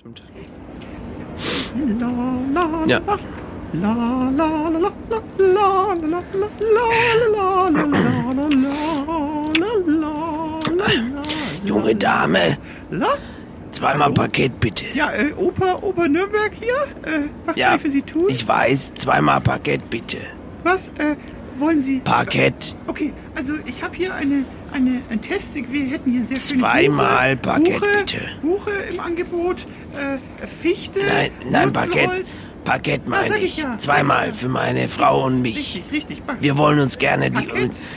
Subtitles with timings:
[0.00, 0.22] Stimmt.
[2.86, 3.00] ja.
[11.66, 12.56] Junge Dame.
[13.72, 14.14] Zweimal Hallo?
[14.14, 14.86] Paket bitte.
[14.94, 16.74] Ja, äh, Opa, Opa Nürnberg hier.
[17.02, 18.24] Äh, was ja, kann ich für Sie tun?
[18.28, 20.16] Ich weiß, zweimal Paket bitte.
[20.64, 21.16] Was äh,
[21.58, 22.00] wollen Sie?
[22.00, 22.74] Paket.
[22.86, 25.54] Okay, also ich habe hier eine eine, ein Test.
[25.54, 28.18] Wir hätten hier sehr schöne Zweimal Buche, Parkett, Buche, bitte.
[28.42, 30.18] Buche im Angebot, äh,
[30.62, 31.72] Fichte, Nein, nein.
[31.72, 35.76] Parkett Ja, meine ich ja, Zweimal für meine Frau und mich.
[35.76, 36.22] Richtig, richtig.
[36.40, 37.42] Wir wollen uns gerne die,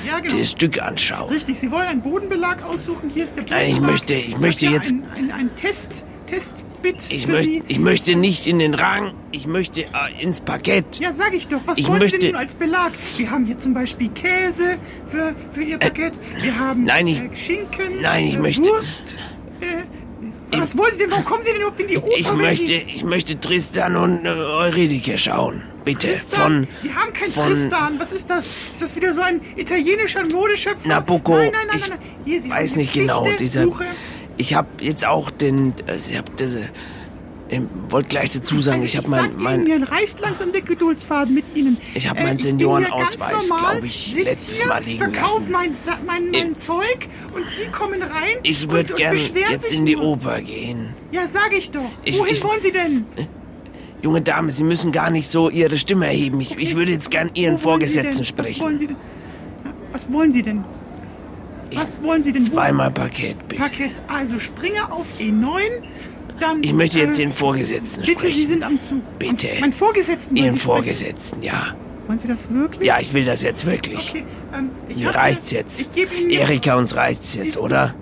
[0.07, 0.37] ja, genau.
[0.37, 1.29] das Stück anschauen.
[1.31, 3.09] Richtig, Sie wollen einen Bodenbelag aussuchen.
[3.09, 3.91] Hier ist der Nein, ich Bodenbelag.
[3.91, 7.63] möchte- ich möchte ja jetzt- Ein, ein, ein Test, Testbit Ich, für möcht, Sie.
[7.67, 9.87] ich möchte nicht in den Rang, ich möchte äh,
[10.21, 10.99] ins Parkett.
[10.99, 11.61] Ja, sag ich doch.
[11.65, 12.91] Was Ich wollen Sie möchte- denn nun als Belag?
[13.17, 14.77] Wir haben hier zum Beispiel Käse
[15.07, 16.13] für, für Ihr Parkett.
[16.41, 19.17] Wir haben nein, ich- äh, Schinken, nein, ich äh, möchte- Wurst.
[19.61, 19.83] Äh,
[20.59, 21.11] was wollen Sie denn?
[21.11, 22.07] Warum kommen Sie denn überhaupt in die Oper?
[22.17, 25.63] Ich möchte, Sie ich möchte Tristan und äh, Eurydike schauen.
[25.85, 26.07] Bitte.
[26.13, 26.67] Tristan?
[26.67, 27.99] Von, Wir haben kein von- Tristan.
[27.99, 28.45] Was ist das?
[28.71, 30.87] Ist das wieder so ein italienischer Modeschöpfer?
[30.87, 31.35] Nabucco.
[31.37, 31.99] Nein, nein, nein, ich nein.
[31.99, 32.09] nein.
[32.25, 33.27] Hier, Sie weiß nicht genau.
[33.39, 33.85] Dieser, Buche.
[34.37, 36.69] Ich habe jetzt auch den, äh, ich habe diese,
[37.49, 40.51] ich wollte gleich dazu sagen, Also ich habe sag mein, Ihnen, mein, mir reißt langsam
[40.51, 41.77] der Geduldsfaden mit Ihnen.
[41.93, 45.51] Ich hab Äh, meinen hier Seniorenausweis, ganz normal, glaub ich, letztes hier, Mal liegen lassen.
[45.51, 49.71] mein, mein, mein Ich- Zeug und Sie kommen rein ich würde und gern beschweren jetzt
[49.73, 49.97] in die.
[49.97, 50.93] Oper gehen.
[51.11, 51.81] Ja, sag ich doch.
[52.03, 53.05] Ich- Wohin ich- wollen Sie denn?
[54.01, 56.41] Junge Dame, Sie müssen gar nicht so Ihre Stimme erheben.
[56.41, 58.19] Ich, ich würde jetzt gern Ihren Vorgesetzten denn?
[58.19, 58.61] Was sprechen.
[58.61, 58.95] wollen Sie denn?
[59.93, 60.63] Was wollen Sie denn?
[61.75, 62.41] Was wollen Sie denn?
[62.47, 63.61] Wo- Zweimal Parkett, bitte.
[63.61, 63.91] Parkett.
[64.07, 65.59] Also springe auf E9,
[66.39, 66.63] dann...
[66.63, 68.47] Ich möchte jetzt äh, den Vorgesetzten Bitte, Sie sprechen.
[68.47, 69.01] sind am Zug.
[69.19, 69.47] Bitte.
[69.59, 70.59] Mein Vorgesetzten Ihren Sie?
[70.59, 71.75] Vorgesetzten, ja.
[72.07, 72.87] Wollen Sie das wirklich?
[72.87, 74.09] Ja, ich will das jetzt wirklich.
[74.09, 75.79] Okay, ähm, ich Mir hab reicht's hier- jetzt.
[75.81, 76.49] Ich gebe Ihnen jetzt...
[76.49, 77.93] Erika, uns reicht's jetzt, oder?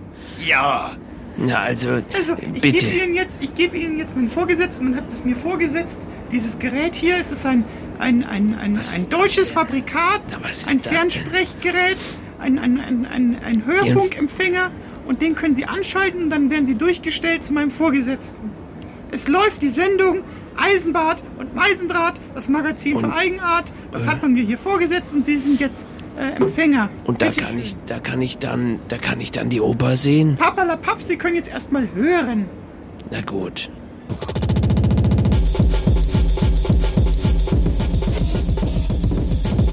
[0.45, 0.95] Ja.
[1.38, 2.85] Na, also, Also, ich bitte.
[2.85, 6.02] gebe Ihnen jetzt, ich gebe Ihnen jetzt meinen Vorgesetzten, man hat es mir vorgesetzt.
[6.31, 7.63] Dieses Gerät hier, es ist ein,
[8.00, 9.50] ein, ein, ein, Was ein ist deutsches?
[9.50, 11.23] Fabrikat, Na, was ist ein das denn?
[12.41, 14.72] Ein, ein, ein, ein, ein Hörfunkempfänger
[15.06, 18.52] und den können Sie anschalten und dann werden Sie durchgestellt zu meinem Vorgesetzten.
[19.12, 20.24] Es läuft die Sendung
[20.57, 23.72] Eisenbad und Meisendraht, das Magazin für Und, Eigenart.
[23.91, 25.88] Das äh, hat man mir hier vorgesetzt und Sie sind jetzt
[26.18, 26.90] äh, Empfänger.
[27.06, 27.59] Und da Bitte kann schön.
[27.62, 30.35] ich, da kann ich dann, da kann ich dann die Oper sehen.
[30.38, 32.50] Papalapap, Sie können jetzt erstmal hören.
[33.12, 33.69] Na gut.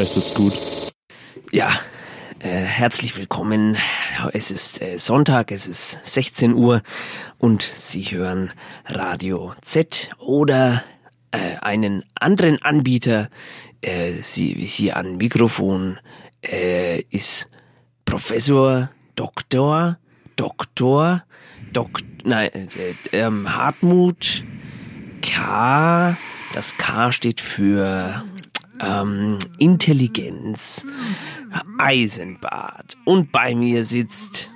[0.00, 0.54] Vielleicht wird's gut.
[1.52, 1.78] Ja,
[2.38, 3.76] äh, herzlich willkommen.
[4.32, 6.80] Es ist äh, Sonntag, es ist 16 Uhr
[7.36, 8.50] und Sie hören
[8.86, 10.82] Radio Z oder
[11.32, 13.28] äh, einen anderen Anbieter.
[13.82, 15.98] Äh, Sie hier an Mikrofon
[16.40, 17.50] äh, ist
[18.06, 19.98] Professor Doktor
[20.36, 21.24] Doktor
[21.74, 24.44] Dok nein, äh, ähm, Hartmut
[25.20, 26.16] K.
[26.54, 28.24] Das K steht für
[28.80, 30.84] ähm, Intelligenz,
[31.78, 32.96] Eisenbad.
[33.04, 34.50] Und bei mir sitzt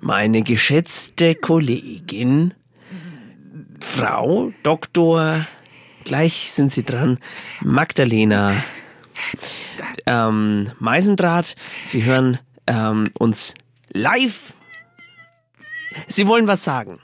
[0.00, 2.54] meine geschätzte Kollegin,
[3.80, 5.46] Frau Doktor,
[6.04, 7.18] gleich sind Sie dran,
[7.62, 8.54] Magdalena
[10.06, 11.56] ähm, Meisendraht.
[11.84, 13.54] Sie hören ähm, uns
[13.92, 14.54] live.
[16.08, 16.98] Sie wollen was sagen.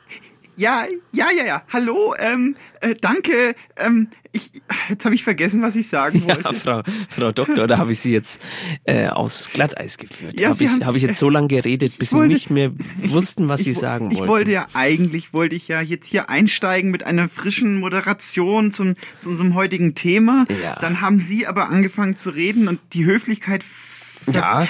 [0.57, 1.63] Ja, ja, ja, ja.
[1.73, 3.55] Hallo, ähm, äh, danke.
[3.77, 4.53] Ähm, ich,
[4.89, 6.43] jetzt habe ich vergessen, was ich sagen wollte.
[6.45, 8.41] Ja, Frau, Frau Doktor, da habe ich Sie jetzt
[8.85, 10.39] äh, aufs Glatteis geführt.
[10.39, 12.49] Ja, habe Sie ich, haben- hab ich jetzt so lange geredet, bis Sie wollte- nicht
[12.51, 14.31] mehr wussten, was Sie ich, wo- sagen ich wollten.
[14.31, 19.31] wollte ja eigentlich, wollte ich ja jetzt hier einsteigen mit einer frischen Moderation zum, zu
[19.31, 20.45] unserem heutigen Thema.
[20.63, 20.77] Ja.
[20.81, 23.65] Dann haben Sie aber angefangen zu reden und die Höflichkeit.
[24.33, 24.67] Ja.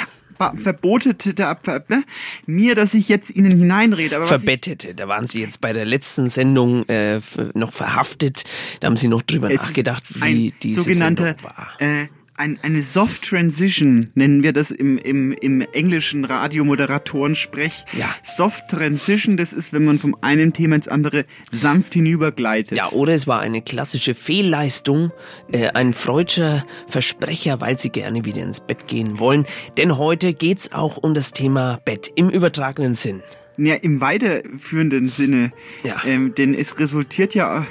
[0.57, 2.05] Verbotete da, ver, ne?
[2.47, 4.17] mir, dass ich jetzt Ihnen hineinrede.
[4.17, 4.95] Aber Verbettete.
[4.95, 7.21] Da waren Sie jetzt bei der letzten Sendung äh,
[7.55, 8.45] noch verhaftet.
[8.81, 11.69] Da haben Sie noch drüber nachgedacht, wie diese sogenannter, Sendung war.
[11.79, 12.07] äh,
[12.41, 17.85] ein, eine Soft Transition nennen wir das im, im, im englischen Radiomoderatoren-Sprech.
[17.93, 18.09] Ja.
[18.23, 22.79] Soft Transition, das ist, wenn man vom einen Thema ins andere sanft hinübergleitet.
[22.79, 25.13] Ja, oder es war eine klassische Fehlleistung,
[25.53, 29.45] äh, ein freudscher Versprecher, weil sie gerne wieder ins Bett gehen wollen.
[29.77, 33.23] Denn heute geht's auch um das Thema Bett im übertragenen Sinn.
[33.59, 35.51] Ja, im weiterführenden Sinne.
[35.85, 36.01] Ja.
[36.07, 37.67] Ähm, denn es resultiert ja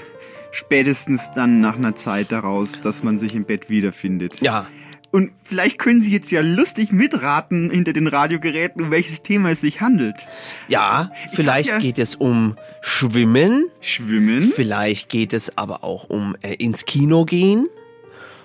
[0.51, 4.41] spätestens dann nach einer Zeit daraus, dass man sich im Bett wiederfindet.
[4.41, 4.67] Ja,
[5.11, 9.61] Und vielleicht können Sie jetzt ja lustig mitraten hinter den Radiogeräten, um welches Thema es
[9.61, 10.27] sich handelt.
[10.67, 14.41] ja, Ich vielleicht ja- geht es um Schwimmen, Schwimmen?
[14.41, 17.67] vielleicht geht es aber auch um äh, ins Kino gehen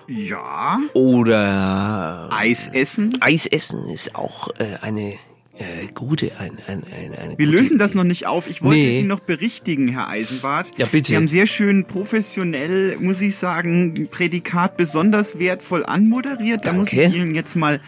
[0.07, 0.79] Ja.
[0.93, 3.13] oder Eis essen?
[3.21, 5.13] Eis essen ist auch äh, eine
[5.57, 8.47] äh, gute, ein, ein, ein, eine Wir gute lösen das noch nicht auf.
[8.47, 8.97] Ich wollte Nee.
[8.97, 10.71] Sie noch berichtigen, Herr Eisenbart.
[10.77, 11.07] Ja, bitte.
[11.09, 16.65] Sie haben sehr schön professionell, muss ich sagen, Prädikat besonders wertvoll anmoderiert.
[16.65, 17.05] Da muss Danke.
[17.05, 17.79] ich Ihnen jetzt mal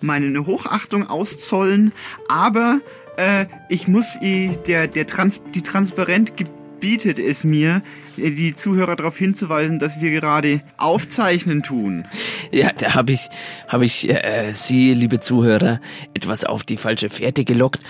[0.00, 1.92] meine Hochachtung auszollen.
[2.28, 2.80] Aber
[3.16, 6.34] äh, ich muss i- der, der Trans die Transparent
[6.78, 7.82] gebietet es mir,
[8.16, 12.04] die Zuhörer darauf hinzuweisen, dass wir gerade aufzeichnen tun.
[12.50, 13.28] Ja, da habe ich,
[13.68, 15.80] hab ich äh, Sie, liebe Zuhörer,
[16.14, 17.82] etwas auf die falsche Fährte gelockt.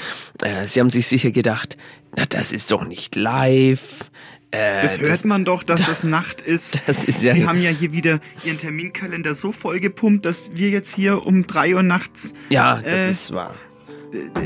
[0.42, 1.76] Äh, Sie haben sich sicher gedacht,
[2.16, 4.10] na, das ist doch nicht live.
[4.50, 6.78] Äh, Das hört man doch, dass das Nacht ist.
[6.86, 10.94] das ist ja- Sie haben ja hier wieder Ihren Terminkalender so vollgepumpt, dass wir jetzt
[10.94, 12.32] hier um drei Uhr nachts.
[12.50, 13.54] Ja, das äh, ist wahr.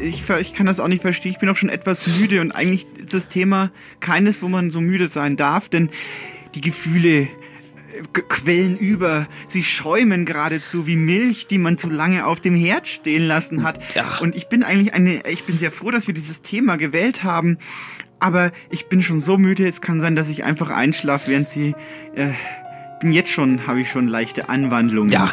[0.02, 1.32] Ich, ich kann das auch nicht verstehen.
[1.32, 3.70] Ich bin auch schon etwas müde und eigentlich ist das Thema
[4.00, 5.90] keines, wo man so müde sein darf, denn
[6.54, 7.28] die Gefühle äh,
[8.12, 9.26] quellen über.
[9.46, 13.94] Sie schäumen geradezu wie Milch, die man zu lange auf dem Herd stehen lassen hat.
[13.94, 14.18] Ja.
[14.18, 17.58] Und ich bin eigentlich eine, ich bin sehr froh, dass wir dieses Thema gewählt haben.
[18.20, 21.74] Aber ich bin schon so müde, es kann sein, dass ich einfach einschlafe, während sie.
[22.14, 22.32] Äh,
[23.00, 25.12] bin jetzt schon, habe ich schon leichte Anwandlungen.
[25.12, 25.32] Ja.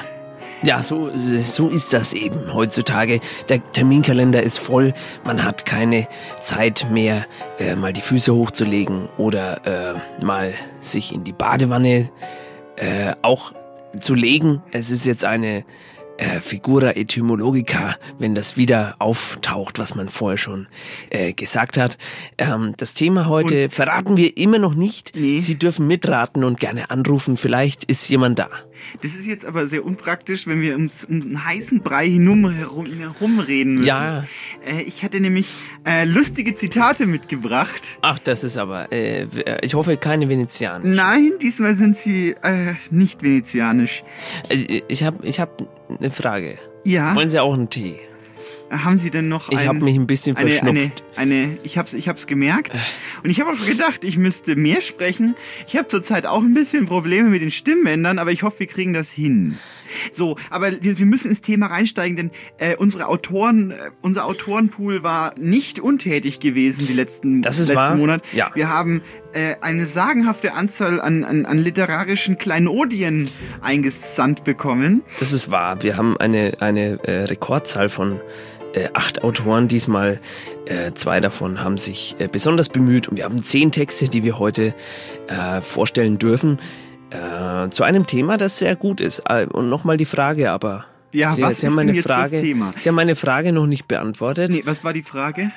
[0.63, 1.11] Ja, so,
[1.43, 3.19] so ist das eben heutzutage.
[3.49, 4.93] Der Terminkalender ist voll,
[5.23, 6.07] man hat keine
[6.41, 7.25] Zeit mehr,
[7.59, 12.09] äh, mal die Füße hochzulegen oder äh, mal sich in die Badewanne
[12.77, 13.51] äh, auch
[13.99, 14.61] zu legen.
[14.71, 15.65] Es ist jetzt eine
[16.17, 20.67] äh, Figura etymologica, wenn das wieder auftaucht, was man vorher schon
[21.09, 21.97] äh, gesagt hat.
[22.37, 25.11] Ähm, das Thema heute Und- verraten wir immer noch nicht.
[25.15, 25.39] Nee.
[25.39, 27.35] Sie dürfen mitraten und gerne anrufen.
[27.37, 28.49] Vielleicht ist jemand da.
[29.01, 32.85] Das ist jetzt aber sehr unpraktisch, wenn wir ums, um einen heißen Brei hinum, herum,
[32.85, 33.87] herumreden müssen.
[33.87, 34.25] Ja.
[34.65, 35.53] Äh, ich hatte nämlich
[35.85, 37.81] äh, lustige Zitate mitgebracht.
[38.01, 39.27] Ach, das ist aber, äh,
[39.61, 40.85] ich hoffe, keine Venezianer.
[40.85, 44.03] Nein, diesmal sind sie äh, nicht venezianisch.
[44.49, 45.61] Also, ich habe ich hab
[45.99, 46.57] eine Frage.
[46.83, 47.99] Ja, Wollen Sie auch einen Tee?
[48.71, 51.03] Haben Sie denn noch Ich ein, habe mich ein bisschen eine, eine, verschnupft.
[51.15, 52.71] eine, ich hab's, ich hab's gemerkt.
[53.23, 55.35] Und ich habe auch schon gedacht, ich müsste mehr sprechen.
[55.67, 58.93] Ich habe zurzeit auch ein bisschen Probleme mit den Stimmbändern, aber ich hoffe, wir kriegen
[58.93, 59.57] das hin.
[60.11, 65.03] So, aber wir, wir müssen ins Thema reinsteigen, denn äh, unsere Autoren, äh, unser Autorenpool
[65.03, 67.95] war nicht untätig gewesen die letzten Das ist letzten wahr.
[67.95, 68.23] Monat.
[68.33, 68.51] Ja.
[68.55, 69.01] Wir haben
[69.33, 73.29] äh, eine sagenhafte Anzahl an, an, an literarischen Kleinodien
[73.61, 75.03] eingesandt bekommen.
[75.19, 75.81] Das ist wahr.
[75.83, 78.19] Wir haben eine, eine äh, Rekordzahl von
[78.75, 80.19] äh, acht Autoren diesmal.
[80.65, 84.37] Äh, zwei davon haben sich äh, besonders bemüht und wir haben zehn Texte, die wir
[84.39, 84.73] heute
[85.27, 86.59] äh, vorstellen dürfen.
[87.09, 89.23] Äh, zu einem Thema, das sehr gut ist.
[89.27, 92.09] Äh, und nochmal die Frage, aber Ja, Sie, was Sie ist haben denn meine jetzt
[92.09, 92.73] das Frage, Thema?
[92.77, 94.51] Sie haben meine Frage noch nicht beantwortet.
[94.51, 95.51] Nee, was war die Frage?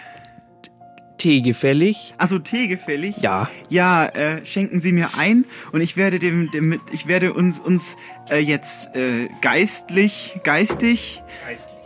[1.17, 2.15] Tee gefällig?
[2.17, 3.17] Also Tee gefällig?
[3.17, 3.49] Ja.
[3.69, 7.97] Ja, äh, schenken Sie mir ein und ich werde dem, dem ich werde uns uns
[8.31, 11.78] äh, jetzt äh, geistlich, geistig, geistlich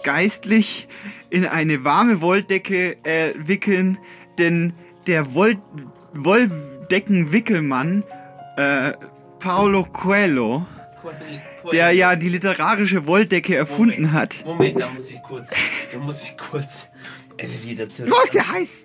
[1.30, 3.99] in eine warme Wolldecke äh, wickeln,
[4.38, 4.73] denn
[5.06, 5.56] der Woll
[6.14, 8.04] Wolldeckenwickelmann
[8.56, 8.92] äh,
[9.38, 10.66] Paolo Coelho,
[11.73, 14.44] der ja die literarische Wolldecke erfunden hat.
[14.44, 15.54] Moment, da muss ich kurz,
[15.92, 16.90] da muss ich kurz
[17.65, 18.11] wieder zurück.
[18.11, 18.85] Los, der heiß!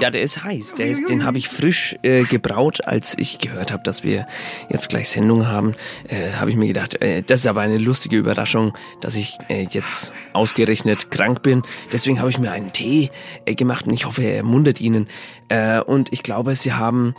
[0.00, 0.74] Ja, der ist heiß.
[0.74, 4.26] Der ist, den habe ich frisch äh, gebraut, als ich gehört habe, dass wir
[4.68, 5.74] jetzt gleich Sendung haben.
[6.08, 9.66] Äh, habe ich mir gedacht, äh, das ist aber eine lustige Überraschung, dass ich äh,
[9.70, 11.62] jetzt ausgerechnet krank bin.
[11.92, 13.10] Deswegen habe ich mir einen Tee
[13.44, 15.06] äh, gemacht und ich hoffe, er ermuntert Ihnen.
[15.48, 17.14] Äh, und ich glaube, Sie haben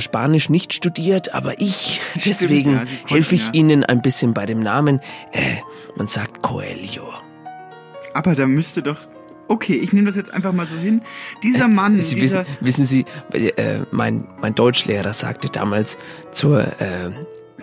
[0.00, 3.52] Spanisch nicht studiert, aber ich, deswegen ja, helfe ich ja.
[3.52, 4.98] Ihnen ein bisschen bei dem Namen.
[5.30, 5.58] Äh,
[5.94, 7.06] man sagt Coelho.
[8.12, 9.06] Aber da müsste doch.
[9.48, 11.02] Okay, ich nehme das jetzt einfach mal so hin.
[11.42, 12.46] Dieser Mann, Sie dieser.
[12.60, 15.98] wissen, wissen Sie, äh, mein, mein Deutschlehrer sagte damals
[16.30, 17.10] zur, äh,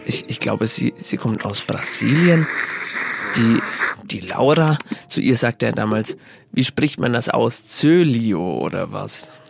[0.05, 2.47] ich, ich glaube, sie, sie kommt aus Brasilien,
[3.35, 3.59] die,
[4.03, 4.77] die Laura,
[5.07, 6.17] zu ihr sagte er damals,
[6.51, 7.67] wie spricht man das aus?
[7.67, 9.41] Zölio oder was?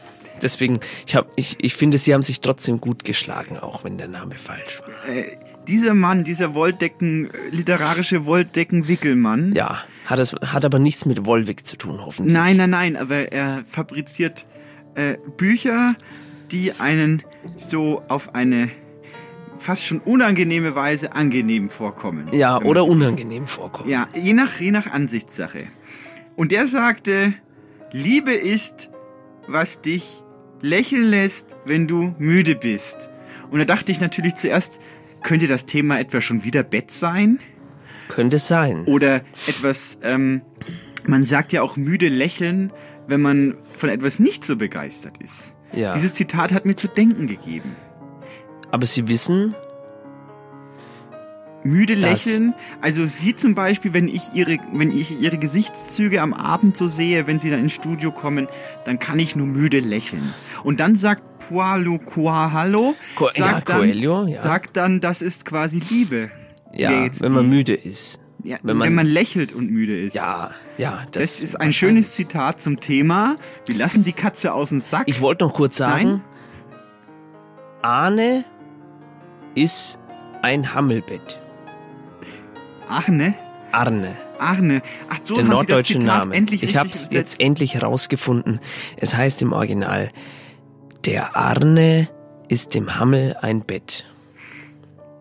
[0.41, 4.09] Deswegen, ich, hab, ich, ich finde, sie haben sich trotzdem gut geschlagen, auch wenn der
[4.09, 5.13] Name falsch war.
[5.13, 5.37] Äh,
[5.67, 9.53] dieser Mann, dieser Wolldecken, literarische Wolldecken-Wickelmann.
[9.53, 12.33] Ja, hat, es, hat aber nichts mit Wollwig zu tun, hoffentlich.
[12.33, 14.45] Nein, nein, nein, aber er fabriziert
[14.95, 15.95] äh, Bücher,
[16.51, 17.23] die einen
[17.57, 18.69] so auf eine
[19.57, 22.27] fast schon unangenehme Weise angenehm vorkommen.
[22.33, 23.89] Ja, oder unangenehm vorkommen.
[23.89, 25.67] Ja, je nach, je nach Ansichtssache.
[26.35, 27.33] Und er sagte,
[27.91, 28.89] Liebe ist,
[29.47, 30.23] was dich
[30.61, 33.09] lächeln lässt, wenn du müde bist.
[33.51, 34.79] Und da dachte ich natürlich zuerst,
[35.23, 37.39] könnte das Thema etwa schon wieder Bett sein?
[38.07, 38.85] Könnte sein.
[38.85, 40.41] Oder etwas, ähm,
[41.07, 42.71] man sagt ja auch müde lächeln,
[43.07, 45.51] wenn man von etwas nicht so begeistert ist.
[45.73, 45.93] Ja.
[45.95, 47.75] Dieses Zitat hat mir zu denken gegeben.
[48.71, 49.55] Aber Sie wissen,
[51.63, 52.53] müde lächeln.
[52.81, 57.25] Also sie zum Beispiel, wenn ich ihre, wenn ich ihre Gesichtszüge am Abend so sehe,
[57.27, 58.47] wenn sie dann ins Studio kommen,
[58.85, 60.33] dann kann ich nur müde lächeln.
[60.63, 64.35] Und dann sagt Paulo Coelho, Co- ja, sagt, dann, Coelho, ja.
[64.35, 66.29] sagt dann, das ist quasi Liebe.
[66.75, 68.19] Ja, wenn man müde ist.
[68.43, 70.13] Ja, Wenn man- lächelt und müde ist.
[70.13, 73.37] Ja, ja, das, Das, ist ein schönes Zitat zum Thema.
[73.65, 75.03] Wir lassen die Katze aus dem Sack.
[75.07, 76.21] Ich wollte noch kurz sagen, Nein?
[77.81, 78.45] Arne
[79.55, 79.97] ist
[80.43, 81.39] ein Hammelbett.
[82.87, 83.33] Arne?
[83.71, 84.81] Arne, Arne.
[85.09, 86.35] Ach so, der norddeutsche Name.
[86.35, 88.59] endlich ich habe es jetzt endlich herausgefunden.
[88.97, 90.09] Es heißt im Original,
[91.05, 92.09] der Arne
[92.47, 94.05] ist dem Hammel ein Bett.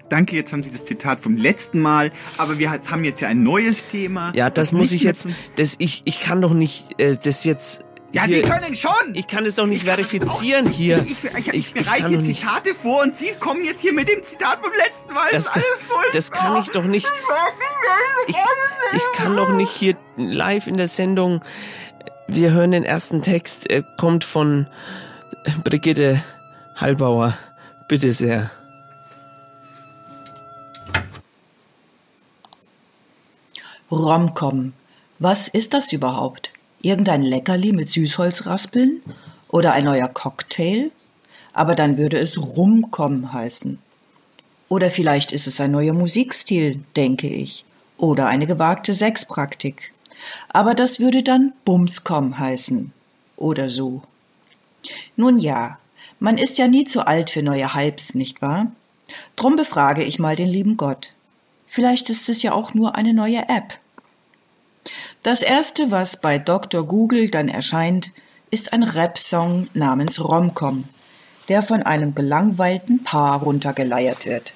[0.08, 3.42] Danke, jetzt haben Sie das Zitat vom letzten Mal, aber wir haben jetzt ja ein
[3.42, 4.32] neues Thema.
[4.34, 7.82] Ja, das muss nicht ich jetzt, das, ich, ich kann doch nicht, äh, das jetzt
[8.12, 8.92] Ja, hier, Sie können schon!
[9.14, 11.02] ich kann es doch nicht verifizieren hier.
[11.04, 13.64] Ich, ich, ich, Ich- ich ich bereite hier doch nicht- Zitate vor und Sie kommen
[13.64, 15.28] jetzt hier mit dem Zitat vom letzten Mal.
[15.32, 16.12] Das ist kann- alles furchtbar.
[16.12, 17.10] Das kann ich doch nicht.
[18.28, 18.36] Ich,
[18.94, 21.42] ich kann doch nicht hier live in der Sendung.
[22.28, 23.68] Wir hören den ersten Text.
[23.70, 24.66] Er kommt von
[25.64, 26.22] Brigitte
[26.76, 27.36] Hallbauer.
[27.88, 28.50] Bitte sehr.
[33.94, 34.72] Romcom.
[35.18, 36.50] Was ist das überhaupt?
[36.82, 39.02] Irgendein Leckerli mit Süßholzraspeln?
[39.48, 40.90] Oder ein neuer Cocktail?
[41.52, 43.78] Aber dann würde es Rumcom heißen.
[44.68, 47.64] Oder vielleicht ist es ein neuer Musikstil, denke ich.
[47.96, 49.92] Oder eine gewagte Sexpraktik.
[50.48, 52.92] Aber das würde dann Bumscom heißen.
[53.36, 54.02] Oder so.
[55.16, 55.78] Nun ja,
[56.18, 58.72] man ist ja nie zu alt für neue Hypes, nicht wahr?
[59.36, 61.12] Drum befrage ich mal den lieben Gott.
[61.68, 63.78] Vielleicht ist es ja auch nur eine neue App.
[65.24, 66.86] Das erste, was bei Dr.
[66.86, 68.12] Google dann erscheint,
[68.50, 70.84] ist ein Rap-Song namens Romcom,
[71.48, 74.52] der von einem gelangweilten Paar runtergeleiert wird.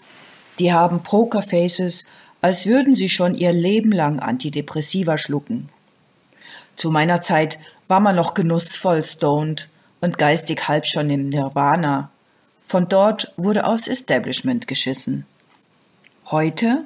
[0.58, 2.04] Die haben Pokerfaces,
[2.42, 5.70] als würden sie schon ihr Leben lang Antidepressiva schlucken.
[6.76, 7.58] Zu meiner Zeit
[7.88, 9.70] war man noch genussvoll stoned
[10.02, 12.10] und geistig halb schon im Nirvana.
[12.60, 15.24] Von dort wurde aus Establishment geschissen.
[16.26, 16.84] Heute?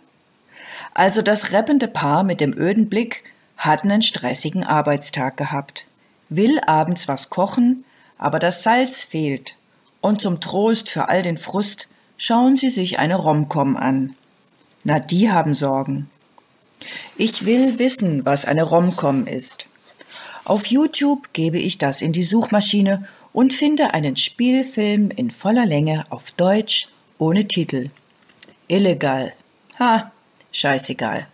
[0.94, 3.24] Also das rappende Paar mit dem öden Blick
[3.62, 5.86] hat einen stressigen Arbeitstag gehabt,
[6.28, 7.84] will abends was kochen,
[8.18, 9.54] aber das Salz fehlt.
[10.00, 11.86] Und zum Trost für all den Frust
[12.18, 14.16] schauen sie sich eine Romcom an.
[14.82, 16.10] Na, die haben Sorgen.
[17.16, 19.66] Ich will wissen, was eine Romcom ist.
[20.44, 26.04] Auf YouTube gebe ich das in die Suchmaschine und finde einen Spielfilm in voller Länge
[26.10, 27.90] auf Deutsch ohne Titel.
[28.66, 29.34] Illegal.
[29.78, 30.10] Ha,
[30.50, 31.28] scheißegal.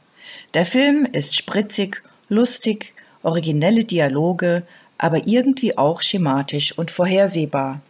[0.52, 4.64] Der Film ist spritzig, lustig, originelle Dialoge,
[4.98, 7.80] aber irgendwie auch schematisch und vorhersehbar.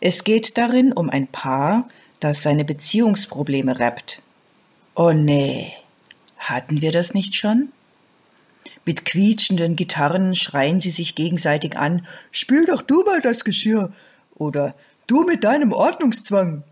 [0.00, 1.88] Es geht darin um ein Paar,
[2.20, 4.22] das seine Beziehungsprobleme rappt.
[4.94, 5.72] Oh nee,
[6.38, 7.70] hatten wir das nicht schon?
[8.84, 13.92] Mit quietschenden Gitarren schreien sie sich gegenseitig an, spiel doch du mal das Geschirr
[14.34, 14.74] oder
[15.06, 16.62] du mit deinem Ordnungszwang.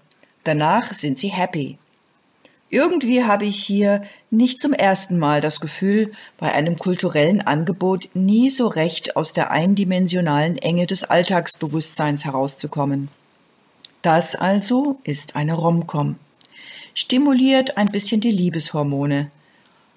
[0.45, 1.79] Danach sind sie happy.
[2.73, 8.49] Irgendwie habe ich hier nicht zum ersten Mal das Gefühl, bei einem kulturellen Angebot nie
[8.49, 13.09] so recht aus der eindimensionalen Enge des Alltagsbewusstseins herauszukommen.
[14.01, 16.17] Das also ist eine Romcom.
[16.95, 19.31] Stimuliert ein bisschen die Liebeshormone.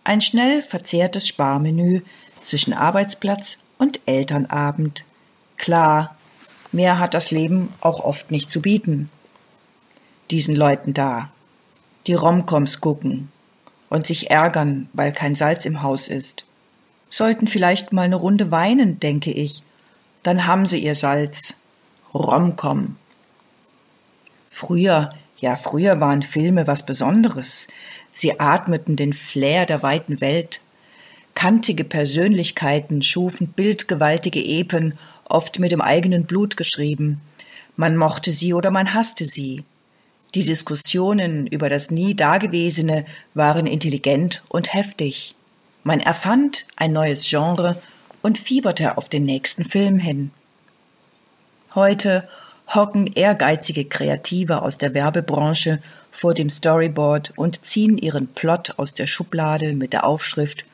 [0.04, 2.02] Ein schnell verzehrtes Sparmenü
[2.42, 5.06] zwischen Arbeitsplatz und Elternabend.
[5.56, 6.18] Klar,
[6.74, 9.10] mehr hat das Leben auch oft nicht zu bieten.
[10.30, 11.30] Diesen Leuten da,
[12.08, 13.32] die Romcoms gucken
[13.90, 16.46] und sich ärgern, weil kein Salz im Haus ist.
[17.10, 19.64] Sollten vielleicht mal eine Runde weinen, denke ich.
[20.24, 21.56] Dann haben sie ihr Salz.
[22.14, 22.96] Romcom.
[24.48, 25.10] Früher,
[25.40, 27.68] ja früher waren Filme was Besonderes.
[28.12, 30.62] Sie atmeten den Flair der weiten Welt.
[31.34, 37.20] Kantige Persönlichkeiten schufen bildgewaltige Epen, oft mit dem eigenen Blut geschrieben.
[37.76, 39.66] Man mochte sie oder man hasste sie.
[40.36, 45.34] Die Diskussionen über das nie Dagewesene waren intelligent und heftig.
[45.86, 47.82] Man erfand ein neues Genre
[48.22, 50.32] und fieberte auf den nächsten Film hin.
[51.74, 52.28] Heute
[52.68, 59.08] hocken ehrgeizige Kreative aus der Werbebranche vor dem Storyboard und ziehen ihren Plot aus der
[59.08, 60.66] Schublade mit der Aufschrift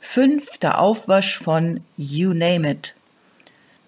[0.00, 2.94] Fünfter Aufwasch von You Name It.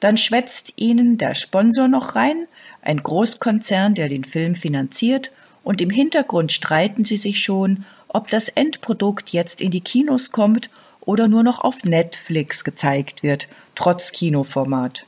[0.00, 2.46] Dann schwätzt ihnen der Sponsor noch rein,
[2.82, 5.30] ein Großkonzern, der den Film finanziert,
[5.62, 10.70] und im Hintergrund streiten sie sich schon, ob das Endprodukt jetzt in die Kinos kommt
[11.00, 15.04] oder nur noch auf Netflix gezeigt wird, trotz Kinoformat.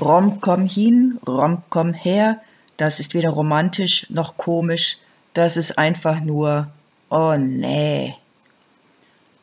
[0.00, 2.40] Romcom hin, Romcom her,
[2.76, 4.98] das ist weder romantisch noch komisch,
[5.34, 6.68] das ist einfach nur,
[7.08, 8.14] oh nee.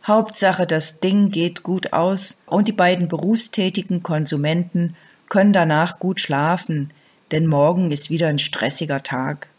[0.05, 4.95] Hauptsache, das Ding geht gut aus und die beiden berufstätigen Konsumenten
[5.33, 6.91] können danach gut schlafen,
[7.31, 9.49] denn morgen ist wieder ein stressiger Tag.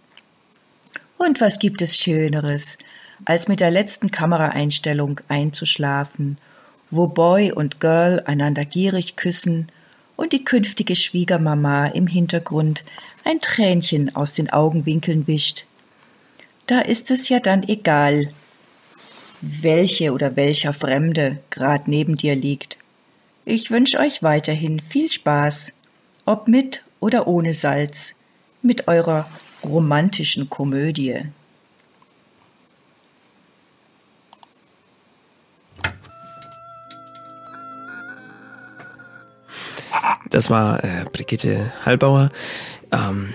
[1.18, 2.78] Und was gibt es Schöneres,
[3.24, 6.38] als mit der letzten Kameraeinstellung einzuschlafen,
[6.90, 9.66] wo Boy und Girl einander gierig küssen
[10.14, 12.84] und die künftige Schwiegermama im Hintergrund
[13.24, 15.66] ein Tränchen aus den Augenwinkeln wischt.
[16.68, 18.28] Da ist es ja dann egal,
[19.40, 22.78] welche oder welcher Fremde grad neben dir liegt.
[23.46, 25.74] Ich wünsch euch weiterhin viel Spaß,
[26.24, 28.14] ob mit oder ohne Salz,
[28.62, 29.28] mit eurer
[29.62, 31.20] romantischen Komödie.
[40.30, 42.30] Das war äh, Brigitte Hallbauer.
[42.90, 43.34] Ähm,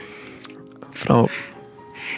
[0.92, 1.30] Frau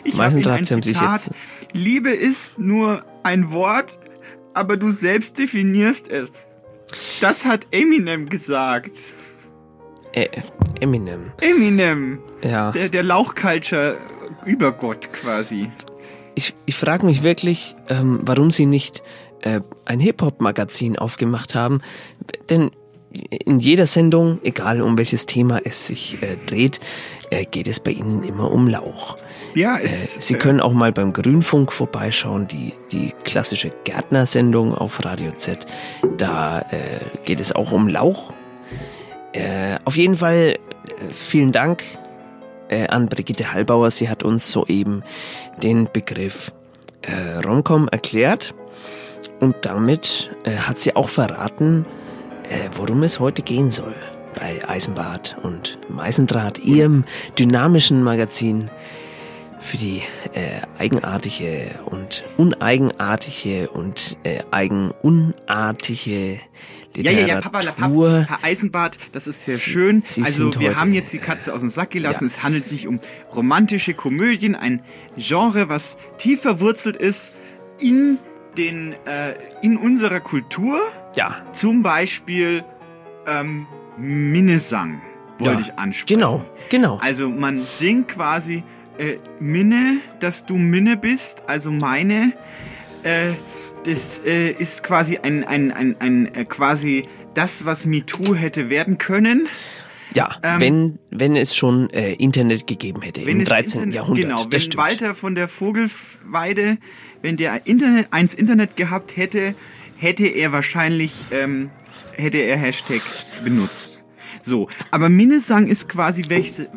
[0.05, 1.31] Ich Meisendraht, Sie haben sich jetzt.
[1.73, 3.99] Liebe ist nur ein Wort,
[4.53, 6.31] aber du selbst definierst es.
[7.19, 9.11] Das hat Eminem gesagt.
[10.13, 10.27] Äh,
[10.79, 11.31] Eminem.
[11.39, 12.19] Eminem.
[12.43, 12.71] Ja.
[12.71, 15.71] Der, der Lauchculture-Übergott quasi.
[16.35, 19.03] Ich, ich frage mich wirklich, ähm, warum Sie nicht
[19.41, 21.81] äh, ein Hip-Hop-Magazin aufgemacht haben.
[22.49, 22.71] Denn
[23.29, 26.79] in jeder Sendung, egal um welches Thema es sich äh, dreht,
[27.31, 29.17] äh, geht es bei Ihnen immer um Lauch.
[29.55, 35.03] Ja, Äh, es, Sie können auch mal beim Grünfunk vorbeischauen, die, die klassische Gärtnersendung auf
[35.03, 35.65] Radio Z.
[36.17, 38.31] Da äh, geht es auch um Lauch.
[39.33, 41.83] Äh, auf jeden Fall äh, vielen Dank
[42.69, 43.89] äh, an Brigitte Hallbauer.
[43.89, 45.03] Sie hat uns soeben
[45.63, 46.51] den Begriff
[47.01, 48.53] äh, Romcom erklärt.
[49.39, 51.85] Und damit äh, hat sie auch verraten,
[52.43, 53.95] äh, worum es heute gehen soll
[54.39, 57.03] bei Eisenbad und Meisendraht, ihrem
[57.37, 58.69] dynamischen Magazin
[59.59, 60.01] für die
[60.33, 66.39] äh, eigenartige und uneigenartige und äh, eigenunartige
[66.95, 67.19] Ja, Literatur.
[67.21, 70.03] ja, ja, Papa, la, Papa, Herr Eisenbart, das ist sehr schön.
[70.07, 72.25] Sie also wir heute, haben jetzt die Katze aus dem Sack gelassen.
[72.25, 72.27] ja.
[72.27, 72.99] Es handelt sich um
[73.35, 74.81] romantische Komödien, ein
[75.15, 77.33] Genre, was tief verwurzelt ist
[77.79, 78.17] in
[78.57, 80.81] den äh, in unserer Kultur.
[81.15, 81.37] Ja.
[81.53, 82.63] Zum Beispiel
[83.27, 83.67] ähm,
[84.01, 85.01] Minnesang
[85.39, 86.19] wollte Ja, ich ansprechen.
[86.19, 86.97] Genau, genau.
[87.01, 88.63] Also man singt quasi
[88.97, 92.33] äh, Minne, dass du Minne bist, also meine.
[93.03, 93.31] Äh,
[93.85, 98.97] das äh, ist quasi ein, ein, ein, ein äh, quasi das, was MeToo hätte werden
[98.97, 99.47] können.
[100.13, 103.79] Ja, Ähm, wenn, wenn es schon äh, Internet gegeben hätte im es 13.
[103.83, 104.23] Internet- Jahrhundert.
[104.25, 104.77] Genau, das wenn stimmt.
[104.77, 106.77] Walter von der Vogelweide,
[107.21, 109.55] wenn der Internet, eins Internet gehabt hätte,
[109.95, 111.69] hätte er wahrscheinlich, ähm,
[112.11, 113.01] hätte er Hashtag
[113.43, 113.90] benutzt.
[114.43, 116.67] So, aber Minnesang ist quasi, welches,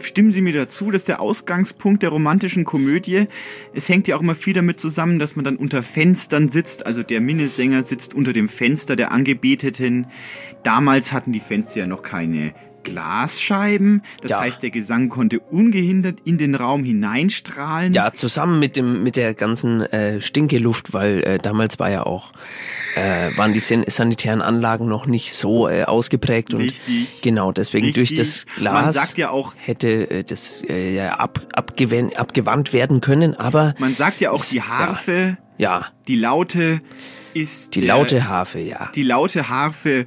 [0.00, 3.26] stimmen Sie mir dazu, dass der Ausgangspunkt der romantischen Komödie,
[3.72, 7.02] es hängt ja auch immer viel damit zusammen, dass man dann unter Fenstern sitzt, also
[7.02, 10.06] der Minnesänger sitzt unter dem Fenster der Angebeteten.
[10.62, 12.54] Damals hatten die Fenster ja noch keine
[12.84, 14.40] Glasscheiben, das Ja.
[14.40, 17.92] heißt, der Gesang konnte ungehindert in den Raum hineinstrahlen.
[17.92, 22.32] Ja, zusammen mit dem mit der ganzen äh, Stinkeluft, weil äh, damals war ja auch
[22.96, 27.22] äh, waren die san sanitären Anlagen noch nicht so äh, ausgeprägt und Richtig.
[27.22, 28.18] genau deswegen durch Richtig.
[28.18, 33.34] das Glas Man sagt ja auch- hätte äh, das äh, ja, ab, abgewandt werden können,
[33.34, 36.80] aber Man sagt ja auch, die Harfe, ja, die Laute
[37.32, 38.90] ist die laute Harfe, ja.
[38.94, 40.06] Die laute Harfe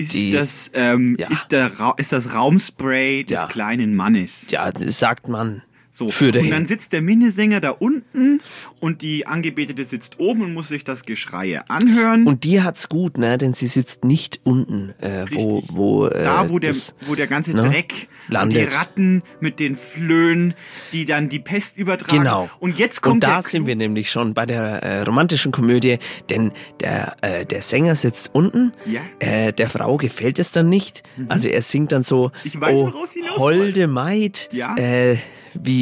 [0.00, 1.28] ist Die- das ähm, ja.
[1.30, 3.46] ist der Ra ist das Raumspray des Ja.
[3.46, 4.46] kleinen Mannes.
[4.50, 5.62] Ja, das sagt man.
[5.92, 6.08] So.
[6.08, 6.46] Für dahin.
[6.48, 8.40] und dann sitzt der Minnesänger da unten
[8.78, 12.26] und die Angebetete sitzt oben und muss sich das Geschreie anhören.
[12.26, 13.38] Und die hat's gut, ne?
[13.38, 17.26] Denn sie sitzt nicht unten, äh, wo, wo, äh, da, wo der, das, wo der
[17.26, 18.70] ganze ne, Dreck und landet.
[18.72, 20.54] die Ratten mit den Flöhen,
[20.92, 22.18] die dann die Pest übertragen.
[22.22, 22.48] Genau.
[22.60, 25.98] Und jetzt kommt Und da sind wir nämlich schon bei der äh, romantischen Komödie,
[26.30, 29.00] denn der, äh, der Sänger sitzt unten, Ja.
[29.18, 32.30] äh, der Frau gefällt es dann nicht, also er singt dann so, Mhm.
[32.44, 32.92] Ich weiß, oh,
[33.38, 34.76] holde Maid, Ja.
[34.76, 35.16] äh,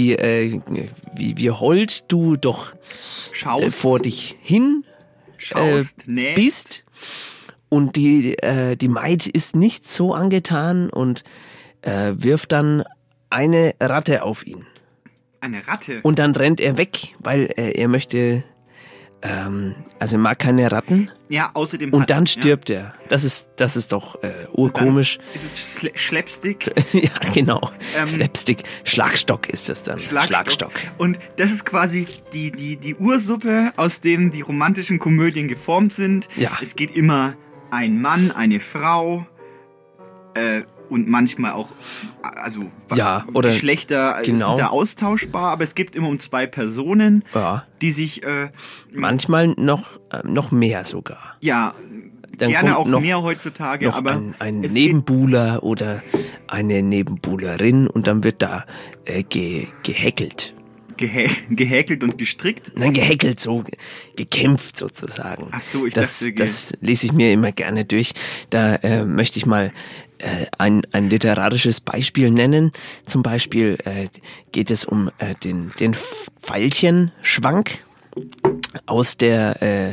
[0.08, 0.60] wie, äh,
[1.14, 2.72] wie, wie hold du doch
[3.32, 3.62] Schaust.
[3.62, 4.84] äh, vor dich hin
[5.36, 6.84] Schaust, äh, bist.
[7.68, 11.22] Und die, äh, die Maid ist nicht so angetan und
[11.82, 12.84] äh, wirft dann
[13.28, 14.66] eine Ratte auf ihn.
[15.40, 16.00] Eine Ratte.
[16.02, 18.42] Und dann rennt er weg, weil äh, er möchte,
[19.22, 21.10] ähm, also er mag keine Ratten.
[21.28, 22.26] ja, außerdem Und dann ja.
[22.26, 22.94] stirbt er.
[23.08, 25.18] Das ist, das ist doch äh, urkomisch.
[25.34, 26.72] Ist es Schle Schleppstick?
[26.92, 27.70] ja, genau.
[27.96, 28.62] Ähm, Slapstick.
[28.84, 29.98] Schlagstock ist das dann.
[29.98, 30.72] Schlagstock.
[30.98, 36.28] Und das ist quasi die, die, die Ursuppe, aus dem die romantischen Komödien geformt sind.
[36.36, 36.58] Ja.
[36.62, 37.34] Es geht immer
[37.70, 39.26] ein Mann, eine Frau
[40.34, 41.68] äh, und manchmal auch,
[42.22, 42.60] also
[42.94, 44.48] Ja, oder- Geschlechter äh, genau.
[44.48, 47.64] sind da austauschbar, aber es gibt immer um zwei Personen, Ja.
[47.82, 48.50] die sich äh,
[48.94, 51.36] Manchmal noch, äh, noch mehr sogar.
[51.40, 51.74] ja
[52.36, 56.02] Dann gerne auch noch- mehr heutzutage, noch aber ein, ein Nebenbuhler oder
[56.46, 58.64] eine Nebenbuhlerin und dann wird da
[59.04, 60.54] äh, ge, gehäkelt.
[60.96, 62.72] geht gehä gehäkelt und gestrickt.
[62.76, 63.76] Nein, gehäkelt, so ge-
[64.16, 65.46] gekämpft sozusagen.
[65.52, 68.12] Ach so, ich das, dachte, das lese ich mir immer gerne durch.
[68.50, 69.72] Da äh, möchte ich mal
[70.18, 72.72] äh, ein, ein literarisches Beispiel nennen.
[73.06, 74.08] Zum Beispiel äh,
[74.52, 75.96] geht es um äh, den, den
[76.42, 77.78] Veilchenschwank
[78.86, 79.92] aus der äh,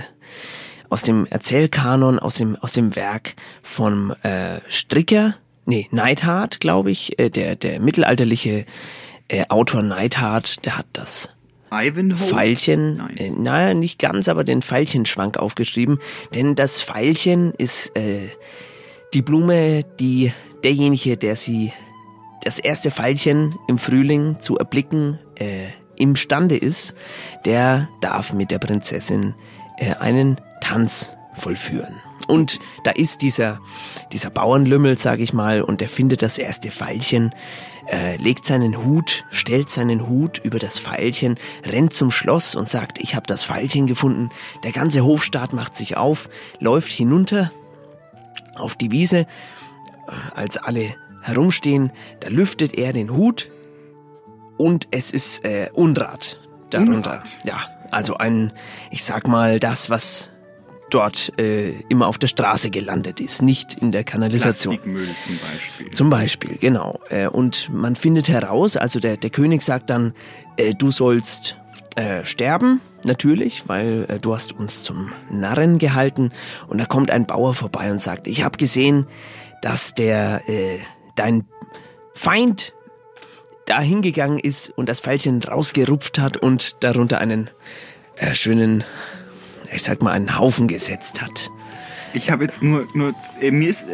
[0.89, 5.35] aus dem Erzählkanon, aus dem aus dem Werk vom äh, Stricker,
[5.65, 8.65] nee Neidhart, glaube ich, äh, der der mittelalterliche
[9.27, 11.29] äh, Autor Neidhart, der hat das
[11.71, 12.17] Ivanhoe?
[12.17, 13.17] Pfeilchen, Nein.
[13.17, 15.99] äh, naja, nicht ganz, aber den Veilchenschwank aufgeschrieben.
[16.33, 18.29] Denn das Veilchen ist äh,
[19.13, 20.31] die Blume, die
[20.63, 21.71] derjenige, der sie
[22.43, 26.95] das erste Veilchen im Frühling zu erblicken äh, imstande ist,
[27.45, 29.33] der darf mit der Prinzessin
[29.77, 32.01] äh, einen Tanz vollführen.
[32.27, 33.59] Und da ist dieser,
[34.11, 37.33] dieser Bauernlümmel, sag ich mal, und der findet das erste Veilchen,
[37.87, 42.99] äh, legt seinen Hut, stellt seinen Hut über das Veilchen, rennt zum Schloss und sagt,
[42.99, 44.29] ich habe das Veilchen gefunden.
[44.63, 47.51] Der ganze Hofstaat macht sich auf, läuft hinunter
[48.55, 49.25] auf die Wiese,
[50.35, 53.49] als alle herumstehen, da lüftet er den Hut
[54.57, 56.39] und es ist äh, Unrat
[56.69, 57.11] darunter.
[57.11, 57.37] Unrat?
[57.43, 58.53] Ja, also ein,
[58.91, 60.29] ich sag mal, das, was
[60.91, 64.75] dort äh, immer auf der Straße gelandet ist, nicht in der Kanalisation.
[64.75, 65.91] Plastikmüll zum Beispiel.
[65.91, 66.99] Zum Beispiel, genau.
[67.09, 70.13] Äh, Und man findet heraus, also der, der König sagt dann,
[70.57, 71.57] äh, du sollst
[71.95, 76.31] äh, sterben, natürlich, weil äh, du hast uns zum Narren gehalten.
[76.67, 79.07] Und da kommt ein Bauer vorbei und sagt, ich habe gesehen,
[79.61, 80.79] dass der äh,
[81.15, 81.45] dein
[82.13, 82.73] Feind
[83.65, 87.49] da hingegangen ist und das Pfeilchen rausgerupft hat und darunter einen
[88.17, 88.83] äh, schönen,
[89.73, 91.49] ich sag mal, einen Haufen gesetzt hat.
[92.13, 93.85] Ich habe jetzt nur, nur äh, mir ist,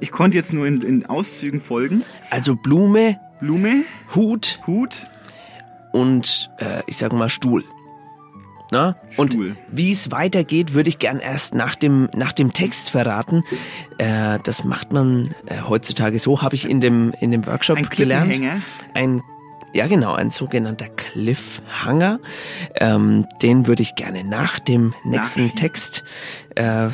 [0.00, 2.04] ich konnte jetzt nur in, in Auszügen folgen.
[2.30, 5.06] Also Blume, Blume, Hut Hut,
[5.96, 7.64] und äh, ich sag mal Stuhl.
[8.70, 8.96] Na?
[9.16, 9.56] Und Stuhl.
[9.70, 13.44] wie es weitergeht, würde ich gern erst nach dem, nach dem Text verraten.
[13.96, 17.88] Äh, das macht man äh, heutzutage so, habe ich in dem, in dem Workshop ein
[17.88, 18.34] gelernt.
[18.92, 19.22] Ein,
[19.72, 22.20] ja genau, ein sogenannter Cliffhanger.
[22.74, 25.56] Ähm, den würde ich gerne nach dem nächsten Nachschieben.
[25.56, 26.04] Text
[26.56, 26.88] äh,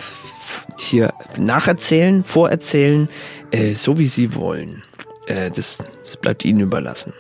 [0.79, 3.09] hier nacherzählen, vorerzählen,
[3.51, 4.83] äh, so wie Sie wollen.
[5.27, 7.13] Äh, das, das bleibt Ihnen überlassen.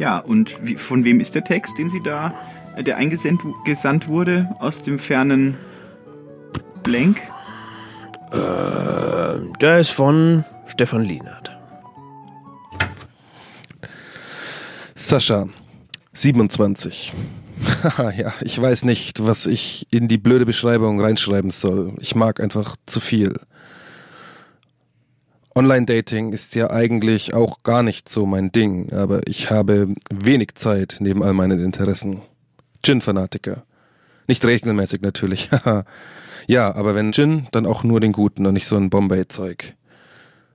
[0.00, 2.32] Ja, und wie, von wem ist der Text, den Sie da,
[2.74, 5.58] äh, der eingesandt gesandt wurde aus dem fernen
[6.82, 7.20] Blank?
[8.32, 11.54] Äh, der ist von Stefan Lienert.
[14.94, 15.48] Sascha,
[16.14, 17.12] 27.
[17.82, 21.92] Haha, ja, ich weiß nicht, was ich in die blöde Beschreibung reinschreiben soll.
[22.00, 23.34] Ich mag einfach zu viel.
[25.54, 30.98] Online-Dating ist ja eigentlich auch gar nicht so mein Ding, aber ich habe wenig Zeit
[31.00, 32.22] neben all meinen Interessen.
[32.82, 33.64] Gin-Fanatiker.
[34.28, 35.50] Nicht regelmäßig natürlich,
[36.46, 39.74] ja, aber wenn Gin, dann auch nur den guten und nicht so ein Bombay-Zeug.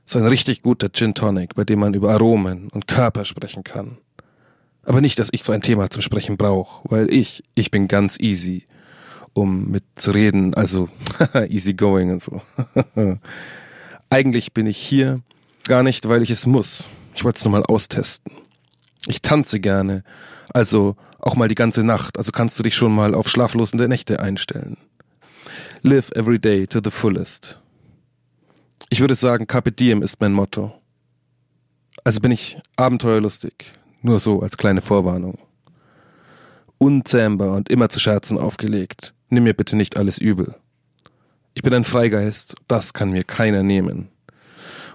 [0.06, 3.98] So ein richtig guter Gin Tonic, bei dem man über Aromen und Körper sprechen kann.
[4.84, 8.20] Aber nicht, dass ich so ein Thema zum Sprechen brauche, weil ich, ich bin ganz
[8.20, 8.66] easy,
[9.34, 10.88] um mit zu reden, also
[11.50, 12.42] easy going und so.
[14.16, 15.20] Eigentlich bin ich hier
[15.66, 16.88] gar nicht, weil ich es muss.
[17.14, 18.32] Ich wollte es nur mal austesten.
[19.08, 20.06] Ich tanze gerne.
[20.54, 22.18] Also auch mal die ganze Nacht.
[22.18, 24.78] Also kannst du dich schon mal auf schlaflosende Nächte einstellen.
[25.82, 27.60] Live every day to the fullest.
[28.88, 30.72] Ich würde sagen, Carpe Diem ist mein Motto.
[32.06, 33.74] Also bin ich abenteuerlustig.
[34.02, 35.40] Nur so als kleine Vorwarnung.
[36.78, 39.14] Unzähmbar und immer zu Scherzen aufgelegt.
[39.28, 40.56] Nimm mir bitte nicht alles übel.
[41.56, 44.10] Ich bin ein Freigeist, das kann mir keiner nehmen.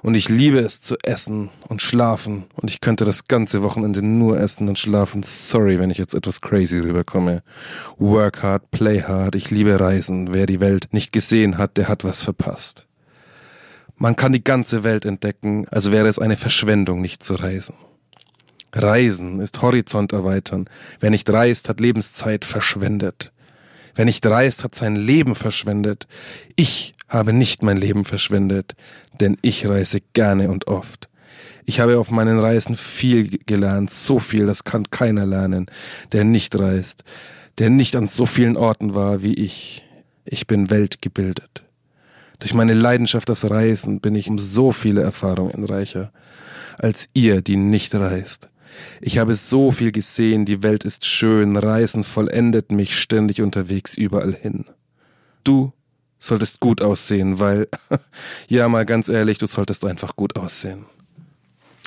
[0.03, 2.45] Und ich liebe es zu essen und schlafen.
[2.55, 5.23] Und ich könnte das ganze Wochenende nur essen und schlafen.
[5.23, 7.43] Sorry, wenn ich jetzt etwas crazy rüberkomme.
[7.97, 9.37] Work hard, play hard.
[9.37, 10.35] Ich liebe Reisen.
[10.35, 12.87] Wer die Welt nicht gesehen hat, der hat was verpasst.
[13.97, 17.75] Man kann die ganze Welt entdecken, als wäre es eine Verschwendung, nicht zu reisen.
[18.73, 20.69] Reisen ist Horizont erweitern.
[21.01, 23.33] Wer nicht reist, hat Lebenszeit verschwendet.
[23.95, 26.07] Wer nicht reist, hat sein Leben verschwendet.
[26.57, 28.75] Ich habe nicht mein Leben verschwendet,
[29.21, 31.09] denn ich reise gerne und oft.
[31.67, 35.67] Ich habe auf meinen Reisen viel gelernt, so viel, das kann keiner lernen,
[36.13, 37.05] der nicht reist,
[37.59, 39.85] der nicht an so vielen Orten war wie ich.
[40.25, 41.65] Ich bin weltgebildet.
[42.39, 46.13] Durch meine Leidenschaft das Reisen bin ich um so viele Erfahrungen reicher
[46.79, 48.50] als ihr, die nicht reist.
[49.01, 54.35] Ich habe so viel gesehen, die Welt ist schön, Reisen vollendet mich ständig unterwegs überall
[54.35, 54.65] hin.
[55.45, 55.73] Du
[56.19, 57.69] solltest gut aussehen, weil,
[58.49, 60.85] ja, mal ganz ehrlich, du solltest einfach gut aussehen.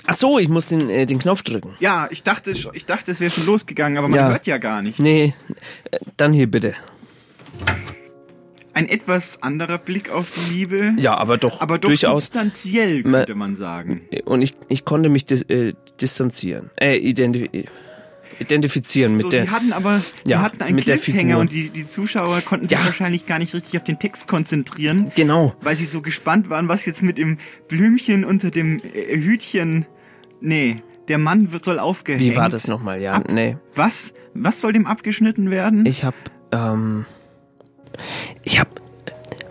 [0.06, 1.76] Ach so, ich muss den, äh, den Knopf drücken.
[1.80, 4.30] Ja, ich dachte, ich dachte, es wäre schon losgegangen, aber man Ja.
[4.30, 5.00] hört ja gar nicht.
[5.00, 5.34] Nee,
[5.92, 6.74] äh, dann hier bitte.
[8.74, 10.94] Ein etwas anderer Blick auf die Liebe.
[10.98, 12.24] Ja, aber doch, aber doch durchaus.
[12.26, 14.02] substanziell, könnte man sagen.
[14.26, 17.66] Und ich, ich konnte mich dis, äh, distanzieren, äh, identi
[18.40, 19.44] identifizieren mit so, der.
[19.44, 22.78] die hatten aber die Ja, hatten einen mit Cliffhanger und die, die Zuschauer konnten sich
[22.78, 22.84] Ja.
[22.84, 25.12] wahrscheinlich gar nicht richtig auf den Text konzentrieren.
[25.16, 25.54] Genau.
[25.62, 29.86] Weil sie so gespannt waren, was jetzt mit dem Blümchen unter dem äh, Hütchen.
[30.42, 32.24] Nee, der Mann wird, soll aufgehängt.
[32.24, 33.02] Wie war das nochmal?
[33.02, 33.56] Ja, Ab- nee.
[33.76, 34.14] Was?
[34.34, 35.86] Was soll dem abgeschnitten werden?
[35.86, 36.16] Ich hab,
[36.52, 37.06] ähm,
[38.44, 38.68] ich hab,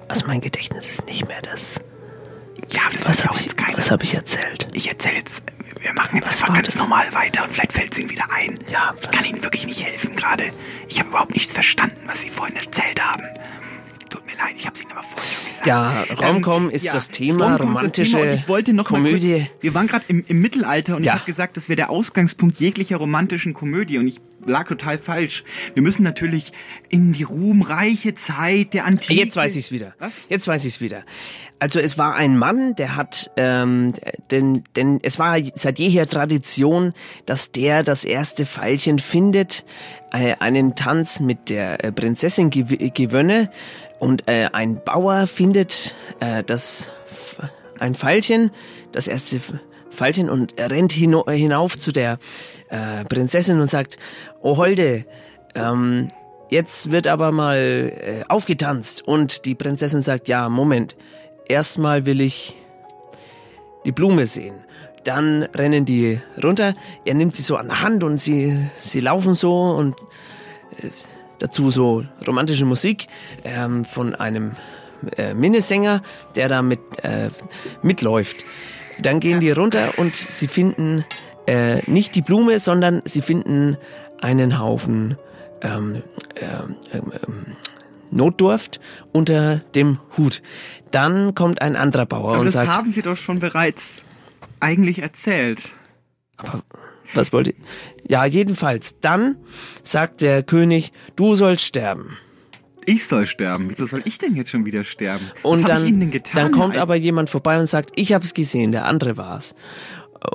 [0.08, 1.76] also mein Gedächtnis ist nicht mehr das.
[2.70, 4.68] Ja, das was habe auch ich, was hab ich erzählt?
[4.72, 5.42] Ich erzähle jetzt,
[5.80, 6.76] wir machen jetzt Was einfach ganz das?
[6.76, 8.54] normal weiter und vielleicht fällt es Ihnen wieder ein.
[8.70, 10.50] Ja, Ich kann Ihnen wirklich nicht helfen gerade.
[10.88, 13.24] Ich habe überhaupt nichts verstanden, was Sie vorhin erzählt haben.
[14.08, 15.66] Tut mir leid, ich habe es Ihnen aber vorhin schon gesagt.
[15.66, 18.98] Ja, Romcom ist ja, das Thema, Romcom ist das romantische Thema ich wollte noch Mal
[18.98, 19.32] Komödie.
[19.40, 21.12] kurz, wir waren gerade im, im Mittelalter und Ja.
[21.14, 25.44] ich habe gesagt, das wäre der Ausgangspunkt jeglicher romantischen Komödie und ich lag total falsch.
[25.74, 26.52] Wir müssen natürlich
[26.88, 29.14] in die ruhmreiche Zeit der Antike.
[29.14, 29.94] Jetzt weiß ich es wieder.
[30.00, 30.28] Was?
[30.28, 31.04] Jetzt weiß ich es wieder.
[31.60, 33.92] Also es war ein Mann, der hat, ähm,
[34.32, 36.92] denn, denn es war seit jeher Tradition,
[37.24, 39.64] dass der das erste Pfeilchen findet,
[40.10, 43.48] äh, einen Tanz mit der äh, Prinzessin gew gewönne
[44.00, 46.90] und äh, ein Bauer findet äh, das
[47.78, 48.50] ein Pfeilchen,
[48.92, 49.40] das erste
[49.90, 52.18] Pfeilchen und rennt hino hinauf zu der
[52.68, 53.96] äh, Prinzessin und sagt,
[54.40, 55.04] oh Holde,
[55.54, 56.10] ähm,
[56.52, 60.96] Jetzt wird aber mal äh, aufgetanzt und die Prinzessin sagt, ja, Moment,
[61.48, 62.54] erstmal will ich
[63.86, 64.56] die Blume sehen.
[65.04, 66.74] Dann rennen die runter,
[67.06, 69.96] er nimmt sie so an der Hand und sie, sie laufen so und
[70.76, 70.90] äh,
[71.42, 73.08] dazu so romantische Musik
[73.44, 74.52] ähm, von einem
[75.16, 76.02] äh, Minnesänger,
[76.36, 77.30] der da mit, äh,
[77.82, 78.44] mitläuft.
[79.00, 81.04] Dann gehen die runter und sie finden
[81.46, 83.76] äh, nicht die Blume, sondern sie finden
[84.20, 85.18] einen Haufen
[85.62, 85.94] ähm,
[86.36, 87.46] ähm, ähm, ähm,
[88.12, 88.78] Notdurft
[89.10, 90.42] unter dem Hut.
[90.90, 94.04] Dann kommt ein anderer Bauer Aber und das sagt, haben Sie doch schon bereits
[94.60, 95.60] eigentlich erzählt.
[97.14, 97.56] Was wollte ich?
[98.08, 98.98] Ja, jedenfalls.
[99.00, 99.36] Dann
[99.82, 102.18] sagt der König, du sollst sterben.
[102.84, 103.70] Ich soll sterben.
[103.70, 105.30] Wieso soll ich denn jetzt schon wieder sterben?
[105.42, 106.32] Und Was dann, getan?
[106.34, 109.54] dann kommt Herr aber jemand vorbei und sagt, ich habe es gesehen, der andere war's.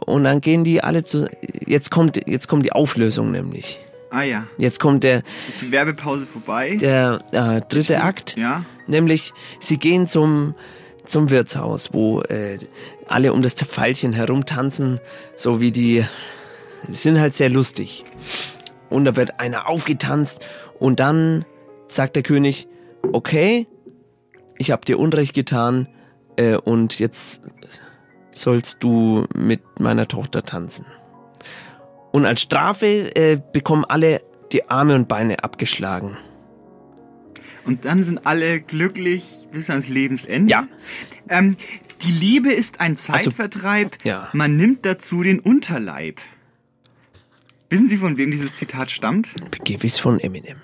[0.06, 1.30] Und dann gehen die alle zu.
[1.66, 3.80] Jetzt kommt, jetzt kommt die Auflösung nämlich.
[4.10, 4.48] Ah ja.
[4.58, 5.18] Jetzt kommt der,
[5.50, 6.78] Ist die Werbepause vorbei?
[6.78, 8.36] der äh, dritte Akt.
[8.38, 8.64] Ja.
[8.88, 10.56] Nämlich, sie gehen zum,
[11.04, 12.58] zum Wirtshaus, wo äh,
[13.08, 15.00] alle um das Pfeilchen herumtanzen,
[15.36, 16.06] so wie die
[16.88, 18.06] sind halt sehr lustig.
[18.90, 20.40] Und da wird einer aufgetanzt
[20.80, 21.46] und dann
[21.88, 22.68] sagt der König,
[23.12, 23.68] okay,
[24.58, 25.88] ich habe dir Unrecht getan
[26.38, 27.42] äh, und jetzt
[28.32, 30.86] sollst du mit meiner Tochter tanzen.
[32.12, 34.22] Und als Strafe äh, bekommen alle
[34.52, 36.18] die Arme und Beine abgeschlagen.
[37.66, 40.50] Und dann sind alle glücklich bis ans Lebensende.
[40.50, 40.68] Ja.
[41.28, 41.58] Ähm,
[42.06, 43.98] die Liebe ist ein Also, Zeitvertreib.
[44.06, 44.30] ja.
[44.32, 46.20] Man nimmt dazu den Unterleib.
[47.70, 49.30] Wissen Sie, von wem dieses Zitat stammt?
[49.66, 50.58] Gewiss von Eminem.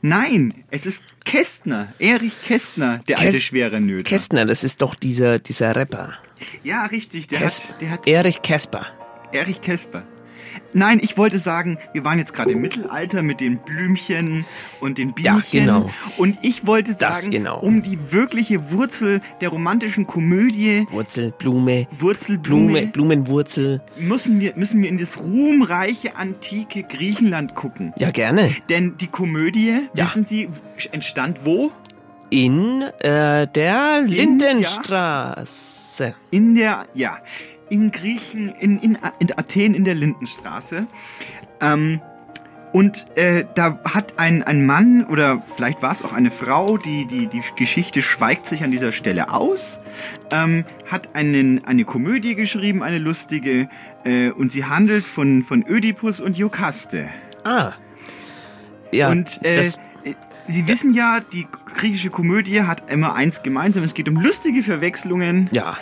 [0.00, 4.04] Nein, es ist Kästner, Erich Kästner, der alte Käst- schwere Nöter.
[4.04, 6.14] Kästner, das ist doch dieser, dieser Rapper.
[6.62, 8.86] ja, richtig, der Käsp- hat, der hat Erich Käsper.
[9.32, 10.04] Erich Käsper.
[10.72, 14.44] Nein, ich wollte sagen, wir waren jetzt gerade im Mittelalter mit den Blümchen
[14.80, 15.66] und den Bienchen.
[15.66, 15.90] Ja, genau.
[16.16, 17.60] Und ich wollte sagen, genau.
[17.60, 23.80] um die wirkliche Wurzel der romantischen Komödie, Wurzel, Blume, Wurzel, Blume, Blume, Blumenwurzel.
[23.98, 27.92] müssen wir, müssen wir in das ruhmreiche antike Griechenland gucken.
[27.98, 28.54] Ja, gerne.
[28.68, 30.04] Denn die Komödie, Ja.
[30.04, 30.48] wissen Sie,
[30.92, 31.70] entstand wo?
[32.30, 36.14] In äh, der Lindenstraße.
[36.30, 37.18] In der, ja,
[37.70, 40.86] in Griechen, in, in, in Athen in der Lindenstraße.
[41.60, 42.00] Ähm,
[42.72, 47.06] und äh, da hat ein, ein Mann oder vielleicht war es auch eine Frau, die,
[47.06, 49.80] die, die Geschichte schweigt sich an dieser Stelle aus,
[50.30, 53.70] ähm, hat einen, eine Komödie geschrieben, eine lustige,
[54.04, 57.08] äh, und sie handelt von, von Ödipus und Jokaste.
[57.44, 57.72] Ah.
[58.92, 59.80] Ja, und äh, das,
[60.50, 63.84] Sie wissen ja, die griechische Komödie hat immer eins gemeinsam.
[63.84, 65.48] Es geht um lustige Verwechslungen.
[65.52, 65.76] ja.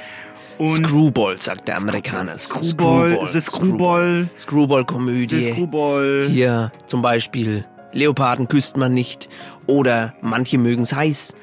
[0.58, 2.38] Und Screwball, sagt der Amerikaner.
[2.38, 5.42] Screwball, the Screwball, Screwball-Komödie.
[5.42, 6.26] Screwball.
[6.30, 9.28] Hier zum Beispiel Leoparden küsst man nicht
[9.66, 11.34] oder manche mögen es heiß.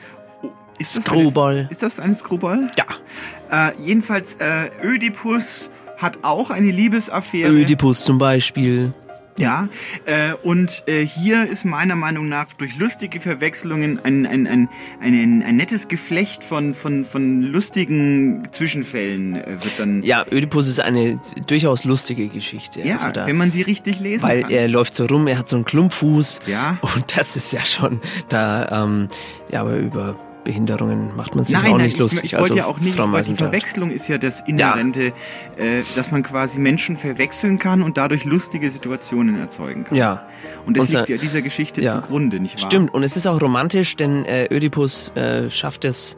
[0.80, 1.60] Ist das Screwball.
[1.60, 2.70] Eine, ist das ein Screwball?
[2.78, 3.70] Ja.
[3.70, 7.52] Äh, jedenfalls, äh, Ödipus hat auch eine Liebesaffäre.
[7.52, 8.94] Ödipus zum Beispiel.
[9.38, 9.68] Ja,
[10.06, 14.70] äh, und äh, hier ist meiner Meinung nach durch lustige Verwechslungen ein, ein, ein,
[15.02, 20.04] ein, ein, nettes Geflecht von, von, von lustigen Zwischenfällen äh, wird dann.
[20.04, 22.82] Ja, Ödipus ist eine durchaus lustige Geschichte.
[22.82, 24.52] Ja, also da, wenn man sie richtig lesen weil kann.
[24.52, 26.42] er läuft so rum, er hat so einen Klumpfuß.
[26.46, 26.78] Ja.
[26.82, 29.08] Und das ist ja schon da, ähm,
[29.52, 32.24] ja, aber über Behinderungen macht man sich Nein, auch nein, nicht ich, lustig.
[32.26, 33.36] ich wollte also, ja auch nicht, weil die.
[33.36, 35.14] Verwechslung ist ja das Inhärente,
[35.58, 39.98] äh, dass man quasi Menschen verwechseln kann und dadurch lustige Situationen erzeugen kann.
[39.98, 40.28] Ja.
[40.66, 41.94] Und das Unser- liegt ja dieser Geschichte ja.
[42.02, 42.70] zugrunde, nicht wahr?
[42.70, 46.16] Stimmt, und es ist auch romantisch, denn äh, Ödipus äh, schafft es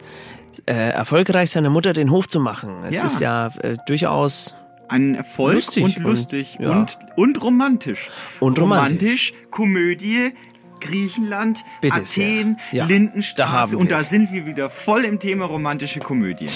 [0.66, 2.76] äh, erfolgreich, seiner Mutter den Hof zu machen.
[2.88, 3.06] Es Ja.
[3.06, 4.54] ist ja äh, durchaus
[4.88, 6.70] Ein Erfolg lustig und lustig ja.
[6.80, 8.08] und, und romantisch.
[8.40, 9.34] Und romantisch.
[9.50, 10.32] Komödie,
[10.80, 12.58] Griechenland, Bitte Athen.
[12.72, 16.48] Ja, da Lindenstraße haben und da sind wir wieder voll im Thema romantische Komödie.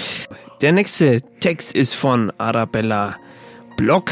[0.60, 3.16] Der nächste Text ist von Arabella
[3.76, 4.10] Block.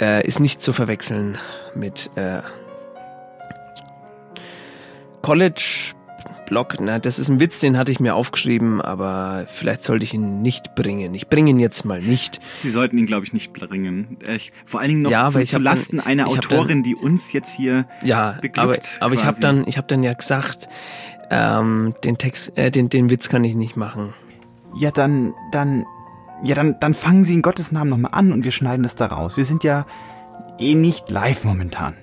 [0.00, 1.38] Äh, ist nicht zu verwechseln
[1.74, 2.40] mit äh,
[5.22, 5.92] College
[6.48, 6.76] Block.
[6.80, 10.42] Na, das ist ein Witz, den hatte ich mir aufgeschrieben, aber vielleicht sollte ich ihn
[10.42, 11.14] nicht bringen.
[11.14, 12.40] Ich bringe ihn jetzt mal nicht.
[12.62, 14.18] Sie sollten ihn, glaube ich, nicht bringen.
[14.26, 17.32] Äh, ich- vor allen Dingen noch Ja, zu, zu Lasten dann- einer Autorin, die uns
[17.32, 18.58] jetzt hier Ja, beglückt.
[18.58, 20.68] aber, aber ich habe dann, ich habe dann ja gesagt,
[21.30, 24.14] ähm, den Text, äh, den, den Witz kann ich nicht machen.
[24.76, 25.84] Ja, dann, dann,
[26.42, 29.06] ja, dann, dann fangen Sie in Gottes Namen nochmal an und wir schneiden das da
[29.06, 29.36] raus.
[29.36, 29.86] Wir sind ja
[30.58, 31.94] eh nicht live momentan.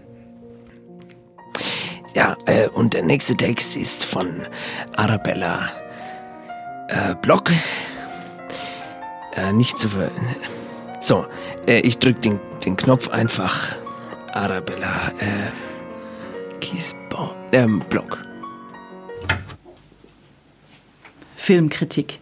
[2.16, 4.48] Ja, äh, und der nächste Text ist von
[4.96, 5.70] Arabella
[6.88, 7.52] äh, Block.
[9.36, 10.10] Äh, nicht zu ver...
[11.02, 11.26] So,
[11.68, 13.76] äh, ich drück den, den Knopf einfach.
[14.32, 17.36] Arabella äh, Kiesbau...
[17.52, 18.22] Ähm, Block.
[21.36, 22.20] Filmkritik.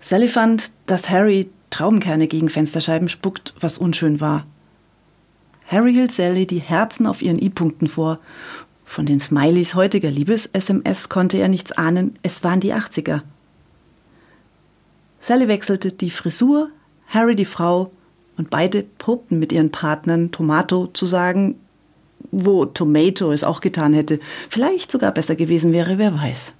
[0.00, 4.46] Sally fand, dass Harry Traubenkerne gegen Fensterscheiben spuckt, was unschön war.
[5.68, 8.18] Harry hielt Sally die Herzen auf ihren I-Punkten vor.
[8.86, 13.20] Von den Smileys heutiger Liebes-SMS konnte er nichts ahnen, es waren die 80er.
[15.20, 16.70] Sally wechselte die Frisur,
[17.08, 17.90] Harry die Frau
[18.38, 21.56] und beide probten mit ihren Partnern Tomato zu sagen,
[22.30, 26.52] wo Tomato es auch getan hätte, vielleicht sogar besser gewesen wäre, wer weiß.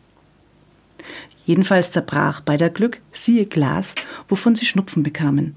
[1.47, 3.95] Jedenfalls zerbrach beider Glück, siehe Glas,
[4.29, 5.57] wovon sie Schnupfen bekamen.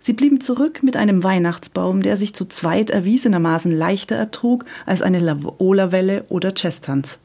[0.00, 5.20] Sie blieben zurück mit einem Weihnachtsbaum, der sich zu zweit erwiesenermaßen leichter ertrug als eine
[5.20, 7.18] Laola-Welle oder Chesttanz.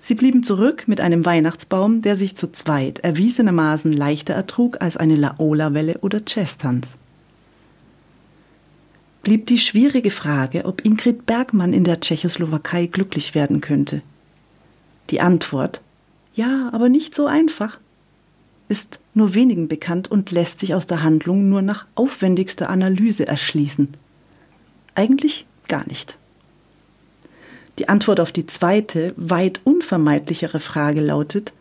[0.00, 5.16] Sie blieben zurück mit einem Weihnachtsbaum, der sich zu zweit erwiesenermaßen leichter ertrug als eine
[5.16, 6.96] Laola-Welle oder Chesttanz.
[9.22, 14.02] Blieb die schwierige Frage, ob Ingrid Bergmann in der Tschechoslowakei glücklich werden könnte.
[15.10, 15.80] Die Antwort
[16.34, 17.78] ja, aber nicht so einfach
[18.68, 23.88] ist nur wenigen bekannt und lässt sich aus der Handlung nur nach aufwendigster Analyse erschließen.
[24.94, 26.16] Eigentlich gar nicht.
[27.78, 31.52] Die Antwort auf die zweite, weit unvermeidlichere Frage lautet,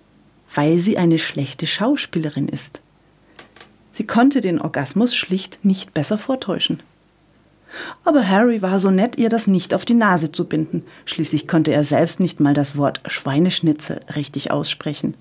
[0.54, 2.82] weil sie eine schlechte Schauspielerin ist.
[3.92, 6.82] Sie konnte den Orgasmus schlicht nicht besser vortäuschen.
[8.04, 10.84] Aber Harry war so nett, ihr das nicht auf die Nase zu binden.
[11.06, 15.14] Schließlich konnte er selbst nicht mal das Wort Schweineschnitzel richtig aussprechen.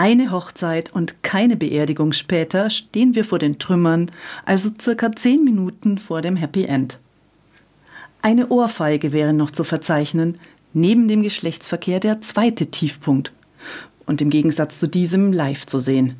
[0.00, 4.10] Eine Hochzeit und keine Beerdigung später stehen wir vor den Trümmern,
[4.46, 6.98] also circa zehn Minuten vor dem Happy End.
[8.22, 10.40] Eine Ohrfeige wäre noch zu verzeichnen,
[10.72, 13.32] neben dem Geschlechtsverkehr der zweite Tiefpunkt
[14.06, 16.16] und im Gegensatz zu diesem live zu sehen.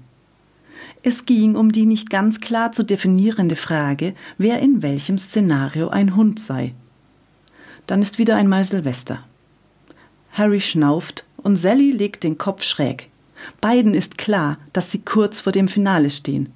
[1.02, 6.16] Es ging um die nicht ganz klar zu definierende Frage, wer in welchem Szenario ein
[6.16, 6.74] Hund sei.
[7.86, 9.24] Dann ist wieder einmal Silvester.
[10.32, 13.08] Harry schnauft und Sally legt den Kopf schräg.
[13.60, 16.52] Beiden ist klar, dass sie kurz vor dem Finale stehen.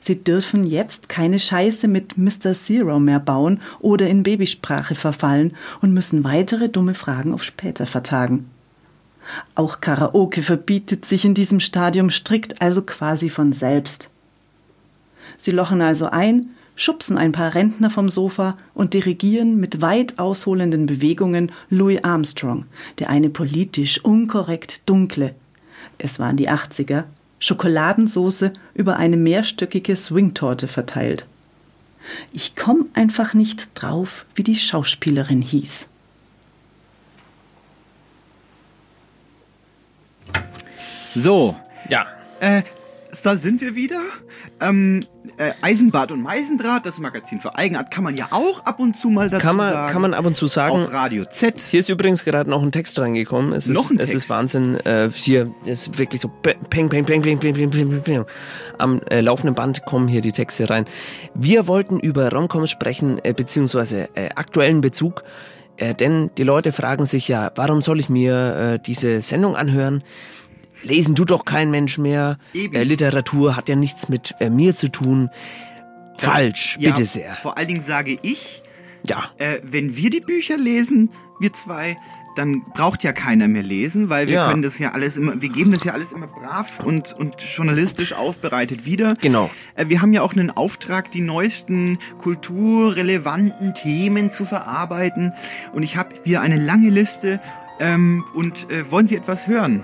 [0.00, 2.52] Sie dürfen jetzt keine Scheiße mit Mr.
[2.52, 8.50] Zero mehr bauen oder in Babysprache verfallen und müssen weitere dumme Fragen auf später vertagen.
[9.54, 14.10] Auch Karaoke verbietet sich in diesem Stadium strikt, also quasi von selbst.
[15.38, 20.84] Sie lochen also ein, schubsen ein paar Rentner vom Sofa und dirigieren mit weit ausholenden
[20.84, 22.66] Bewegungen Louis Armstrong,
[22.98, 25.34] der eine politisch unkorrekt dunkle,
[25.98, 27.04] es waren die 80er,
[27.38, 31.26] Schokoladensoße über eine mehrstöckige Swingtorte verteilt.
[32.32, 35.86] Ich komm einfach nicht drauf, wie die Schauspielerin hieß.
[41.14, 41.56] So.
[41.88, 42.06] Ja.
[42.40, 42.62] Äh,
[43.22, 44.00] da sind wir wieder.
[44.60, 45.00] Ähm,
[45.36, 49.08] äh, Eisenbad und Meisendraht, das Magazin für Eigenart, kann man ja auch ab und zu
[49.08, 49.92] mal dazu kann man, sagen.
[49.92, 50.84] Kann man ab und zu sagen.
[50.84, 51.60] Auf Radio Z.
[51.60, 53.52] Hier ist übrigens gerade noch ein Text reingekommen.
[53.52, 54.14] Es noch ist, ein Text?
[54.14, 54.76] Es ist Wahnsinn.
[54.80, 58.24] Äh, hier ist wirklich so peng, peng, peng, peng, peng, peng, peng, peng.
[58.78, 60.84] Am äh, laufenden Band kommen hier die Texte rein.
[61.34, 65.24] Wir wollten über Romcoms sprechen, äh, beziehungsweise äh, aktuellen Bezug.
[65.76, 70.04] Äh, denn die Leute fragen sich ja, warum soll ich mir äh, diese Sendung anhören?
[70.84, 72.38] Lesen tut doch kein Mensch mehr.
[72.54, 75.30] Äh, Literatur hat ja nichts mit äh, mir zu tun.
[76.18, 77.34] Falsch, Ja, bitte sehr.
[77.42, 78.62] Vor allen Dingen sage ich,
[79.06, 79.24] Ja.
[79.38, 81.10] äh, wenn wir die Bücher lesen,
[81.40, 81.96] wir zwei,
[82.36, 84.48] dann braucht ja keiner mehr lesen, weil wir Ja.
[84.48, 88.12] können das ja alles immer, wir geben das ja alles immer brav und, und journalistisch
[88.12, 89.16] aufbereitet wieder.
[89.20, 89.50] Genau.
[89.76, 95.32] Äh, wir haben ja auch einen Auftrag, die neuesten kulturrelevanten Themen zu verarbeiten.
[95.72, 97.40] Und ich habe hier eine lange Liste.
[97.80, 99.82] Ähm, und äh, wollen Sie etwas hören?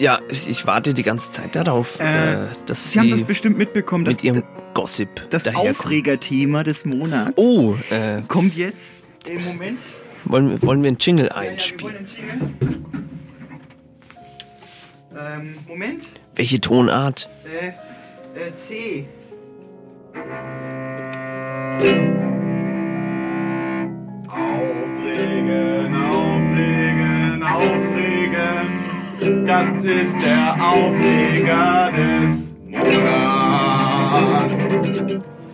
[0.00, 3.24] Ja, ich, ich warte die ganze Zeit darauf, Äh, äh, dass Sie haben Sie das
[3.24, 4.42] bestimmt mitbekommen, dass mit Ihrem
[4.72, 5.46] Gossip das.
[5.48, 8.86] Aufregerthema des Monats Oh, äh, kommt jetzt.
[9.28, 9.78] Im Moment.
[10.24, 11.82] wollen, wir- wollen wir einen Jingle Ja, wir einspielen?
[11.82, 12.80] wollen einen Jingle.
[15.18, 16.04] Ähm, Moment.
[16.34, 17.28] Welche Tonart?
[17.44, 19.06] Äh, äh, C.
[24.60, 28.79] Aufregen, aufregen, aufregen.
[29.20, 34.22] Das ist der Aufreger des Monats.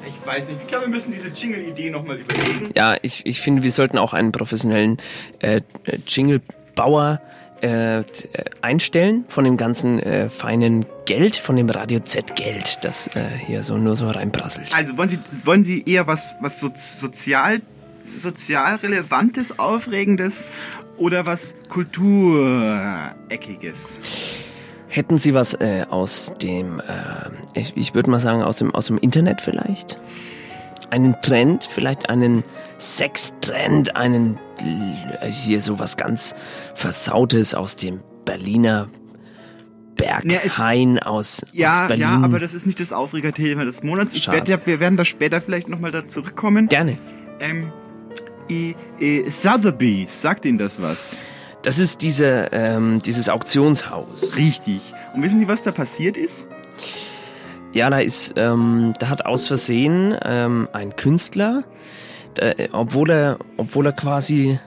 [0.06, 2.70] Ich weiß nicht, ich glaube, wir müssen diese Jingle-Idee nochmal überlegen.
[2.76, 4.98] Ja, ich, ich finde, wir sollten auch einen professionellen
[5.40, 5.62] äh,
[6.06, 7.20] Jingle-Bauer
[7.60, 8.04] äh,
[8.62, 13.78] einstellen von dem ganzen äh, feinen Geld, von dem Radio Z-Geld, das äh, hier so
[13.78, 14.72] nur so reinprasselt.
[14.76, 17.62] Also wollen Sie, wollen Sie eher was, was so, sozial,
[18.20, 20.46] sozial relevantes, aufregendes
[20.98, 23.98] oder was kultureckiges?
[24.88, 28.86] Hätten Sie was äh, aus dem, äh, ich, ich würde mal sagen, aus dem, aus
[28.86, 29.98] dem Internet vielleicht?
[30.90, 32.44] Einen Trend, vielleicht einen
[32.78, 34.38] Sextrend, einen
[35.20, 36.34] äh, hier so was ganz
[36.74, 38.88] Versautes aus dem Berliner
[39.96, 42.02] Berghain aus, Ja, aus Berlin.
[42.02, 44.26] ja, aber das ist nicht das Aufregerthema des Monats.
[44.28, 46.68] Werd, wir werden da später vielleicht nochmal da zurückkommen.
[46.68, 46.96] Gerne.
[47.40, 47.72] Ähm,
[48.50, 51.16] i, i, Sotheby's, sagt Ihnen das was?
[51.62, 54.36] Das ist diese, ähm, dieses Auktionshaus.
[54.36, 54.80] Richtig.
[55.14, 56.46] Und wissen Sie, was da passiert ist?
[57.72, 61.64] Ja, da ist, ähm, da hat aus Versehen ähm, ein Künstler,
[62.34, 64.58] da, obwohl er, obwohl er quasi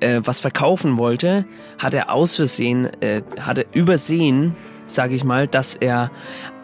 [0.00, 1.46] äh, was verkaufen wollte,
[1.78, 4.54] hat er aus Versehen, äh, hat er übersehen,
[4.86, 6.10] sage ich mal, dass er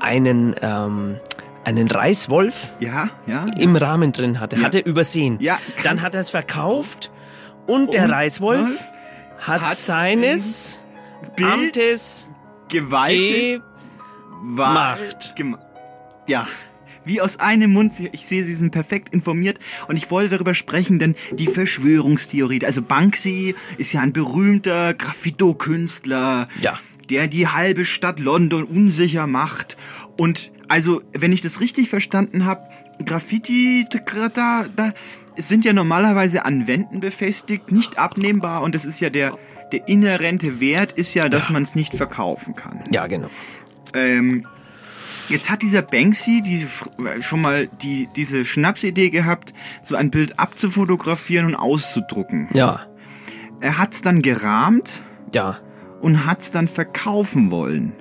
[0.01, 1.17] einen ähm,
[1.65, 4.57] einen Reißwolf ja, ja, im Rahmen drin hatte.
[4.57, 4.63] Ja.
[4.63, 5.37] Hat er übersehen.
[5.41, 7.11] Ja, Dann hat er es verkauft
[7.67, 8.81] und der Und Reißwolf Wolf
[9.39, 10.85] hat, hat seines
[11.37, 12.31] Bild Amtes
[12.69, 13.63] Gewalt
[14.43, 15.35] Macht.
[16.27, 16.47] Ja.
[17.05, 20.99] Wie aus einem Mund, ich sehe, Sie sind perfekt informiert und ich wollte darüber sprechen,
[20.99, 26.79] denn die Verschwörungstheorie, also Banksy ist ja ein berühmter Graffito-Künstler, Ja.
[27.09, 29.77] der die halbe Stadt London unsicher macht.
[30.19, 32.63] Und also, wenn ich das richtig verstanden habe,
[33.05, 33.87] Graffiti,
[34.35, 34.93] da, da
[35.37, 39.33] sind ja normalerweise an Wänden befestigt, nicht abnehmbar und das ist ja der,
[39.73, 42.81] der inhärente Wert ist ja, dass man es nicht verkaufen kann.
[42.93, 43.29] Ja, genau.
[43.95, 44.45] Ähm,
[45.29, 49.55] jetzt hat dieser Banksy diese, Fr- schon mal die, diese Schnapsidee gehabt,
[49.85, 52.49] so ein Bild abzufotografieren und auszudrucken.
[52.53, 52.87] Ja.
[53.61, 55.03] Er hat es dann gerahmt
[55.33, 55.59] Ja.
[56.01, 57.93] und hat es dann verkaufen wollen.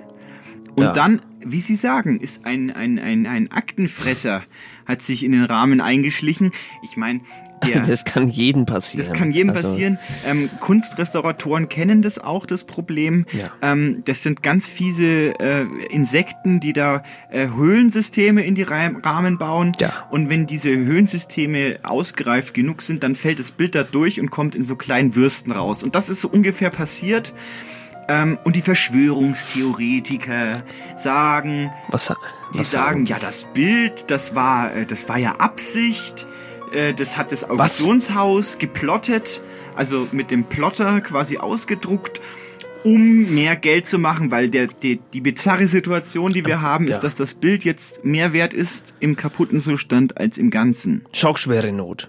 [0.74, 0.92] Und Ja.
[0.92, 4.44] dann wie Sie sagen, ist ein, ein, ein, ein Aktenfresser,
[4.86, 6.52] hat sich in den Rahmen eingeschlichen.
[6.82, 7.20] Ich meine,
[7.64, 9.06] der, das kann jedem passieren.
[9.06, 9.98] das kann jedem Also, passieren.
[10.26, 13.26] Ähm, Kunstrestauratoren kennen das auch, das Problem.
[13.32, 13.44] Ja.
[13.62, 19.38] Ähm, das sind ganz fiese äh, Insekten, die da äh, Höhlensysteme in die Ra Rahmen
[19.38, 19.72] bauen.
[19.80, 20.06] Ja.
[20.10, 24.54] Und wenn diese Höhlensysteme ausgereift genug sind, dann fällt das Bild da durch und kommt
[24.54, 25.82] in so kleinen Würsten raus.
[25.82, 27.34] Und das ist so ungefähr passiert.
[28.08, 30.62] Ähm, und die Verschwörungstheoretiker
[30.96, 32.16] sagen, Was, sa-
[32.54, 36.26] die was sagen, ja, das Bild, das war, äh, das war ja Absicht.
[36.72, 37.80] Äh, Das hat das Was?
[37.80, 39.42] Auktionshaus geplottet,
[39.76, 42.20] also mit dem Plotter quasi ausgedruckt,
[42.84, 46.92] um mehr Geld zu machen, weil der, die, die bizarre Situation, die wir haben, ja.
[46.92, 51.04] ist, dass das Bild jetzt mehr wert ist im kaputten Zustand als im Ganzen.
[51.12, 52.08] Schockschwere Not.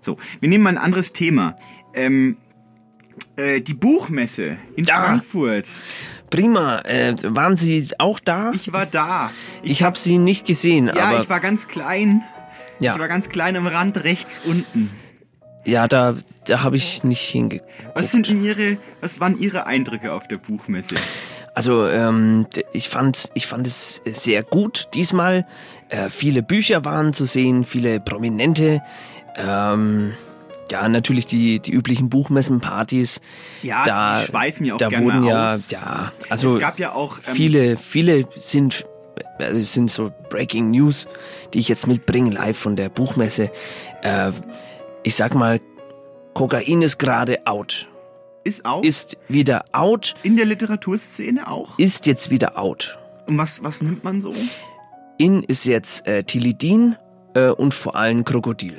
[0.00, 1.56] So, wir nehmen mal ein anderes Thema.
[1.94, 2.36] Ähm,
[3.36, 5.66] äh, die Buchmesse in Frankfurt.
[6.30, 6.80] Prima.
[6.80, 8.50] Äh, waren Sie auch da?
[8.54, 9.30] Ich war da.
[9.62, 12.22] Ich, habe Sie nicht gesehen, Ja, aber ich war ganz klein.
[12.80, 12.94] Ja.
[12.94, 14.90] Ich war ganz klein am Rand rechts unten.
[15.64, 16.16] ja, da,
[16.46, 17.70] da habe ich nicht hingeguckt.
[17.94, 20.96] Was sind denn Ihre, was waren Ihre Eindrücke auf der Buchmesse?
[21.54, 25.46] Also ähm, ich fand, ich fand es sehr gut diesmal.
[25.88, 28.82] Äh, viele Bücher waren zu sehen, viele Prominente.
[29.36, 30.14] Ähm,
[30.70, 33.20] ja, natürlich die, die üblichen Buchmessenpartys.
[33.62, 35.70] Ja, da, die schweifen ja auch Da gerne wurden ja, aus.
[35.70, 38.86] ja, also es gab ja auch ähm, viele, viele sind,
[39.38, 41.08] äh, es sind so Breaking News,
[41.52, 43.50] die ich jetzt mitbringe live von der Buchmesse.
[44.02, 44.32] Äh,
[45.02, 45.60] ich sag mal,
[46.34, 47.88] Kokain ist gerade out.
[48.42, 48.84] Ist out?
[48.84, 50.14] Ist wieder out.
[50.22, 51.78] In der Literaturszene auch?
[51.78, 52.98] Ist jetzt wieder out.
[53.26, 54.34] Und was, was nimmt man so?
[55.16, 56.96] In ist jetzt äh, Tilidin
[57.34, 58.76] äh, und vor allem Krokodil.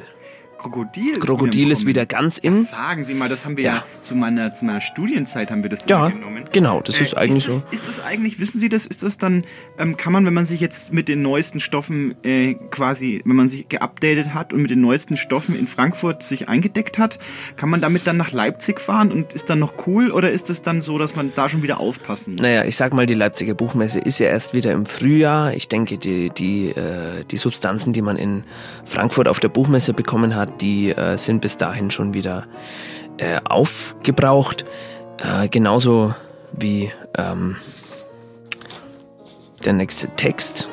[0.72, 2.54] Krokodil ist Krokodil wieder ist im wieder ganz in.
[2.56, 2.66] Kommen.
[2.66, 3.84] Sagen Sie mal, das haben wir ja, Ja.
[4.02, 6.46] zu, meiner, zu meiner Studienzeit haben wir das Ja, genommen.
[6.52, 9.46] genau, das ist eigentlich ist das, Ist das eigentlich, wissen Sie das, ist das dann,
[9.78, 13.50] ähm, kann man, wenn man sich jetzt mit den neuesten Stoffen äh, quasi, wenn man
[13.50, 17.20] sich geupdatet hat und mit den neuesten Stoffen in Frankfurt sich eingedeckt hat,
[17.58, 20.62] kann man damit dann nach Leipzig fahren und ist dann noch cool oder ist es
[20.62, 22.42] dann so, dass man da schon wieder aufpassen muss?
[22.42, 25.54] Naja, ich sag mal, die Leipziger Buchmesse ist ja erst wieder im Frühjahr.
[25.54, 28.44] Ich denke, die, die, äh, die Substanzen, die man in
[28.86, 32.46] Frankfurt auf der Buchmesse bekommen hat, die äh, sind bis dahin schon wieder
[33.18, 34.66] äh, aufgebraucht.
[35.18, 36.14] Äh, genauso
[36.54, 37.56] wie ähm,
[39.64, 40.68] der nächste Text.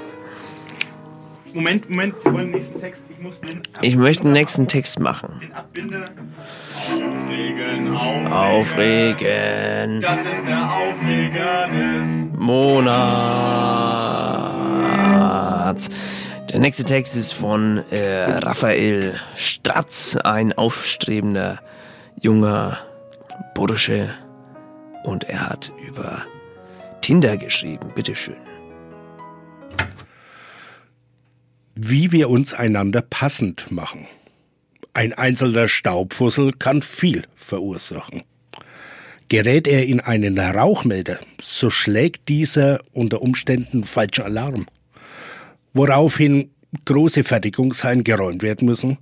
[1.55, 4.99] Moment, Moment, Sie wollen den nächsten Text, ich muss den Ich möchte den nächsten Text
[4.99, 5.39] machen.
[5.43, 6.07] den Abbinder
[6.91, 7.95] aufregen,
[8.33, 10.01] Aufregen.
[10.01, 12.09] Das ist der Aufreger des
[12.39, 13.03] Monats.
[16.51, 21.61] Der nächste Text ist von äh, Raphael Stratz, ein aufstrebender
[22.20, 22.78] junger
[23.55, 24.11] Bursche.
[25.05, 26.24] Und er hat über
[27.01, 27.90] Tinder geschrieben.
[27.95, 28.36] Bitteschön.
[31.74, 34.07] wie wir uns einander passend machen.
[34.95, 38.22] Ein einzelner Staubfussel kann viel verursachen.
[39.28, 44.66] Gerät er in einen Rauchmelder, so schlägt dieser unter Umständen falschen Alarm,
[45.74, 46.50] woraufhin
[46.84, 48.98] große Fertigungshallen geräumt werden müssen,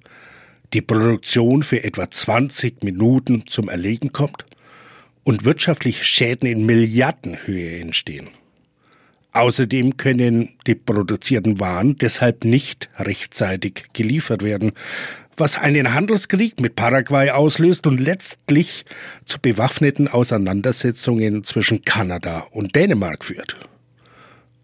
[0.73, 4.45] die Produktion für etwa 20 Minuten zum Erlegen kommt
[5.25, 8.31] und wirtschaftliche Schäden in Milliardenhöhe entstehen.
[9.33, 14.73] Außerdem können die produzierten Waren deshalb nicht rechtzeitig geliefert werden,
[15.37, 18.85] was einen Handelskrieg mit Paraguay auslöst und letztlich
[19.25, 23.57] zu bewaffneten Auseinandersetzungen zwischen Kanada und Dänemark führt.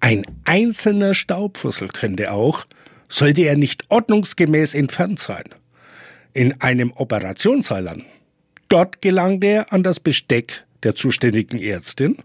[0.07, 2.65] Ein einzelner Staubfussel könnte auch,
[3.09, 5.43] sollte er nicht ordnungsgemäß entfernt sein,
[6.33, 8.05] in einem Operationssaal an.
[8.69, 12.19] Dort gelangt er an das Besteck der zuständigen Ärztin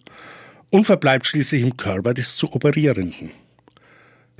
[0.70, 3.32] und verbleibt schließlich im Körper des zu Operierenden.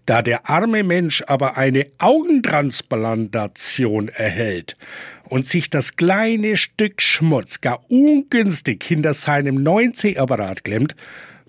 [0.06, 4.78] Da der arme Mensch aber eine Augentransplantation erhält
[5.30, 10.96] und sich das kleine Stück Schmutz gar ungünstig hinter seinem 9C-Apparat klemmt,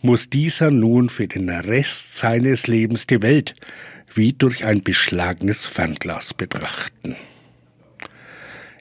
[0.03, 3.55] muss dieser nun für den Rest seines Lebens die Welt
[4.15, 7.17] wie durch ein beschlagenes Fernglas betrachten.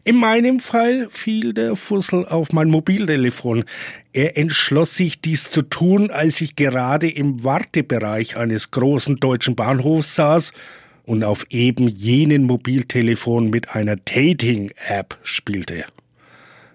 [0.04, 3.66] In meinem Fall fiel der Fussel auf mein Mobiltelefon.
[4.14, 10.16] Er entschloss sich, dies zu tun, als ich gerade im Wartebereich eines großen deutschen Bahnhofs
[10.16, 10.54] saß
[11.04, 15.86] und auf eben jenen Mobiltelefon mit einer Dating-App spielte.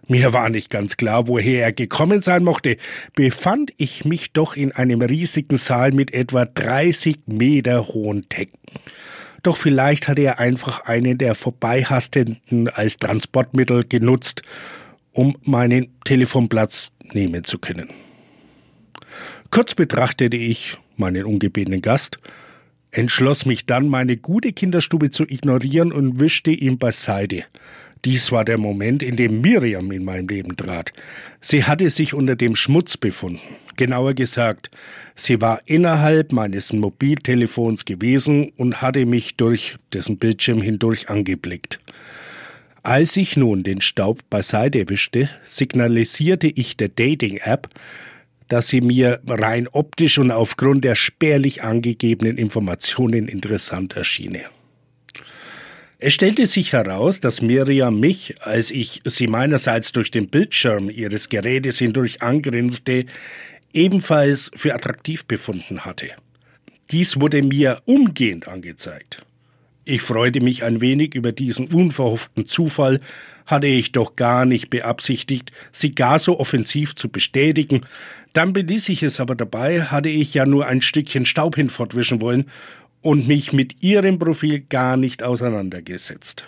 [0.09, 2.77] Mir war nicht ganz klar, woher er gekommen sein mochte,
[3.15, 8.61] befand ich mich doch in einem riesigen Saal mit etwa 30 Meter hohen Decken.
[9.43, 14.43] Doch vielleicht hatte er einfach einen der Vorbeihastenden als Transportmittel genutzt,
[15.13, 17.89] um meinen Telefonplatz nehmen zu können.
[19.51, 22.19] Kurz betrachtete ich, meinen ungebetenen Gast,
[22.91, 27.45] entschloss mich dann, meine gute Kinderstube zu ignorieren und wischte ihm beiseite.
[28.05, 30.93] Dies war der Moment, in dem Miriam in mein Leben trat.
[31.41, 33.41] Sie hatte sich unter dem Schmutz befunden.
[33.77, 34.71] Genauer gesagt,
[35.15, 41.79] sie war innerhalb meines Mobiltelefons gewesen und hatte mich durch dessen Bildschirm hindurch angeblickt.
[42.83, 47.69] Als ich nun den Staub beiseite wischte, signalisierte ich der Dating-App,
[48.47, 54.43] dass sie mir rein optisch und aufgrund der spärlich angegebenen Informationen interessant erschiene.
[55.99, 61.31] Es stellte sich heraus, dass Miriam mich, als ich sie meinerseits durch den Bildschirm ihres
[61.31, 63.07] Gerätes hindurch angrinste,
[63.73, 66.09] ebenfalls für attraktiv befunden hatte.
[66.91, 69.25] Dies wurde mir umgehend angezeigt.
[69.87, 73.01] Ich freute mich ein wenig über diesen unverhofften Zufall,
[73.47, 77.83] hatte ich doch gar nicht beabsichtigt, sie gar so offensiv zu bestätigen.
[78.33, 82.51] Dann beließ ich es aber dabei, hatte ich ja nur ein Stückchen Staub hinfortwischen wollen
[83.07, 86.43] und mich mit ihrem Profil gar nicht auseinandergesetzt.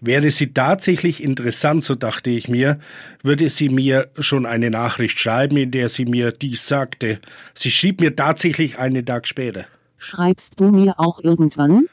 [0.00, 2.80] Wäre sie tatsächlich interessant, so dachte ich mir,
[3.22, 7.20] würde sie mir schon eine Nachricht schreiben, in der sie mir dies sagte.
[7.54, 9.66] Sie schrieb mir tatsächlich einen Tag später.
[9.96, 11.86] Schreibst du mir auch irgendwann?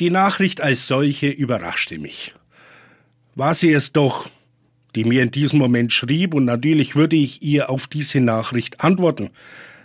[0.00, 2.34] Die Nachricht als solche überraschte mich.
[3.34, 4.30] War sie es doch,
[4.94, 9.28] die mir in diesem Moment schrieb, und natürlich würde ich ihr auf diese Nachricht antworten.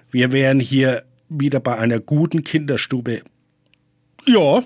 [0.09, 1.03] Wir wären hier
[1.39, 3.23] wieder bei einer guten Kinderstube.
[4.25, 4.63] Ja,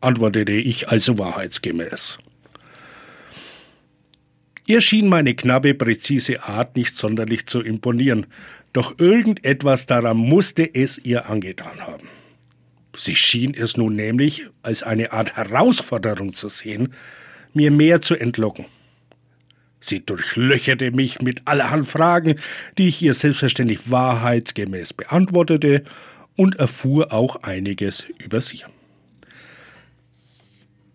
[0.00, 2.18] antwortete ich also wahrheitsgemäß.
[4.66, 8.26] Ihr schien meine knappe, präzise Art nicht sonderlich zu imponieren,
[8.72, 12.08] doch irgendetwas daran musste es ihr angetan haben.
[12.96, 16.92] Sie schien es nun nämlich als eine Art Herausforderung zu sehen,
[17.54, 18.66] mir mehr zu entlocken.
[19.80, 22.36] Sie durchlöcherte mich mit allerhand Fragen,
[22.78, 25.84] die ich ihr selbstverständlich wahrheitsgemäß beantwortete
[26.36, 28.62] und erfuhr auch einiges über sie.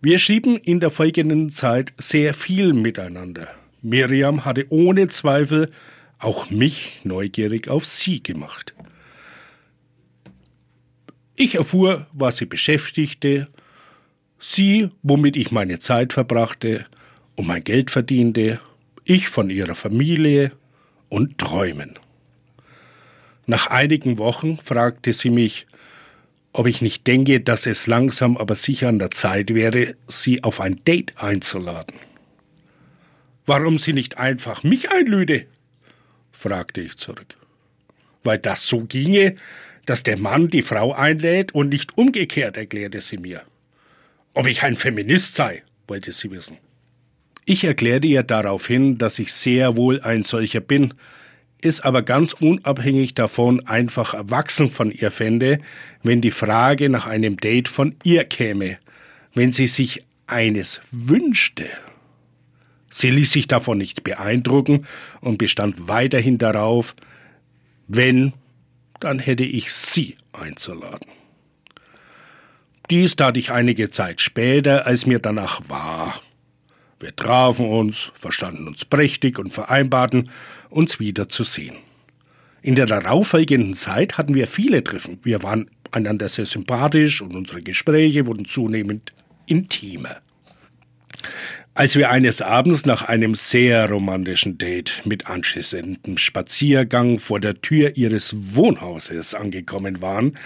[0.00, 3.48] Wir schrieben in der folgenden Zeit sehr viel miteinander.
[3.82, 5.70] Miriam hatte ohne Zweifel
[6.18, 8.74] auch mich neugierig auf sie gemacht.
[11.36, 13.48] Ich erfuhr, was sie beschäftigte,
[14.38, 16.86] sie, womit ich meine Zeit verbrachte
[17.36, 18.60] und mein Geld verdiente,
[19.04, 20.52] ich von ihrer Familie
[21.08, 21.98] und Träumen.
[23.46, 25.66] Nach einigen Wochen fragte sie mich,
[26.52, 30.60] ob ich nicht denke, dass es langsam aber sicher an der Zeit wäre, sie auf
[30.60, 31.96] ein Date einzuladen.
[33.46, 35.46] Warum sie nicht einfach mich einlüde?
[36.30, 37.36] fragte ich zurück.
[38.22, 39.36] Weil das so ginge,
[39.86, 43.42] dass der Mann die Frau einlädt und nicht umgekehrt, erklärte sie mir.
[44.34, 46.58] Ob ich ein Feminist sei, wollte sie wissen.
[47.44, 50.94] Ich erklärte ihr daraufhin, dass ich sehr wohl ein solcher bin,
[51.60, 55.58] es aber ganz unabhängig davon einfach erwachsen von ihr fände,
[56.02, 58.78] wenn die Frage nach einem Date von ihr käme,
[59.34, 61.66] wenn sie sich eines wünschte.
[62.90, 64.86] Sie ließ sich davon nicht beeindrucken
[65.20, 66.94] und bestand weiterhin darauf,
[67.88, 68.34] wenn,
[69.00, 71.08] dann hätte ich sie einzuladen.
[72.90, 76.20] Dies tat ich einige Zeit später, als mir danach war.
[77.02, 80.30] Wir trafen uns, verstanden uns prächtig und vereinbarten,
[80.70, 81.74] uns wieder zu sehen.
[82.62, 85.18] In der darauffolgenden Zeit hatten wir viele Treffen.
[85.24, 89.12] Wir waren einander sehr sympathisch und unsere Gespräche wurden zunehmend
[89.46, 90.18] intimer.
[91.74, 97.96] Als wir eines Abends nach einem sehr romantischen Date mit anschließendem Spaziergang vor der Tür
[97.96, 100.38] ihres Wohnhauses angekommen waren,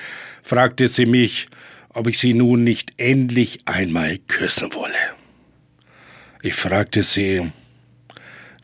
[0.42, 1.48] fragte sie mich,
[1.90, 5.15] ob ich sie nun nicht endlich einmal küssen wolle.
[6.46, 7.50] Ich fragte sie,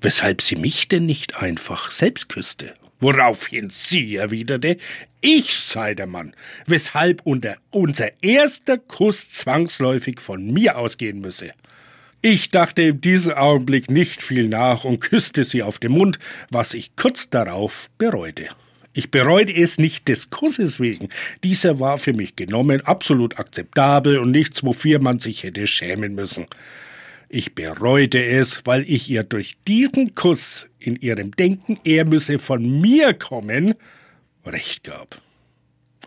[0.01, 2.74] weshalb sie mich denn nicht einfach selbst küsste.
[3.01, 4.76] Woraufhin sie erwiderte,
[5.20, 6.33] ich sei der Mann,
[6.66, 11.51] weshalb unser erster Kuss zwangsläufig von mir ausgehen müsse.
[12.20, 16.20] Ich dachte in diesem Augenblick nicht viel nach und küsste sie auf den Mund,
[16.51, 18.47] was ich kurz darauf bereute.
[18.93, 21.09] Ich bereute es nicht des Kusses wegen.
[21.43, 26.47] Dieser war für mich genommen absolut akzeptabel und nichts, wofür man sich hätte schämen müssen.
[27.35, 32.83] Ich bereute es, weil ich ihr durch diesen Kuss in ihrem Denken, er müsse von
[32.83, 33.72] mir kommen,
[34.45, 35.22] recht gab.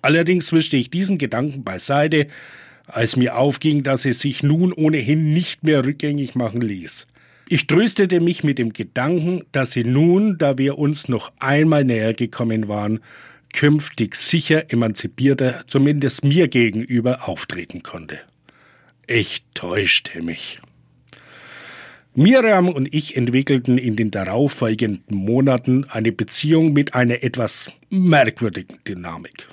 [0.03, 2.27] Allerdings wischte ich diesen Gedanken beiseite,
[2.85, 7.07] als mir aufging, dass es sich nun ohnehin nicht mehr rückgängig machen ließ.
[7.49, 12.13] Ich tröstete mich mit dem Gedanken, dass sie nun, da wir uns noch einmal näher
[12.13, 12.99] gekommen waren,
[13.51, 18.19] künftig sicher emanzipierter, zumindest mir gegenüber, auftreten konnte.
[19.07, 20.61] Ich täuschte mich.
[22.17, 29.49] Miriam und ich entwickelten in den darauffolgenden Monaten eine Beziehung mit einer etwas merkwürdigen Dynamik.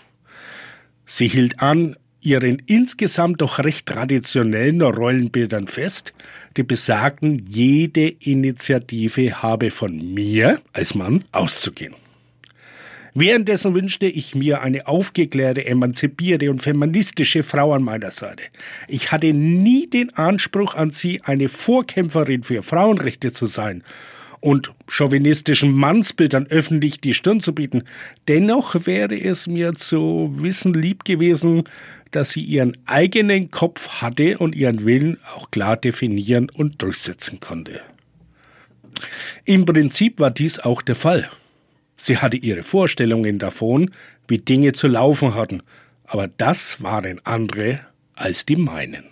[1.05, 6.13] Sie hielt an ihren insgesamt doch recht traditionellen Rollenbildern fest,
[6.57, 11.95] die besagten, jede Initiative habe von mir als Mann auszugehen.
[13.15, 18.45] Währenddessen wünschte ich mir eine aufgeklärte, emanzipierte und feministische Frau an meiner Seite.
[18.89, 23.85] Ich hatte nie den Anspruch an sie, eine Vorkämpferin für Frauenrechte zu sein
[24.41, 27.85] und chauvinistischen Mannsbildern öffentlich die Stirn zu bieten.
[28.29, 31.65] Dennoch wäre es mir zu wissen lieb gewesen,
[32.13, 37.81] dass sie ihren eigenen Kopf hatte und ihren Willen auch klar definieren und durchsetzen konnte.
[39.45, 41.31] Im Prinzip war dies auch der Fall.
[42.05, 43.93] Sie hatte ihre Vorstellungen davon,
[44.27, 45.63] wie Dinge zu laufen hatten,
[46.03, 47.79] aber das waren andere
[48.15, 49.05] als die meinen.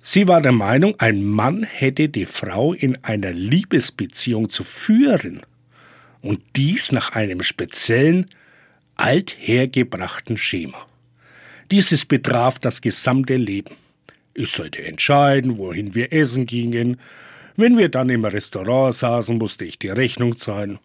[0.00, 5.42] Sie war der Meinung, ein Mann hätte die Frau in einer Liebesbeziehung zu führen,
[6.22, 8.24] und dies nach einem speziellen,
[8.96, 10.86] althergebrachten Schema.
[11.70, 13.74] Dieses betraf das gesamte Leben.
[14.32, 17.00] Ich sollte entscheiden, wohin wir essen gingen.
[17.56, 20.78] Wenn wir dann im Restaurant saßen, musste ich die Rechnung zahlen.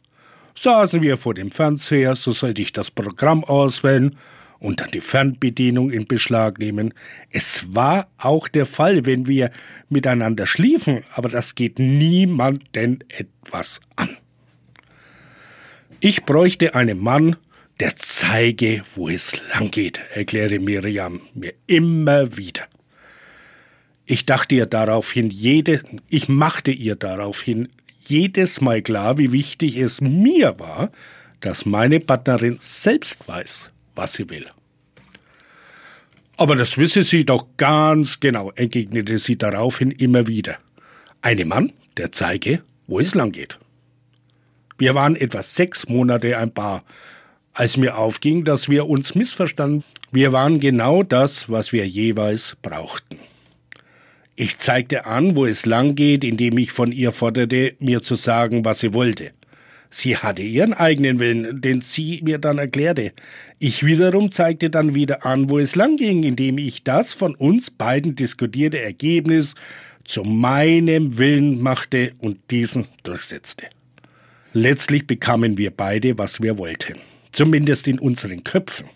[0.58, 4.16] Saßen wir vor dem Fernseher, so sollte ich das Programm auswählen
[4.60, 6.94] und dann die Fernbedienung in Beschlag nehmen.
[7.30, 9.50] Es war auch der Fall, wenn wir
[9.90, 14.18] miteinander schliefen, aber das geht niemanden etwas an.
[16.00, 17.36] Ich bräuchte einen Mann,
[17.80, 22.64] der zeige, wo es lang geht, erklärte Miriam mir immer wieder.
[24.06, 27.70] Ich dachte ihr daraufhin jede, ich machte ihr daraufhin
[28.10, 30.92] jedes Mal klar, wie wichtig es mir war,
[31.42, 34.48] dass meine Partnerin selbst weiß, was sie will.
[36.38, 40.58] Aber das wisse sie doch ganz genau, entgegnete sie daraufhin immer wieder.
[41.22, 43.58] Ein Mann, der zeige, wo es lang geht.
[44.78, 46.84] Wir waren etwa sechs Monate ein Paar,
[47.54, 49.86] als mir aufging, dass wir uns missverstanden.
[50.12, 53.18] Wir waren genau das, was wir jeweils brauchten.
[54.38, 58.66] Ich zeigte an, wo es lang geht, indem ich von ihr forderte, mir zu sagen,
[58.66, 59.32] was sie wollte.
[59.90, 63.14] Sie hatte ihren eigenen Willen, den sie mir dann erklärte.
[63.60, 67.72] Ich wiederum zeigte dann wieder an, wo es lang ging, indem ich das von uns
[67.72, 69.56] beiden diskutierte Ergebnis
[70.04, 73.68] zu meinem Willen machte und diesen durchsetzte.
[74.52, 76.96] Letztlich bekamen wir beide, was wir wollten.
[77.32, 78.88] Zumindest in unseren Köpfen.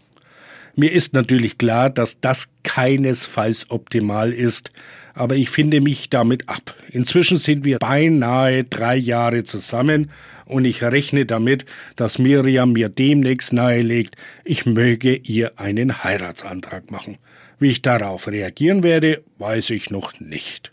[0.76, 4.72] Mir ist natürlich klar, dass das keinesfalls optimal ist,
[5.20, 6.74] aber ich finde mich damit ab.
[6.92, 10.12] Inzwischen sind wir beinahe drei Jahre zusammen
[10.46, 11.66] und ich rechne damit,
[11.98, 14.16] dass Miriam mir demnächst nahelegt,
[14.46, 17.18] ich möge ihr einen Heiratsantrag machen.
[17.60, 20.72] Wie ich darauf reagieren werde, weiß ich noch nicht.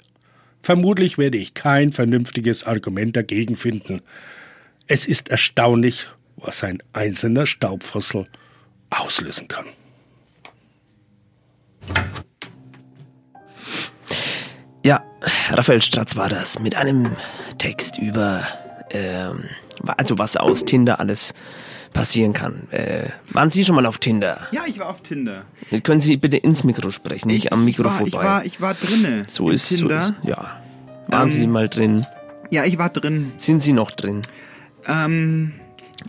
[0.62, 4.01] Vermutlich werde ich kein vernünftiges Argument dagegen finden.
[4.86, 8.28] Es ist erstaunlich, was ein einzelner Staubfussel
[8.90, 9.66] auslösen kann.
[14.87, 15.03] Ja,
[15.51, 17.11] Raphael Stratz war das mit einem
[17.59, 18.45] Text über,
[18.91, 19.47] ähm,
[19.97, 21.34] also was aus Tinder alles
[21.93, 22.68] passieren kann.
[22.70, 24.47] Äh, waren Sie schon mal auf Tinder?
[24.53, 25.43] Ja, ich war auf Tinder.
[25.82, 28.07] Können Sie bitte ins Mikro sprechen, nicht ich, am Mikro ich war, vorbei.
[28.07, 29.22] Ich war, ich war drinne.
[29.26, 30.03] So ist Tinder.
[30.03, 30.61] So ist, ja.
[31.09, 32.07] Waren Ähm, Sie mal drin?
[32.53, 33.32] Ja, ich war drin.
[33.39, 34.22] Sind Sie noch drin?
[34.87, 35.53] Ähm,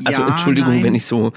[0.04, 0.84] Also ja, Entschuldigung, nein.
[0.84, 1.32] wenn ich so,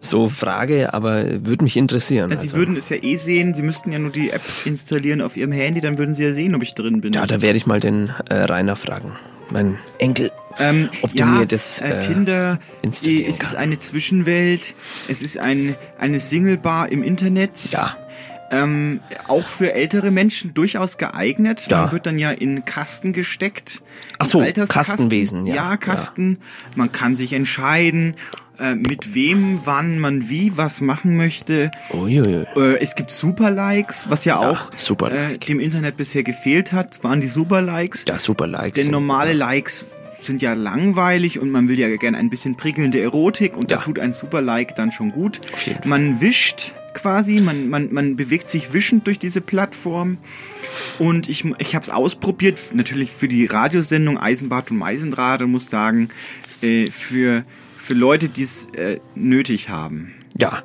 [0.00, 2.30] so frage, aber würde mich interessieren.
[2.30, 2.58] Also, Sie also.
[2.58, 5.80] würden es ja eh sehen, Sie müssten ja nur die App installieren auf Ihrem Handy,
[5.80, 7.12] dann würden Sie ja sehen, ob ich drin bin.
[7.12, 9.12] Ja, da werde ich mal den äh, Rainer fragen.
[9.50, 10.32] Mein Enkel.
[10.58, 13.60] Ähm, ob ja, mir das äh, äh, Tinder, installieren es ist kann.
[13.60, 14.74] eine Zwischenwelt,
[15.08, 17.52] es ist ein, eine Singlebar im Internet.
[17.70, 17.96] Ja.
[18.52, 21.66] Ähm, auch für ältere Menschen durchaus geeignet.
[21.70, 21.82] Ja.
[21.82, 23.82] Man wird dann ja in Kasten gesteckt.
[24.18, 24.44] Ach so.
[24.68, 25.54] Kastenwesen, ja.
[25.54, 26.38] Ja, Kasten.
[26.76, 28.14] Man kann sich entscheiden,
[28.58, 31.70] äh, mit wem, wann man wie was machen möchte.
[31.92, 32.44] Uiuiui.
[32.54, 34.70] Äh, es gibt Superlikes, was ja, Ja, auch
[35.10, 38.04] äh, dem Internet bisher gefehlt hat, waren die Superlikes.
[38.06, 38.84] Ja, Superlikes.
[38.84, 39.86] Denn normale Likes
[40.20, 43.98] sind ja langweilig und man will ja gerne ein bisschen prickelnde Erotik und da tut
[43.98, 45.40] ein Superlike dann schon gut.
[45.84, 50.18] Man wischt quasi, man, man, man bewegt sich wischend durch diese Plattform.
[50.98, 55.68] Und ich, ich habe es ausprobiert, natürlich für die Radiosendung Eisenbart und Meisendraht und muss
[55.68, 56.08] sagen,
[56.62, 57.44] äh, für,
[57.76, 60.14] für Leute, die es äh, nötig haben.
[60.38, 60.62] Ja.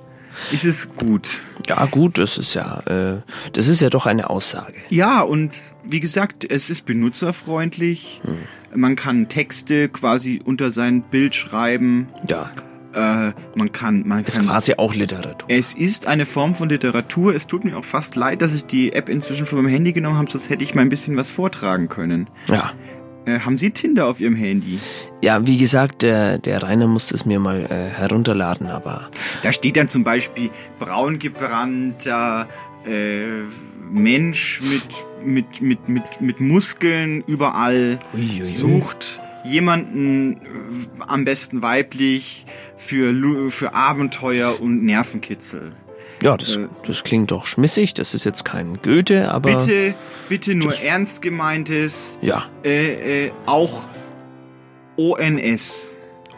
[0.51, 1.41] Ist es gut.
[1.67, 3.21] Ja, gut, das ist ja, äh,
[3.53, 4.75] das ist ja doch eine Aussage.
[4.89, 8.21] Ja, und wie gesagt, es ist benutzerfreundlich.
[8.23, 8.79] Hm.
[8.79, 12.07] Man kann Texte quasi unter sein Bild schreiben.
[12.29, 12.51] Ja.
[12.97, 14.47] Äh, man kann, man Ist kann.
[14.47, 15.47] quasi auch Literatur.
[15.49, 17.35] Es ist eine Form von Literatur.
[17.35, 20.17] Es tut mir auch fast leid, dass ich die App inzwischen von meinem Handy genommen
[20.17, 22.27] habe, sonst hätte ich mal ein bisschen was vortragen können.
[22.47, 22.73] Ja.
[23.25, 24.79] Äh, haben Sie Tinder auf Ihrem Handy?
[25.21, 29.11] Ja, wie gesagt, der, der Rainer musste es mir mal äh, herunterladen, aber.
[29.43, 32.47] Da steht dann zum Beispiel braun gebrannter
[32.87, 33.43] äh,
[33.91, 34.83] Mensch mit,
[35.23, 38.43] mit, mit, mit, mit Muskeln überall Uiuiui.
[38.43, 40.37] sucht jemanden äh,
[41.05, 42.45] am besten weiblich
[42.77, 45.71] für, für Abenteuer und Nervenkitzel.
[46.23, 47.93] Ja, das, das klingt doch schmissig.
[47.93, 49.57] Das ist jetzt kein Goethe, aber.
[49.57, 49.93] Bitte,
[50.29, 52.17] bitte nur ernst gemeintes.
[52.21, 52.45] Ja.
[52.63, 53.87] Äh, äh, auch
[54.95, 55.91] ONS.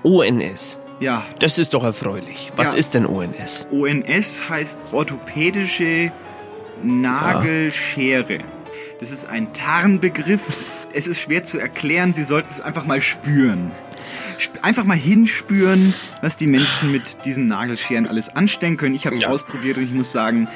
[0.04, 0.82] ONS.
[1.00, 1.26] Ja.
[1.40, 2.52] Das ist doch erfreulich.
[2.58, 2.80] Was Ja.
[2.80, 3.68] ist denn ONS?
[3.72, 6.12] ONS heißt orthopädische
[6.84, 8.40] Nagelschere.
[9.00, 10.42] Das ist ein Tarnbegriff.
[10.94, 12.14] Es ist schwer zu erklären.
[12.14, 13.72] Sie sollten es einfach mal spüren.
[14.62, 18.96] Einfach mal hinspüren, was die Menschen mit diesen Nagelscheren alles anstellen können.
[18.96, 20.48] Ich habe es ausprobiert und ich muss sagen,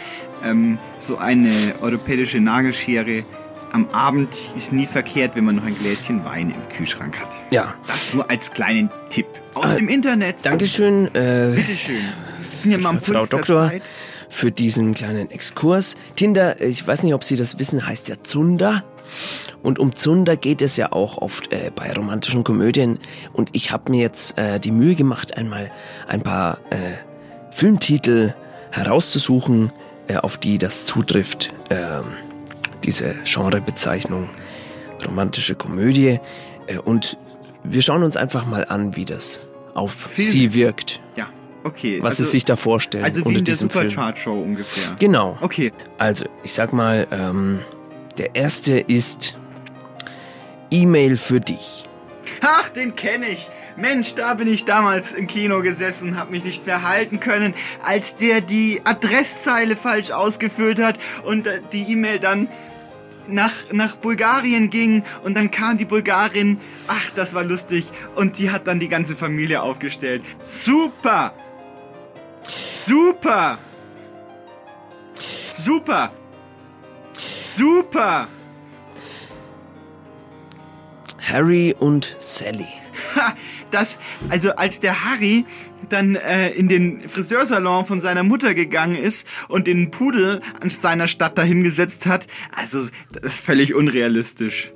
[0.44, 3.24] ähm, so eine orthopädische Nagelschere
[3.72, 7.30] am Abend ist nie verkehrt, wenn man noch ein Gläschen Wein im Kühlschrank hat.
[7.52, 7.74] Ja.
[7.88, 9.26] Das nur als kleinen Tipp
[9.56, 10.38] aus Ah, dem Internet.
[10.44, 11.08] Dankeschön.
[11.16, 11.96] Äh, Bitteschön.
[11.96, 13.82] Wir sind ja mal am Frau Puls der Doktor, Zeit.
[14.30, 15.96] für diesen kleinen Exkurs.
[16.16, 18.84] Tinder, ich weiß nicht, ob Sie das wissen, heißt ja Zunder.
[19.62, 23.00] Und um Zunder geht es ja auch oft äh, bei romantischen Komödien.
[23.32, 25.72] Und ich habe mir jetzt äh, die Mühe gemacht, einmal
[26.08, 26.76] ein paar äh,
[27.52, 28.34] Filmtitel
[28.72, 29.72] herauszusuchen,
[30.08, 31.54] äh, auf die das zutrifft.
[31.70, 32.04] Ähm,
[32.84, 34.30] diese Genrebezeichnung
[35.06, 36.20] romantische Komödie.
[36.68, 37.18] Äh, und
[37.64, 39.42] wir schauen uns einfach mal an, wie das
[39.74, 40.28] auf Film.
[40.28, 41.02] Sie wirkt.
[41.16, 41.30] Ja,
[41.64, 42.00] okay.
[42.02, 43.56] Was Sie sich da vorstellen Also wie unter in der.
[43.56, 44.96] Superchart-Show ungefähr.
[45.00, 45.38] Genau.
[45.42, 45.72] Okay.
[45.98, 47.60] Also, ich sag mal, ähm,
[48.18, 49.38] der erste ist
[50.70, 51.84] E-Mail für dich.
[52.42, 53.50] Ach, den kenne ich.
[53.76, 58.16] Mensch, da bin ich damals im Kino gesessen, hab mich nicht mehr halten können, als
[58.16, 62.50] der die Adresszeile falsch ausgefüllt hat und äh, die E-Mail dann
[63.28, 66.60] nach, nach Bulgarien ging und dann kam die Bulgarin.
[66.88, 67.90] Ach, das war lustig.
[68.16, 70.24] Und die hat dann die ganze Familie aufgestellt.
[70.44, 71.34] Super!
[72.78, 73.58] Super!
[75.50, 76.12] Super!
[77.56, 78.28] Super!
[81.20, 82.68] Harry und Sally.
[83.16, 83.36] Ha,
[83.72, 83.98] das,
[84.30, 85.46] also als der Harry
[85.90, 91.08] dann äh, in den Friseursalon von seiner Mutter gegangen ist und den Pudel an seiner
[91.08, 94.72] Stadt dahingesetzt hat, also das ist völlig unrealistisch.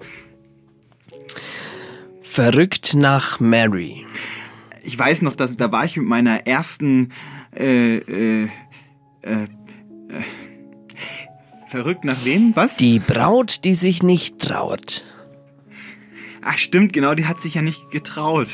[2.22, 4.06] Verrückt nach Mary.
[4.84, 7.12] Ich weiß noch, dass, da war ich mit meiner ersten
[7.56, 8.50] äh, äh, äh,
[9.22, 9.48] äh,
[11.70, 12.56] Verrückt nach wem?
[12.56, 12.78] Was?
[12.78, 15.04] Die Braut, die sich nicht traut.
[16.42, 18.48] Ach stimmt, genau, die hat sich ja nicht getraut.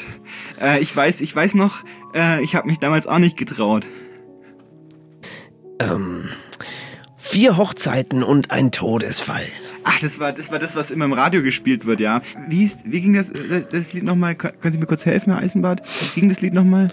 [0.60, 1.84] Äh, ich weiß, ich weiß noch,
[2.16, 3.88] äh, ich habe mich damals auch nicht getraut.
[5.80, 6.30] Ähm,
[7.18, 9.46] vier Hochzeiten und ein Todesfall.
[9.84, 12.22] Ach, das war, das war das, was immer im Radio gespielt wird, ja.
[12.48, 14.34] Wie, hieß, wie ging das, äh, das Lied nochmal?
[14.36, 15.84] Können Sie mir kurz helfen, Herr Eisenbart?
[16.16, 16.92] Wie ging das Lied nochmal?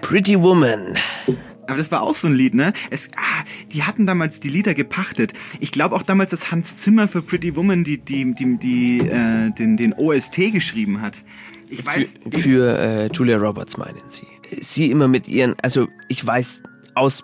[0.00, 0.96] Pretty Woman.
[1.66, 2.72] Aber das war auch so ein Lied, ne?
[2.90, 5.32] Es, ah, die hatten damals die Lieder gepachtet.
[5.60, 9.50] Ich glaube auch damals, dass Hans Zimmer für Pretty Woman die, die, die, die, äh,
[9.52, 11.22] den, den OST geschrieben hat.
[11.68, 12.20] Ich weiß.
[12.30, 14.26] Für, für äh, Julia Roberts meinen Sie.
[14.60, 16.62] Sie immer mit ihren, also ich weiß
[16.94, 17.22] aus,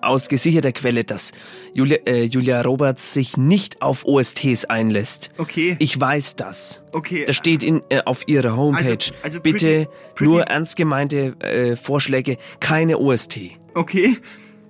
[0.00, 1.32] aus gesicherter Quelle, dass
[1.74, 5.30] Julia, äh, Julia Roberts sich nicht auf OSTs einlässt.
[5.38, 5.76] Okay.
[5.78, 6.82] Ich weiß das.
[6.92, 7.24] Okay.
[7.26, 8.84] Das steht in, äh, auf ihrer Homepage.
[8.92, 13.52] Also- also Bitte pretty- pretty- nur ernst gemeinte äh, Vorschläge, keine OST.
[13.74, 14.16] Okay.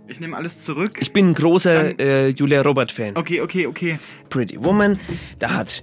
[0.07, 0.99] Ich nehme alles zurück.
[1.01, 3.17] Ich bin ein großer äh, Julia Robert-Fan.
[3.17, 3.99] Okay, okay, okay.
[4.29, 5.01] Pretty Woman,
[5.39, 5.83] da hat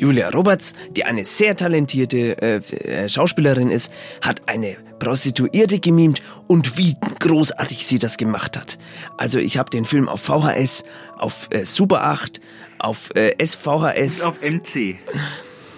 [0.00, 3.92] Julia Roberts, die eine sehr talentierte äh, äh, Schauspielerin ist,
[4.22, 8.78] hat eine Prostituierte gemimt und wie großartig sie das gemacht hat.
[9.18, 10.84] Also ich habe den Film auf VHS,
[11.18, 12.40] auf äh, Super 8,
[12.78, 14.22] auf äh, SVHS.
[14.22, 14.98] Und auf MC.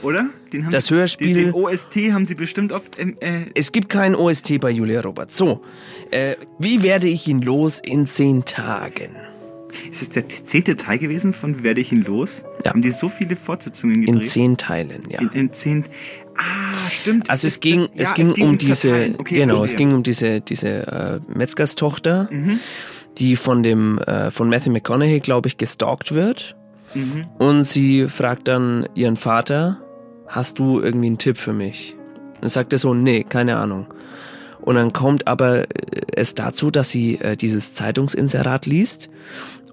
[0.03, 0.27] Oder?
[0.71, 2.83] Das Sie- Hörspiel- Den, den OST haben Sie bestimmt auf.
[2.99, 5.37] Ähm, äh, Es gibt kein OST bei Julia Roberts.
[5.37, 5.63] So,
[6.11, 9.17] äh, wie werde ich ihn los in zehn Tagen?
[9.91, 12.45] Ist es der zehnte Teil gewesen von werde ich ihn los?
[12.67, 14.23] Haben die so viele Fortsetzungen gedreht?
[14.23, 15.21] In zehn Teilen, ja.
[15.21, 15.85] In, in zehn.
[16.37, 17.29] Ah, stimmt.
[17.31, 19.15] Also es ging, das- ja, es ging um diese.
[19.19, 22.59] Okay, genau, es ging um diese, diese äh, Metzgerstochter, Mhm.
[23.19, 26.57] die von dem, äh, von Matthew McConaughey, glaube ich, gestalkt wird.
[26.95, 27.27] Mhm.
[27.39, 29.79] Und sie fragt dann ihren Vater,
[30.27, 31.97] hast du irgendwie einen Tipp für mich?
[32.41, 33.87] Dann sagt der Sohn, nee, keine Ahnung.
[34.61, 35.67] Und dann kommt aber äh,
[36.15, 39.11] es dazu, dass sie äh, dieses Zeitungsinserat liest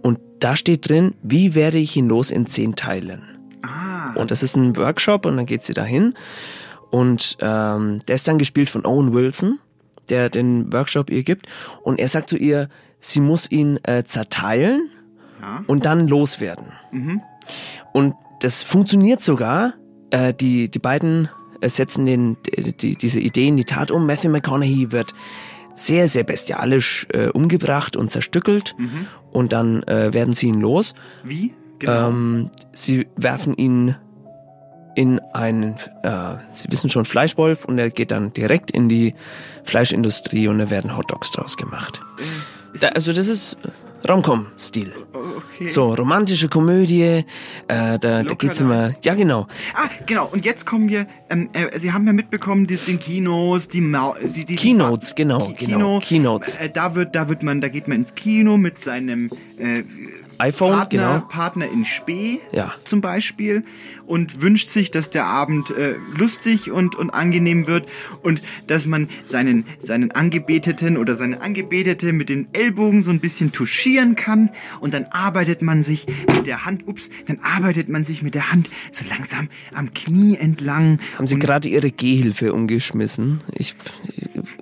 [0.02, 3.22] und da steht drin, wie werde ich ihn los in zehn Teilen?
[3.62, 4.14] Ah.
[4.16, 6.14] Und das ist ein Workshop und dann geht sie dahin
[6.92, 9.60] und ähm, der ist dann gespielt von Owen Wilson,
[10.10, 11.48] der den Workshop ihr gibt
[11.84, 12.70] und er sagt zu ihr,
[13.00, 14.90] sie muss ihn äh, zerteilen
[15.42, 15.64] Ja.
[15.68, 16.68] und dann loswerden.
[16.92, 17.22] Mhm.
[17.94, 19.74] Und das funktioniert sogar,
[20.12, 21.30] äh, die, die beiden
[21.62, 24.06] äh, setzen den, die, die, diese Idee in die Tat um.
[24.06, 25.14] Matthew McConaughey wird
[25.80, 29.08] sehr, sehr bestialisch äh, umgebracht und zerstückelt Mhm.
[29.32, 30.94] und dann äh, werden sie ihn los.
[31.24, 31.54] Wie?
[31.80, 32.10] Genau.
[32.10, 33.96] Ähm, sie werfen ihn
[34.96, 39.16] in einen, äh, sie wissen schon, Fleischwolf und er geht dann direkt in die
[39.64, 42.02] Fleischindustrie und da werden Hotdogs draus gemacht.
[42.82, 43.56] Da, also das ist
[44.08, 44.92] Romcom-Stil.
[45.14, 45.68] Okay.
[45.68, 47.24] So, romantische Komödie, äh,
[47.68, 49.48] da, da geht's immer, ja genau.
[49.76, 50.28] Ah, genau.
[50.32, 51.06] Und jetzt kommen wir.
[51.30, 55.50] Ähm, äh, Sie haben ja mitbekommen, die, den Kinos, die, Mau die, die Keynotes, genau,
[55.50, 56.58] Ki- genau, Keynotes.
[56.58, 59.84] Äh, da wird, da wird man, da geht man ins Kino mit seinem äh,
[60.40, 61.28] iPhone, Partner, genau.
[61.28, 62.74] Partner in Spee Ja.
[62.86, 63.64] zum Beispiel
[64.08, 67.88] und wünscht sich, dass der Abend äh, lustig und, und angenehm wird
[68.24, 73.52] und dass man seinen, seinen Angebeteten oder seine Angebetete mit den Ellbogen so ein bisschen
[73.52, 78.24] touchieren kann und dann arbeitet man sich mit der Hand, ups, dann arbeitet man sich
[78.24, 81.00] mit der Hand so langsam am Knie entlang.
[81.18, 83.42] Haben Sie gerade Ihre Gehhilfe umgeschmissen?
[83.54, 83.76] Ich,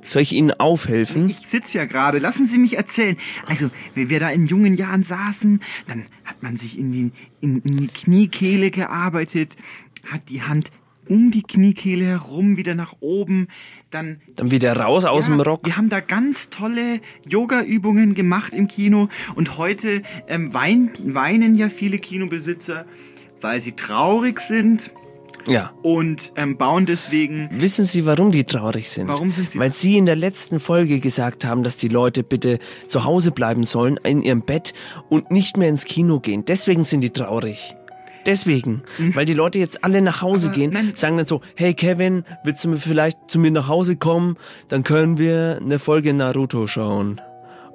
[0.04, 1.30] soll ich Ihnen aufhelfen?
[1.30, 3.16] Ich sitze ja gerade, lassen Sie mich erzählen.
[3.46, 7.12] Also, wie wir da in jungen Jahren saßen, dann hat man sich in die,
[7.42, 9.56] in, in die Kniekehle gearbeitet,
[10.10, 10.72] hat die Hand
[11.10, 13.48] um die Kniekehle herum wieder nach oben,
[13.92, 15.66] dann Dann wieder raus aus ja, dem Rock.
[15.66, 21.70] Wir haben da ganz tolle Yoga-Übungen gemacht im Kino und heute ähm, wein, weinen ja
[21.70, 22.86] viele Kinobesitzer,
[23.42, 24.92] weil sie traurig sind
[25.48, 25.72] Ja.
[25.82, 29.08] und ähm, bauen deswegen Wissen Sie, warum die traurig sind?
[29.08, 32.60] Warum sind sie Weil Sie in der letzten Folge gesagt haben, dass die Leute bitte
[32.88, 34.74] zu Hause bleiben sollen, in ihrem Bett
[35.10, 36.46] und nicht mehr ins Kino gehen.
[36.46, 37.76] Deswegen sind die traurig.
[38.28, 38.84] Deswegen.
[38.98, 39.16] Mhm.
[39.16, 42.70] Weil die Leute jetzt alle nach Hause gehen, sagen dann so, hey Kevin, willst du
[42.70, 44.36] mir vielleicht zu mir nach Hause kommen?
[44.68, 47.22] Dann können wir eine Folge Naruto schauen.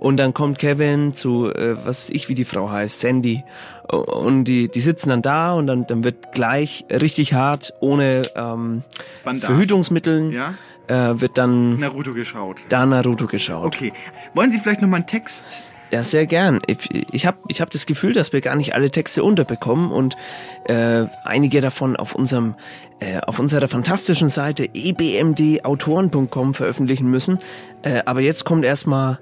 [0.02, 3.44] Und dann kommt Kevin zu, äh, was weiß ich, wie die Frau heißt, Sandy.
[3.88, 8.82] Und die, die sitzen dann da und dann, dann wird gleich richtig hart, ohne ähm,
[9.24, 9.54] Bandagen.
[9.54, 10.54] Verhütungsmitteln, Ja.
[10.88, 12.64] äh, wird dann Naruto geschaut.
[12.68, 13.66] da Naruto geschaut.
[13.66, 13.92] Okay.
[14.34, 16.60] Wollen Sie vielleicht nochmal einen Text Ja, sehr gern.
[16.66, 16.78] Ich,
[17.12, 20.16] ich habe ich hab das Gefühl, dass wir gar nicht alle Texte unterbekommen und
[20.64, 22.54] äh, einige davon auf unserem
[22.98, 27.38] äh, auf unserer fantastischen Seite ebmdautoren.com veröffentlichen müssen.
[27.82, 29.18] Äh, aber jetzt kommt erstmal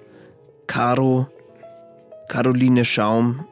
[0.70, 1.26] Caro,
[2.28, 3.44] Caroline Schaum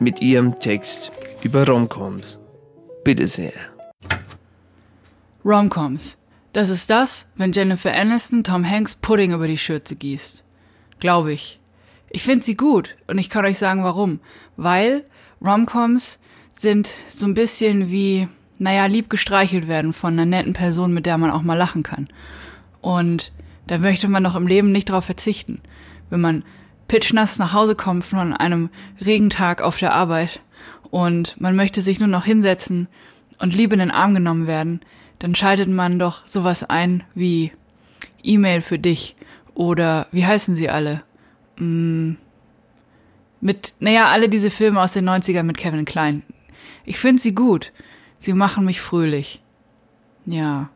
[0.00, 1.10] mit ihrem Text
[1.42, 2.38] über Romcoms.
[3.04, 3.54] Bitte sehr.
[5.42, 6.18] Romcoms.
[6.52, 10.44] Das ist das, wenn Jennifer Aniston Tom Hanks Pudding über die Schürze gießt.
[11.00, 11.58] Glaube ich.
[12.10, 14.20] Ich finde sie gut und ich kann euch sagen warum.
[14.58, 15.06] Weil
[15.42, 16.18] Romcoms
[16.54, 18.28] sind so ein bisschen wie,
[18.58, 22.08] naja, lieb gestreichelt werden von einer netten Person, mit der man auch mal lachen kann.
[22.82, 23.32] Und
[23.68, 25.62] da möchte man doch im Leben nicht drauf verzichten.
[26.12, 26.44] Wenn man
[26.88, 28.68] pitschnass nach Hause kommt von einem
[29.00, 30.42] Regentag auf der Arbeit
[30.90, 32.86] und man möchte sich nur noch hinsetzen
[33.38, 34.82] und lieb in den Arm genommen werden,
[35.20, 37.52] dann schaltet man doch sowas ein wie
[38.22, 39.16] E-Mail für dich
[39.54, 41.02] oder wie heißen sie alle?
[41.56, 42.16] Mm,
[43.40, 46.24] mit, naja, alle diese Filme aus den 90ern mit Kevin Klein.
[46.84, 47.72] Ich finde sie gut.
[48.18, 49.40] Sie machen mich fröhlich.
[50.26, 50.68] Ja.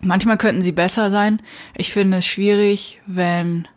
[0.00, 1.40] Manchmal könnten sie besser sein.
[1.76, 3.68] Ich finde es schwierig, wenn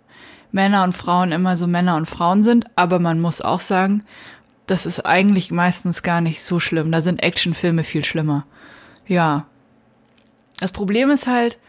[0.58, 4.04] Männer und Frauen immer so Männer und Frauen sind, aber man muss auch sagen,
[4.66, 6.92] das ist eigentlich meistens gar nicht so schlimm.
[6.92, 8.44] Da sind Actionfilme viel schlimmer.
[9.06, 9.46] Ja.
[10.60, 11.60] Das Problem ist halt,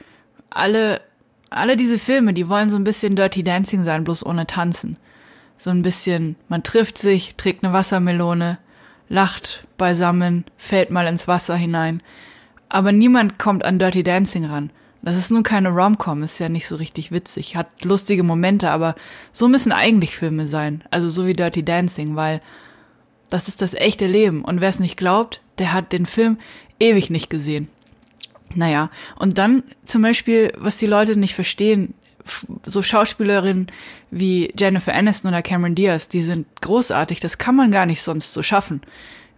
[0.49, 1.03] alle,
[1.51, 4.97] alle diese Filme, die wollen so ein bisschen Dirty Dancing sein, bloß ohne Tanzen.
[5.59, 8.57] So ein bisschen, man trifft sich, trägt eine Wassermelone,
[9.11, 12.03] lacht beisammen, fällt mal ins Wasser hinein.
[12.71, 14.71] Aber niemand kommt an Dirty Dancing ran.
[15.03, 18.95] Das ist nun keine Rom-Com, ist ja nicht so richtig witzig, hat lustige Momente, aber
[19.33, 22.43] so müssen eigentlich Filme sein, also so wie Dirty Dancing, weil
[23.31, 26.39] das ist das echte Leben und wer es nicht glaubt, der hat den Film
[26.81, 27.69] ewig nicht gesehen.
[28.55, 31.95] Naja, und dann zum Beispiel, was die Leute nicht verstehen,
[32.67, 33.69] so Schauspielerinnen
[34.11, 38.33] wie Jennifer Aniston oder Cameron Diaz, die sind großartig, das kann man gar nicht sonst
[38.33, 38.81] so schaffen,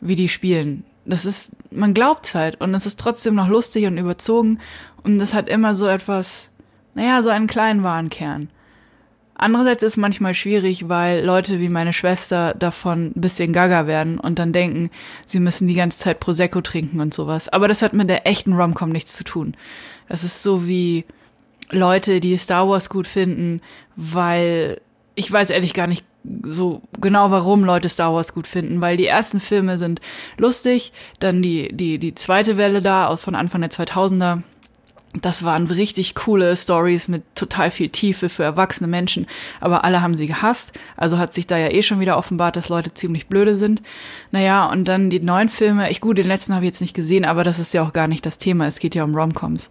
[0.00, 0.84] wie die spielen.
[1.05, 4.59] Das ist, man glaubt's halt und es ist trotzdem noch lustig und überzogen
[5.03, 6.48] und das hat immer so etwas,
[6.94, 8.48] naja, so einen kleinen wahren Kern.
[9.42, 14.20] Andererseits ist es manchmal schwierig, weil Leute wie meine Schwester davon ein bisschen gaga werden
[14.20, 14.90] und dann denken,
[15.24, 17.48] sie müssen die ganze Zeit Prosecco trinken und sowas.
[17.48, 19.57] Aber das hat mit der echten Romcom nichts zu tun.
[20.11, 21.07] Das ist so wie
[21.70, 23.62] Leute, die Star Wars gut finden,
[23.96, 24.82] weil
[25.14, 26.05] ich weiß ehrlich gar nicht
[26.42, 30.00] so genau, warum Leute Star Wars gut finden, weil die ersten Filme sind
[30.36, 34.42] lustig, dann die, die, die zweite Welle da von Anfang der 2000er
[35.20, 39.26] Das waren richtig coole Stories mit total viel Tiefe für erwachsene Menschen,
[39.60, 42.68] aber alle haben sie gehasst, also hat sich da ja eh schon wieder offenbart, dass
[42.68, 43.82] Leute ziemlich blöde sind.
[44.30, 47.24] Naja, und dann die neuen Filme, ich gut, den letzten habe ich jetzt nicht gesehen,
[47.24, 49.70] aber das ist ja auch gar nicht das Thema, es geht ja um Romcoms.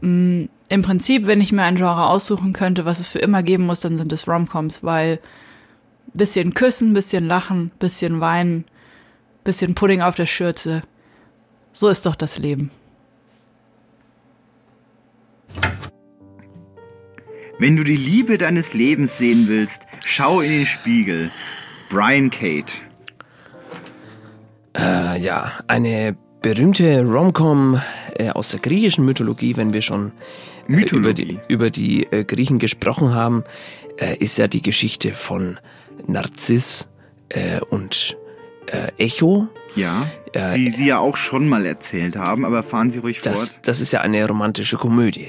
[0.00, 3.64] Mm, Im Prinzip, wenn ich mir ein Genre aussuchen könnte, was es für immer geben
[3.64, 5.20] muss, dann sind es Romcoms, weil
[6.18, 8.66] bisschen küssen, bisschen lachen, bisschen weinen,
[9.44, 10.82] bisschen Pudding auf der Schürze.
[11.72, 12.70] So ist doch das Leben.
[17.58, 21.30] Wenn du die Liebe deines Lebens sehen willst, schau in den Spiegel.
[21.88, 22.74] Brian Kate.
[24.76, 27.80] Äh, ja, eine berühmte Romcom
[28.14, 30.12] äh, aus der griechischen Mythologie, wenn wir schon
[30.68, 33.42] äh, über die, über die äh, Griechen gesprochen haben,
[33.96, 35.58] äh, ist ja die Geschichte von
[36.06, 36.88] Narziss
[37.28, 38.16] äh, und
[38.66, 39.48] äh, Echo.
[39.74, 43.48] Ja, Äh, die Sie ja auch schon mal erzählt haben, aber fahren Sie ruhig Das,
[43.50, 43.60] fort.
[43.62, 45.28] das ist ja eine romantische Komödie.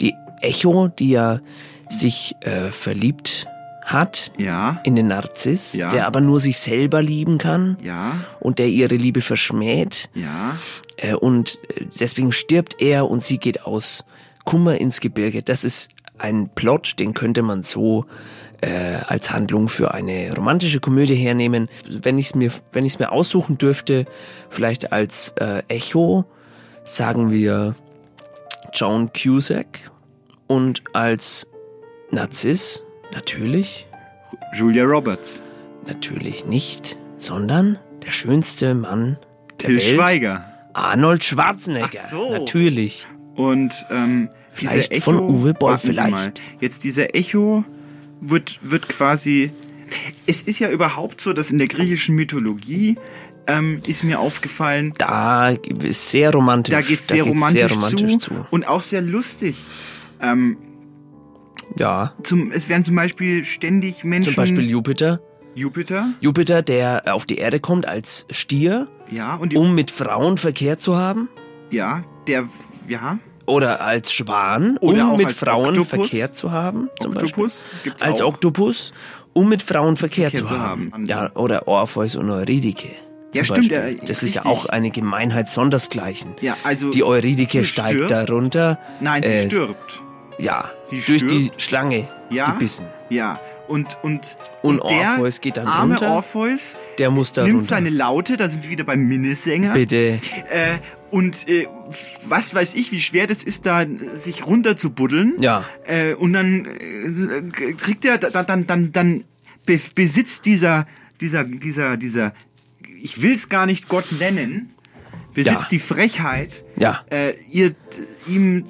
[0.00, 1.40] Die Echo, die ja
[1.88, 3.46] sich äh, verliebt
[3.84, 4.80] hat ja.
[4.84, 5.88] in den Narziss, Ja.
[5.88, 10.08] der aber nur sich selber lieben kann Ja, und der ihre Liebe verschmäht.
[10.14, 10.56] ja.
[10.96, 14.04] Äh, und äh, deswegen stirbt er und sie geht aus
[14.44, 15.42] Kummer ins Gebirge.
[15.42, 18.04] Das ist ein Plot, den könnte man so
[18.60, 21.68] äh, als Handlung für eine romantische Komödie hernehmen.
[21.88, 24.06] Wenn ich es mir, wenn ich es mir aussuchen dürfte,
[24.48, 26.24] vielleicht als äh, Echo,
[26.84, 27.74] sagen wir
[28.72, 29.90] Joan Cusack
[30.46, 31.46] und als
[32.10, 33.86] Narziss natürlich
[34.56, 35.40] Julia Roberts.
[35.86, 39.16] natürlich nicht, sondern der schönste Mann
[39.60, 39.96] der Till Welt.
[39.96, 40.46] Schweiger.
[40.72, 42.00] Arnold Schwarzenegger.
[42.04, 42.32] Ach so.
[42.32, 43.06] Natürlich.
[43.34, 46.40] Und ähm, Vielleicht dieser Echo, von Uwe Boll, vielleicht.
[46.60, 47.64] Jetzt dieser Echo
[48.20, 49.50] wird, wird quasi.
[50.26, 52.96] Es ist ja überhaupt so, dass in der griechischen Mythologie
[53.46, 56.72] ähm, ist mir aufgefallen, Da ist sehr romantisch.
[56.72, 58.46] da geht es sehr, romantisch sehr romantisch zu, zu.
[58.50, 59.56] und auch sehr lustig.
[60.20, 60.56] Ähm,
[61.76, 62.12] Ja.
[62.22, 64.34] zum, es werden zum Beispiel ständig Menschen.
[64.34, 65.20] Zum Beispiel Jupiter.
[65.56, 66.10] Jupiter.
[66.20, 70.78] Jupiter, der auf die Erde kommt als Stier, Ja, und die, um mit Frauen Verkehr
[70.78, 71.28] zu haben.
[71.70, 72.48] ja, der,
[72.86, 73.18] ja,
[73.50, 75.88] Oder als Schwan, Oder um mit Frauen Oktopus.
[75.88, 76.88] Verkehr zu haben.
[77.00, 77.80] Zum Oktopus Beispiel.
[77.90, 78.28] gibt's Als auch.
[78.28, 78.92] Oktopus,
[79.32, 80.90] um mit Frauen Verkehr, Verkehr zu, haben.
[80.92, 81.06] haben.
[81.06, 82.90] Ja, oder Orpheus und Eurydike.
[83.34, 86.32] Ja, stimmt, ja, Das ist ja auch eine Gemeinheit sondersgleichen.
[86.40, 88.10] Ja, also Die Eurydike sie steigt stirbt.
[88.10, 88.78] darunter.
[89.00, 90.02] Nein, sie äh, stirbt.
[90.38, 91.52] Ja, Sie durch die.
[91.58, 92.50] Schlange Ja.
[92.52, 92.86] gebissen.
[93.08, 93.38] Ja,
[93.68, 96.10] und und Und der Orpheus geht dann arme runter.
[96.12, 97.68] Orpheus Der muss da nimmt runter.
[97.68, 99.74] seine Laute, da sind wir wieder beim Minnesänger.
[99.74, 100.18] Bitte.
[100.50, 100.78] Äh,
[101.10, 101.66] und äh,
[102.28, 103.84] was weiß ich, wie schwer das ist, da
[104.14, 105.34] sich runter zu buddeln.
[105.40, 105.64] Ja.
[105.86, 109.24] Äh, und dann äh, kriegt er, dann, dann, dann, dann
[109.66, 110.86] be besitzt dieser,
[111.20, 112.32] dieser, dieser, dieser,
[113.02, 114.70] ich will es gar nicht Gott nennen,
[115.34, 115.66] besitzt Ja.
[115.70, 117.04] die Frechheit, Ja.
[117.10, 117.74] äh, ihr,
[118.26, 118.64] ihm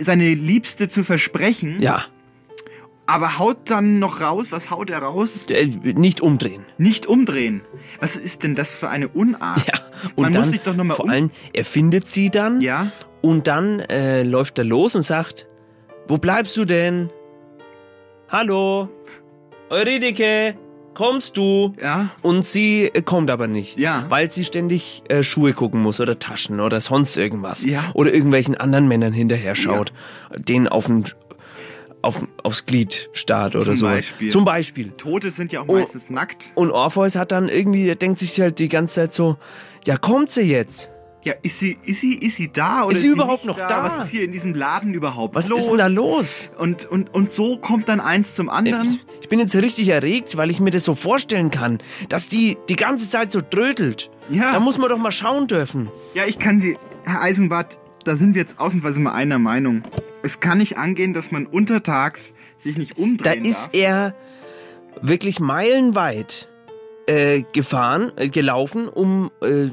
[0.00, 1.80] seine Liebste zu versprechen.
[1.80, 2.04] Ja.
[3.06, 5.46] Aber haut dann noch raus, was haut er raus?
[5.50, 6.64] Äh, Nicht umdrehen.
[6.78, 7.62] Nicht umdrehen.
[8.00, 9.66] Was ist denn das für eine Unart?
[9.66, 9.74] Ja.
[10.16, 12.60] Und Man dann, muss sich doch noch mal vor um allem, er findet sie dann.
[12.60, 12.90] Ja.
[13.20, 15.46] Und dann äh, läuft er los und sagt,
[16.08, 17.10] wo bleibst du denn?
[18.28, 18.88] Hallo?
[19.68, 20.54] Eurydike,
[20.94, 21.72] kommst du?
[21.80, 22.10] Ja.
[22.22, 23.78] Und sie äh, kommt aber nicht.
[23.78, 24.06] Ja.
[24.08, 27.64] Weil sie ständig äh, Schuhe gucken muss oder Taschen oder sonst irgendwas.
[27.64, 27.84] Ja.
[27.94, 29.92] Oder irgendwelchen anderen Männern hinterher schaut,
[30.36, 31.04] denen auf den,
[32.02, 33.86] auf, aufs Glied starrt oder Zum so.
[33.86, 34.30] Beispiel.
[34.30, 34.90] Zum Beispiel.
[34.96, 35.74] Tote sind ja auch Oh.
[35.74, 36.50] meistens nackt.
[36.54, 39.36] Und Orpheus hat dann irgendwie, der denkt sich halt die ganze Zeit so,
[39.86, 40.92] ja, kommt sie jetzt?
[41.24, 43.84] Ja, ist sie, ist sie, ist sie da oder Ist sie überhaupt nicht noch da?
[43.84, 45.60] Was ist hier in diesem Laden überhaupt Was los?
[45.60, 46.50] ist denn da los?
[46.58, 48.98] Und, und, und so kommt dann eins zum anderen.
[49.20, 51.78] Ich bin jetzt richtig erregt, weil ich mir das so vorstellen kann,
[52.08, 54.10] dass die die ganze Zeit so trödelt.
[54.30, 54.50] Ja.
[54.50, 55.88] Da muss man doch mal schauen dürfen.
[56.14, 59.84] Ja, ich kann sie, Herr Eisenbart, da sind wir jetzt ausnahmsweise mal einer Meinung.
[60.22, 63.74] Es kann nicht angehen, dass man untertags sich nicht Da umdrehen ist darf.
[63.74, 64.14] er
[65.00, 66.48] wirklich meilenweit
[67.06, 69.70] äh, gefahren, äh, gelaufen, um, äh,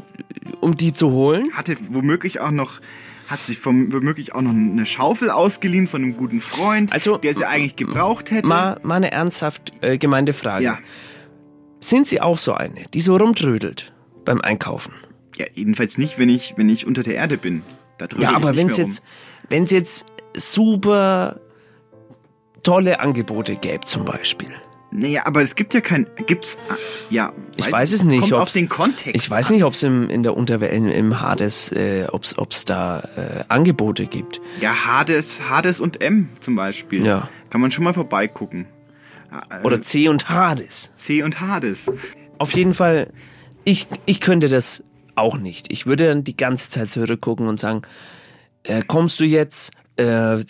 [0.60, 1.52] um die zu holen.
[1.54, 2.82] Hatte womöglich auch noch,
[3.28, 7.36] hat sich vom, womöglich auch noch eine Schaufel ausgeliehen von einem guten Freund, Also, der
[7.36, 8.48] sie eigentlich gebraucht hätte.
[8.48, 10.66] Mal, mal eine ernsthaft äh, gemeinte Frage.
[10.66, 10.80] Ja.
[11.80, 13.94] Sind Sie auch so eine, die so rumtrödelt
[14.26, 14.94] beim Einkaufen?
[15.38, 17.62] Ja, jedenfalls nicht, wenn ich, wenn ich unter der Erde bin.
[17.98, 19.04] Da Ja, aber wenn es jetzt,
[19.50, 21.40] wenn es jetzt super
[22.64, 24.50] tolle Angebote gäbe zum Beispiel.
[24.92, 26.08] Naja, aber es gibt ja kein.
[26.26, 26.58] Gibt's.
[26.68, 26.76] ah,
[27.12, 27.32] Ja.
[27.58, 28.22] Ich weiß es nicht.
[28.22, 29.16] Kommt auf den Kontext.
[29.16, 32.66] Ich weiß nicht, ob es im, in der Unterwelt, im, im Hades, äh, ob es
[32.66, 34.42] da äh, Angebote gibt.
[34.62, 37.06] Ja, Hades, Hades und M zum Beispiel.
[37.06, 37.30] Ja.
[37.52, 38.66] Kann man schon mal vorbeigucken.
[39.32, 40.92] Äh, Oder C und Hades.
[40.96, 41.92] C und Hades.
[42.40, 43.12] Auf jeden Fall,
[43.66, 44.84] ich, ich könnte das
[45.14, 45.72] auch nicht.
[45.72, 47.84] Ich würde dann die ganze Zeit zurückgucken und sagen,
[48.64, 50.44] äh, kommst du jetzt, äh,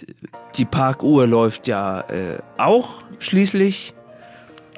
[0.55, 3.93] die Parkuhr läuft ja äh, auch schließlich.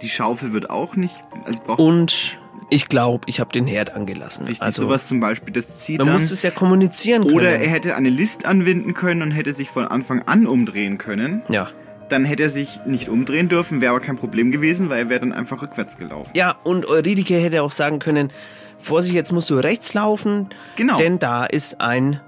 [0.01, 1.13] Die Schaufel wird auch nicht.
[1.45, 2.37] Also braucht Und
[2.69, 4.45] ich glaube, ich habe den Herd angelassen.
[4.45, 6.13] Richtig, also, sowas zum Beispiel, das zieht man dann.
[6.15, 7.35] muss es ja kommunizieren können.
[7.35, 11.43] Oder er hätte eine List anwenden können und hätte sich von Anfang an umdrehen können.
[11.49, 11.69] Ja.
[12.09, 15.19] Dann hätte er sich nicht umdrehen dürfen, wäre aber kein Problem gewesen, weil er wäre
[15.19, 16.31] dann einfach rückwärts gelaufen.
[16.33, 18.29] Ja, und Euridike hätte auch sagen können,
[18.77, 20.97] Vorsicht, jetzt musst du rechts laufen, Genau.
[20.97, 22.19] denn da ist ein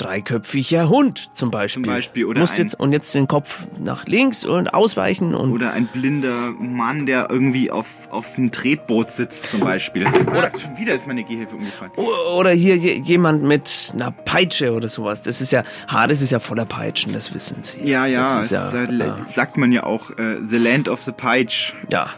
[0.00, 1.82] dreiköpfiger Hund zum Beispiel.
[1.84, 5.72] Zum Beispiel, oder musst jetzt und jetzt den Kopf nach links und ausweichen und Oder
[5.72, 10.06] ein blinder Mann, der irgendwie auf, auf einem Tretboot sitzt zum Beispiel.
[10.06, 11.92] Oder schon wieder ist meine Gehhilfe umgefallen.
[12.36, 15.22] oder hier je- jemand mit einer Peitsche oder sowas.
[15.22, 17.82] Das ist ja Hades ist ja voller Peitschen, das wissen Sie.
[17.88, 19.16] Ja, ja, das ja, äh, ja.
[19.28, 21.74] sagt man ja auch, äh, The Land of the Peitsch.
[21.90, 22.10] Ja.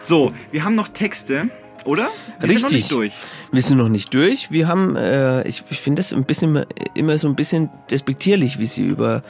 [0.00, 1.48] So, wir haben noch Texte,
[1.84, 2.08] oder?
[2.40, 2.60] Wir Richtig.
[2.60, 3.12] sind noch nicht durch.
[3.52, 4.50] Wir sind noch nicht durch.
[4.50, 6.64] Wir haben, äh, ich, ich finde das ein bisschen
[6.94, 9.22] immer so ein bisschen despektierlich, wie sie über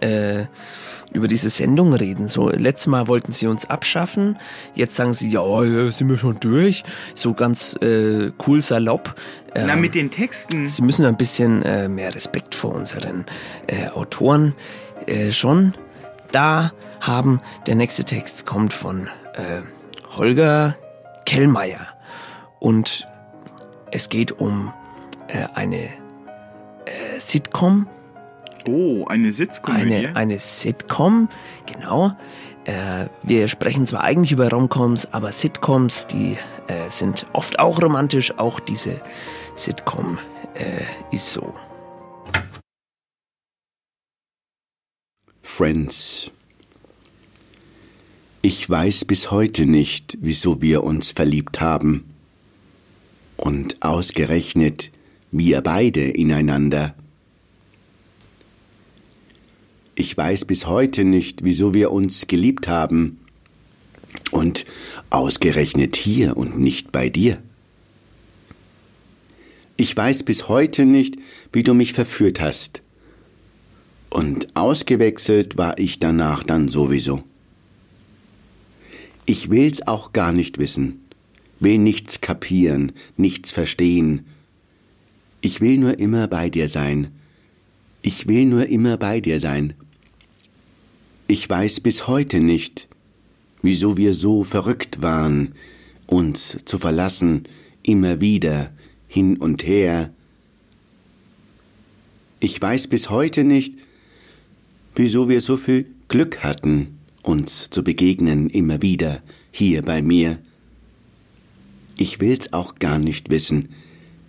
[0.00, 0.44] äh,
[1.12, 2.28] über diese Sendung reden.
[2.28, 4.38] So letztes Mal wollten sie uns abschaffen,
[4.74, 5.42] jetzt sagen sie ja,
[5.90, 6.84] sind wir schon durch.
[7.14, 9.14] So ganz äh, cool salopp.
[9.54, 10.66] Na, Ähm, mit den Texten.
[10.66, 13.26] Sie müssen ein bisschen äh, mehr Respekt vor unseren
[13.66, 14.54] äh, Autoren
[15.06, 15.74] äh, schon
[16.32, 17.40] da haben.
[17.66, 19.62] Der nächste Text kommt von äh,
[20.16, 20.76] Holger
[21.26, 21.86] Kellmeier
[22.60, 23.08] und
[23.90, 24.72] es geht um
[25.26, 25.84] äh, eine
[26.84, 27.88] äh, Sitcom.
[28.68, 29.94] Oh, eine Sitzkomödie.
[29.94, 31.28] Eine, eine Sitcom,
[31.66, 32.12] genau.
[32.64, 36.36] Äh, wir sprechen zwar eigentlich über Romcoms, aber Sitcoms, die
[36.68, 38.38] äh, sind oft auch romantisch.
[38.38, 39.00] Auch diese
[39.54, 40.18] Sitcom
[40.54, 41.54] äh, ist so.
[45.42, 46.30] Friends.
[48.42, 52.09] Ich weiß bis heute nicht, wieso wir uns verliebt haben.
[53.40, 54.92] Und ausgerechnet
[55.30, 56.94] wir beide ineinander.
[59.94, 63.18] Ich weiß bis heute nicht, wieso wir uns geliebt haben.
[64.30, 64.66] Und
[65.08, 67.40] ausgerechnet hier und nicht bei dir.
[69.78, 71.16] Ich weiß bis heute nicht,
[71.50, 72.82] wie du mich verführt hast.
[74.10, 77.22] Und ausgewechselt war ich danach dann sowieso.
[79.24, 81.06] Ich will's auch gar nicht wissen,
[81.60, 84.26] will nichts kapieren, nichts verstehen.
[85.40, 87.12] Ich will nur immer bei dir sein.
[88.02, 89.74] Ich will nur immer bei dir sein.
[91.28, 92.88] Ich weiß bis heute nicht,
[93.62, 95.54] wieso wir so verrückt waren,
[96.06, 97.44] uns zu verlassen,
[97.82, 98.72] immer wieder,
[99.06, 100.12] hin und her.
[102.40, 103.76] Ich weiß bis heute nicht,
[104.96, 109.22] wieso wir so viel Glück hatten, uns zu begegnen immer wieder
[109.52, 110.38] hier bei mir.
[112.00, 113.68] Ich will's auch gar nicht wissen,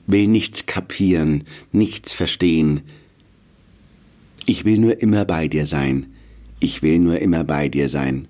[0.05, 2.81] will nichts kapieren, nichts verstehen.
[4.45, 6.07] Ich will nur immer bei dir sein,
[6.59, 8.27] ich will nur immer bei dir sein.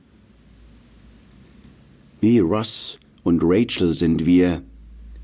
[2.20, 4.62] Wie Ross und Rachel sind wir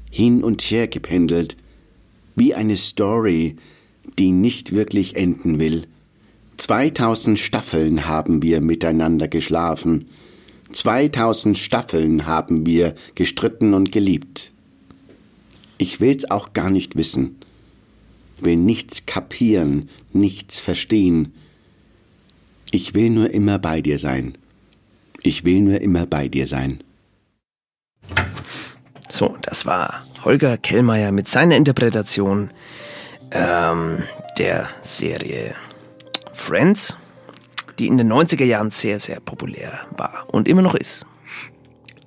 [0.09, 1.55] hin und her gependelt,
[2.35, 3.55] wie eine Story,
[4.17, 5.85] die nicht wirklich enden will.
[6.57, 10.05] 2000 Staffeln haben wir miteinander geschlafen.
[10.71, 14.51] 2000 Staffeln haben wir gestritten und geliebt.
[15.77, 17.39] Ich will's auch gar nicht wissen.
[18.39, 21.33] Will nichts kapieren, nichts verstehen.
[22.71, 24.37] Ich will nur immer bei dir sein.
[25.23, 26.83] Ich will nur immer bei dir sein.
[29.09, 32.51] So, das war Holger Kellmeier mit seiner Interpretation
[33.31, 34.03] ähm,
[34.37, 35.55] der Serie
[36.33, 36.95] Friends,
[37.79, 41.05] die in den 90er Jahren sehr, sehr populär war und immer noch ist.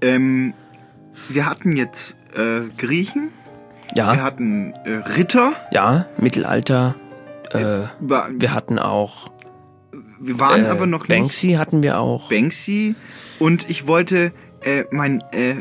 [0.02, 0.54] Ähm,
[1.28, 3.30] wir hatten jetzt äh, Griechen.
[3.94, 4.14] Ja.
[4.14, 5.52] Wir hatten äh, Ritter.
[5.72, 6.94] Ja, Mittelalter.
[7.50, 9.30] Äh, wir hatten auch.
[10.20, 12.28] Wir waren äh, aber noch Banksy hatten wir auch.
[12.28, 12.94] Banksy.
[13.38, 14.32] Und ich wollte
[14.62, 15.56] äh, mein äh,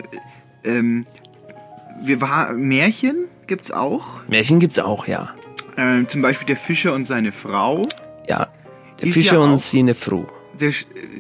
[0.64, 1.06] ähm,
[2.02, 4.22] wir war Märchen gibt's auch.
[4.28, 5.34] Märchen gibt's auch, ja.
[5.76, 7.84] Äh, zum Beispiel der Fischer und seine Frau.
[9.00, 10.28] Der Ist Fischer ja und seine Frau.
[10.60, 10.72] Der,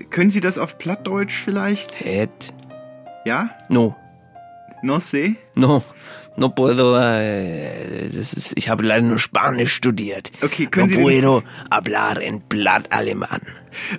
[0.09, 2.05] können Sie das auf Plattdeutsch vielleicht?
[2.05, 2.29] Et.
[3.25, 3.51] Ja?
[3.69, 3.95] No.
[4.81, 5.35] No sé?
[5.55, 5.83] No.
[6.35, 6.95] No puedo.
[6.97, 10.31] Äh, das ist, ich habe leider nur Spanisch studiert.
[10.41, 13.41] Okay, können no Sie den- puedo hablar en Blatt alemán.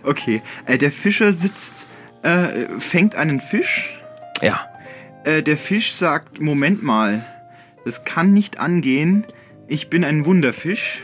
[0.04, 0.40] Okay.
[0.66, 1.86] Äh, der Fischer sitzt,
[2.22, 4.00] äh, fängt einen Fisch.
[4.42, 4.66] Ja.
[5.24, 7.24] Äh, der Fisch sagt, Moment mal,
[7.84, 9.26] das kann nicht angehen.
[9.68, 11.02] Ich bin ein Wunderfisch.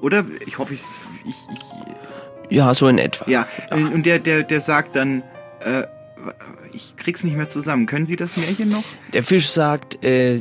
[0.00, 0.24] Oder?
[0.46, 0.82] Ich hoffe, ich,
[1.26, 3.28] ich, ich Ja, so in etwa.
[3.30, 5.22] Ja, äh, und der, der, der sagt dann,
[5.60, 5.84] äh,
[6.72, 7.86] ich krieg's nicht mehr zusammen.
[7.86, 8.84] Können Sie das Märchen noch?
[9.12, 10.40] Der Fisch sagt, äh,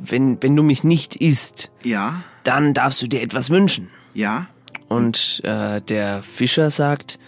[0.00, 2.22] wenn, wenn du mich nicht isst, Ja.
[2.42, 3.88] dann darfst du dir etwas wünschen.
[4.14, 4.46] Ja.
[4.88, 7.18] Und äh, der Fischer sagt,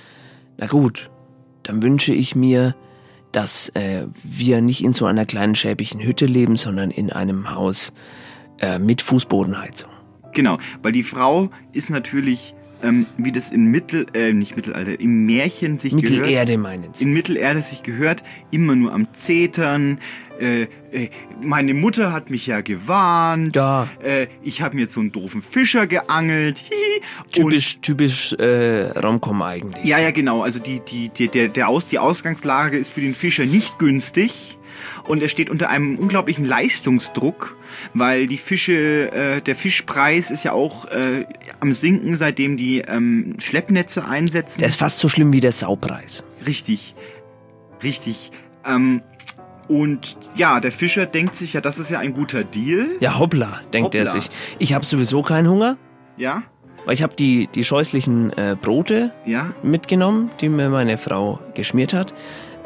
[0.58, 1.10] na gut,
[1.62, 2.74] dann wünsche ich mir,
[3.32, 7.92] dass äh, wir nicht in so einer kleinen schäbigen Hütte leben, sondern in einem Haus
[8.60, 9.90] äh, mit Fußbodenheizung.
[10.36, 15.24] Genau, weil die Frau ist natürlich, ähm, wie das in Mittel, äh, nicht Mittelalter, im
[15.24, 16.62] Märchen sich Mittelerde gehört.
[16.62, 17.04] meinen Sie.
[17.04, 19.98] In Mittelerde sich gehört, immer nur am Zetern.
[20.38, 21.08] Äh, äh,
[21.40, 23.56] meine Mutter hat mich ja gewarnt.
[23.56, 23.88] Ja.
[24.04, 26.62] Äh, ich habe mir jetzt so einen doofen Fischer geangelt.
[27.32, 29.86] Typisch, typisch äh, Romcom eigentlich.
[29.86, 30.42] Ja, ja, genau.
[30.42, 34.58] Also die, die, die, der, der Aus, die Ausgangslage ist für den Fischer nicht günstig.
[35.06, 37.56] Und er steht unter einem unglaublichen Leistungsdruck,
[37.94, 41.24] weil die Fische, äh, der Fischpreis ist ja auch äh,
[41.60, 44.60] am Sinken, seitdem die ähm, Schleppnetze einsetzen.
[44.60, 46.24] Der ist fast so schlimm wie der Saupreis.
[46.46, 46.94] Richtig,
[47.82, 48.32] richtig.
[48.64, 49.02] Ähm,
[49.68, 52.86] und ja, der Fischer denkt sich ja, das ist ja ein guter Deal.
[53.00, 54.20] Ja, hoppla, denkt er Hoppla.
[54.20, 54.30] sich.
[54.58, 55.76] Ich habe sowieso keinen Hunger,
[56.16, 56.42] Ja,
[56.84, 59.52] weil ich habe die, die scheußlichen äh, Brote ja.
[59.62, 62.14] mitgenommen, die mir meine Frau geschmiert hat.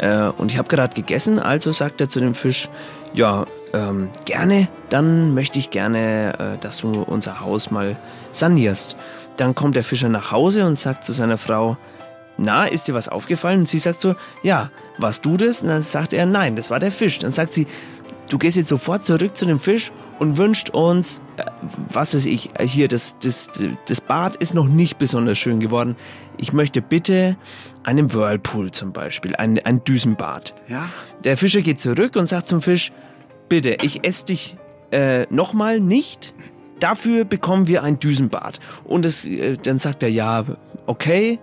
[0.00, 2.68] Äh, und ich habe gerade gegessen, also sagt er zu dem Fisch,
[3.12, 7.96] ja, ähm, gerne, dann möchte ich gerne, äh, dass du unser Haus mal
[8.32, 8.96] sanierst.
[9.36, 11.76] Dann kommt der Fischer nach Hause und sagt zu seiner Frau,
[12.38, 13.60] na, ist dir was aufgefallen?
[13.60, 15.60] Und sie sagt so, ja, warst du das?
[15.60, 17.18] Und dann sagt er, nein, das war der Fisch.
[17.18, 17.66] Dann sagt sie,
[18.30, 21.44] du gehst jetzt sofort zurück zu dem Fisch und wünscht uns, äh,
[21.92, 23.50] was weiß ich, äh, hier, das, das,
[23.86, 25.96] das Bad ist noch nicht besonders schön geworden.
[26.38, 27.36] Ich möchte bitte
[27.82, 30.54] einen Whirlpool zum Beispiel, ein, ein Düsenbad.
[30.68, 30.88] Ja.
[31.24, 32.92] Der Fischer geht zurück und sagt zum Fisch,
[33.48, 34.56] bitte, ich esse dich
[34.90, 36.34] äh, nochmal nicht.
[36.78, 38.60] Dafür bekommen wir ein Düsenbad.
[38.84, 40.44] Und es, äh, dann sagt er, ja,
[40.86, 41.38] okay,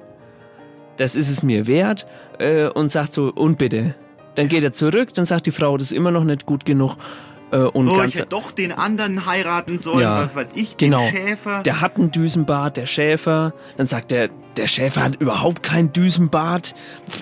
[0.98, 2.08] das ist es mir wert.
[2.40, 3.96] Äh, und sagt so, und bitte.
[4.36, 6.96] Dann geht er zurück, dann sagt die Frau, das ist immer noch nicht gut genug.
[7.52, 10.76] Äh, und oh, ganz, ich hätte doch den anderen heiraten sollen, Ja, was weiß ich,
[10.76, 11.08] den genau.
[11.08, 11.64] Schäfer.
[11.64, 13.54] Der hat ein Düsenbad, der Schäfer.
[13.78, 16.76] Dann sagt er, der Schäfer hat überhaupt kein Düsenbad.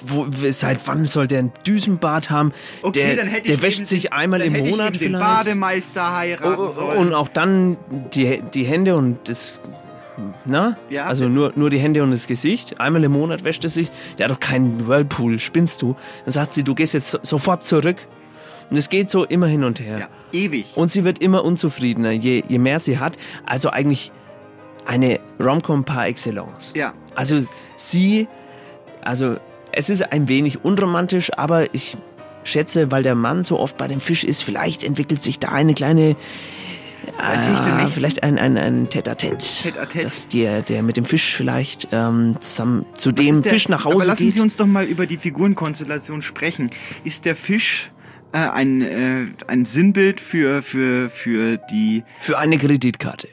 [0.06, 2.54] Wo, seit wann soll der ein Düsenbad haben?
[2.82, 5.22] Okay, der, dann hätte der ich wäscht eben sich einmal im Monat ich eben den
[5.22, 5.24] vielleicht.
[5.46, 6.98] Bademeister heiraten Oh, sollen.
[6.98, 7.78] Und auch dann
[8.14, 9.60] die, die Hände und das.
[10.46, 10.78] Na?
[10.90, 11.06] Ja.
[11.08, 12.80] Also nur, nur die Hände und das Gesicht.
[12.80, 13.92] Einmal im Monat wäscht er sich.
[14.18, 15.96] Der hat doch keinen Whirlpool, spinnst du?
[16.24, 18.08] Dann sagt sie, du gehst jetzt so, sofort zurück.
[18.70, 20.10] Und es geht so immer hin und her.
[20.32, 20.66] ewig.
[20.76, 23.18] Und sie wird immer unzufriedener, je, je mehr sie hat.
[23.46, 24.12] Also eigentlich
[24.86, 26.74] eine Romcom par excellence.
[26.76, 26.94] Ja.
[27.16, 27.44] Also
[27.76, 28.28] sie,
[29.02, 29.38] also
[29.72, 31.96] es ist ein wenig unromantisch, aber ich
[32.44, 35.74] schätze, weil der Mann so oft bei dem Fisch ist, vielleicht entwickelt sich da eine
[35.74, 36.16] kleine,
[37.78, 37.94] nicht.
[37.94, 40.04] vielleicht ein, ein, ein Tête-à-Tête, Tête-à-tête.
[40.04, 43.86] dass der, der mit dem Fisch vielleicht ähm, zusammen zu Was dem der- Fisch nach
[43.86, 44.34] Aber Hause lassen geht.
[44.34, 46.70] Sie uns doch mal über die Figurenkonstellation sprechen.
[47.04, 47.92] Ist der Fisch
[48.36, 52.04] äh, ein, äh, ein Sinnbild für, für, für die...
[52.20, 53.30] Für eine Kreditkarte.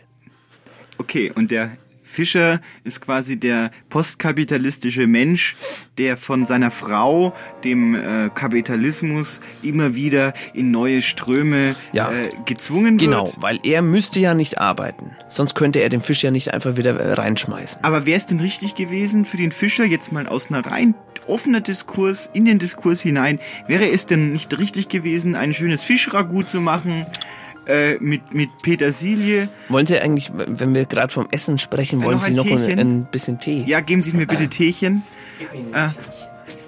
[0.98, 1.72] Okay, und der
[2.04, 5.56] Fischer ist quasi der postkapitalistische Mensch,
[5.98, 7.32] der von seiner Frau,
[7.64, 12.12] dem äh, Kapitalismus, immer wieder in neue Ströme Ja.
[12.12, 13.40] äh, gezwungen Genau, wird.
[13.42, 15.10] weil er müsste ja nicht arbeiten.
[15.28, 17.82] Sonst könnte er den Fisch ja nicht einfach wieder äh, reinschmeißen.
[17.82, 20.94] Aber wäre es denn richtig gewesen für den Fischer, jetzt mal aus einer rein
[21.26, 26.44] offener Diskurs in den Diskurs hinein, wäre es denn nicht richtig gewesen, ein schönes Fischragout
[26.44, 27.06] zu machen
[27.66, 29.48] äh, mit, mit Petersilie?
[29.68, 32.46] Wollen Sie eigentlich, wenn wir gerade vom Essen sprechen, Äh, wollen noch Sie ein noch
[32.46, 33.64] ein, ein bisschen Tee?
[33.66, 35.02] Ja, geben Sie mir bitte Teechen.
[35.72, 35.88] Äh,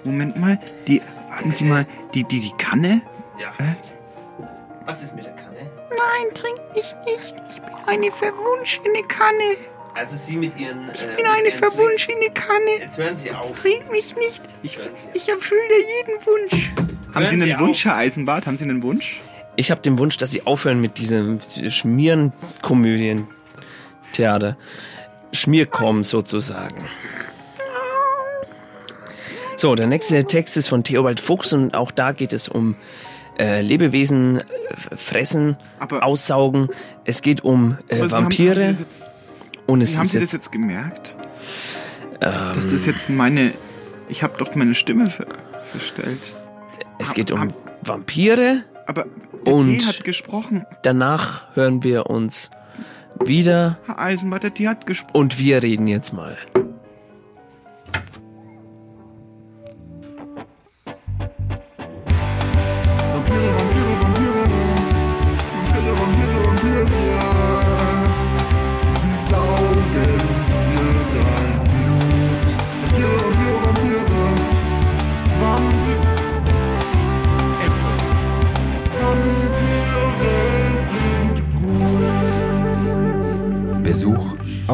[0.03, 3.01] Moment mal, die, warten Sie mal, die, die, die Kanne?
[3.39, 3.49] Ja.
[3.63, 3.73] Äh?
[4.85, 5.45] Was ist mit der Kanne?
[5.89, 7.35] Nein, trink mich nicht.
[7.49, 9.57] Ich bin eine verwunschene Kanne.
[9.95, 10.89] Also Sie mit Ihren...
[10.93, 12.79] Ich bin eine verwunschene Kanne.
[12.81, 13.57] Jetzt hören Sie auf.
[13.61, 14.41] Trink mich nicht.
[14.61, 14.77] Ich,
[15.13, 16.73] Ich erfülle jeden Wunsch.
[17.13, 17.61] haben Sie Sie einen auf.
[17.61, 18.45] Wunsch, Herr Eisenbart?
[18.45, 19.21] Haben Sie einen Wunsch?
[19.55, 21.39] Ich habe den Wunsch, dass Sie aufhören mit diesem
[21.69, 24.57] Schmierenkomödien-Theater.
[26.03, 26.83] Sozusagen.
[29.57, 32.75] So, der nächste Text ist von Theobald Fuchs und auch da geht es um
[33.39, 34.43] äh, Lebewesen, äh,
[34.97, 36.67] fressen, aussaugen.
[37.05, 38.67] Es geht um äh, Aber Sie haben- Vampire.
[38.67, 38.85] haben
[39.67, 41.15] Und Wie es haben ist Sie jetzt, das jetzt gemerkt?
[42.21, 43.53] ähm, das jetzt meine...
[44.07, 45.25] Ich habe doch meine Stimme ver
[45.71, 46.19] verstellt.
[46.99, 48.63] es geht um Vampire.
[48.85, 49.05] Aber
[49.45, 50.63] der und Tee hat gesprochen.
[50.83, 52.51] danach hören wir uns
[53.23, 55.17] wieder Herr Eisenbart, der Tee hat gesprochen.
[55.17, 56.37] und wir reden jetzt mal.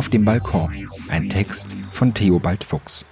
[0.02, 0.90] Auf dem Balkon.
[1.10, 3.06] Ein Text von Theobald Fuchs.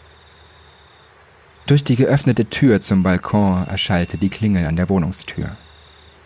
[1.68, 5.56] Durch die geöffnete Tür zum Balkon erschallte die Klingel an der Wohnungstür.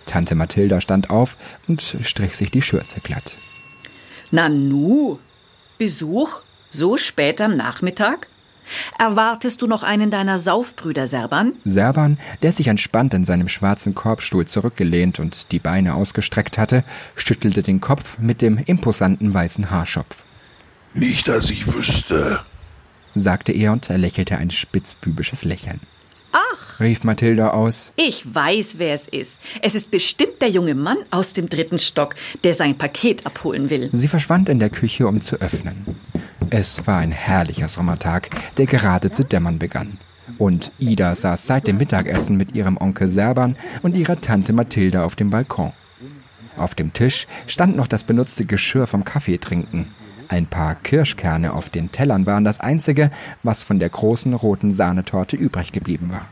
[0.06, 1.36] Tante Mathilda stand auf
[1.68, 3.36] und strich sich die Schürze glatt.
[4.32, 5.20] Nanu,
[5.78, 6.40] Besuch?
[6.70, 8.28] So spät am Nachmittag?
[8.98, 11.56] Erwartest du noch einen deiner Saufbrüder, Serban?
[11.66, 16.86] Serban, der sich entspannt in seinem schwarzen Korbstuhl zurückgelehnt und die Beine ausgestreckt hatte,
[17.18, 20.24] schüttelte den Kopf mit dem imposanten weißen Haarschopf.
[20.96, 22.40] Nicht, dass ich wüsste,
[23.16, 25.80] sagte er und er lächelte ein spitzbübisches Lächeln.
[26.32, 27.92] Ach, rief Mathilda aus.
[27.96, 29.40] Ich weiß, wer es ist.
[29.62, 33.90] Es ist bestimmt der junge Mann aus dem dritten Stock, der sein Paket abholen will.
[33.92, 35.96] Sie verschwand in der Küche, um zu öffnen.
[36.52, 39.98] Es war ein herrlicher Sommertag, der gerade zu dämmern begann.
[40.38, 45.16] Und Ida saß seit dem Mittagessen mit ihrem Onkel Serban und ihrer Tante Mathilda auf
[45.16, 45.74] dem Balkon.
[46.56, 49.88] Auf dem Tisch stand noch das benutzte Geschirr vom Kaffeetrinken.
[50.28, 53.12] Ein paar Kirschkerne auf den Tellern waren das einzige,
[53.44, 56.28] was von der großen roten Sahnetorte übrig geblieben war.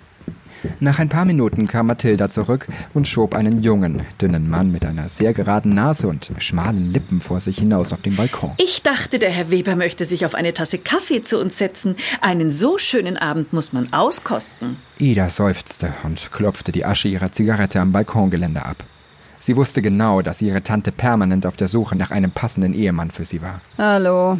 [0.79, 5.09] Nach ein paar Minuten kam Mathilda zurück und schob einen jungen, dünnen Mann mit einer
[5.09, 8.53] sehr geraden Nase und schmalen Lippen vor sich hinaus auf den Balkon.
[8.57, 11.95] Ich dachte, der Herr Weber möchte sich auf eine Tasse Kaffee zu uns setzen.
[12.21, 14.77] Einen so schönen Abend muss man auskosten.
[14.99, 18.83] Ida seufzte und klopfte die Asche ihrer Zigarette am Balkongeländer ab.
[19.41, 23.25] Sie wusste genau, dass ihre Tante permanent auf der Suche nach einem passenden Ehemann für
[23.25, 23.59] sie war.
[23.75, 24.39] Hallo,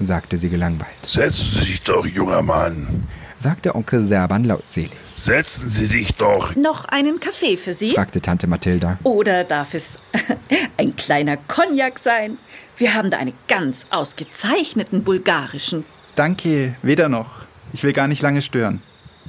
[0.00, 0.90] sagte sie gelangweilt.
[1.06, 3.02] Setzen Sie sich doch, junger Mann,
[3.38, 4.90] sagte Onkel Serban lautselig.
[5.14, 6.56] Setzen Sie sich doch.
[6.56, 7.92] Noch einen Kaffee für Sie?
[7.92, 8.98] fragte Tante Mathilda.
[9.04, 9.98] Oder darf es
[10.76, 12.36] ein kleiner Cognac sein?
[12.76, 15.84] Wir haben da einen ganz ausgezeichneten bulgarischen.
[16.16, 17.30] Danke, weder noch.
[17.72, 18.82] Ich will gar nicht lange stören,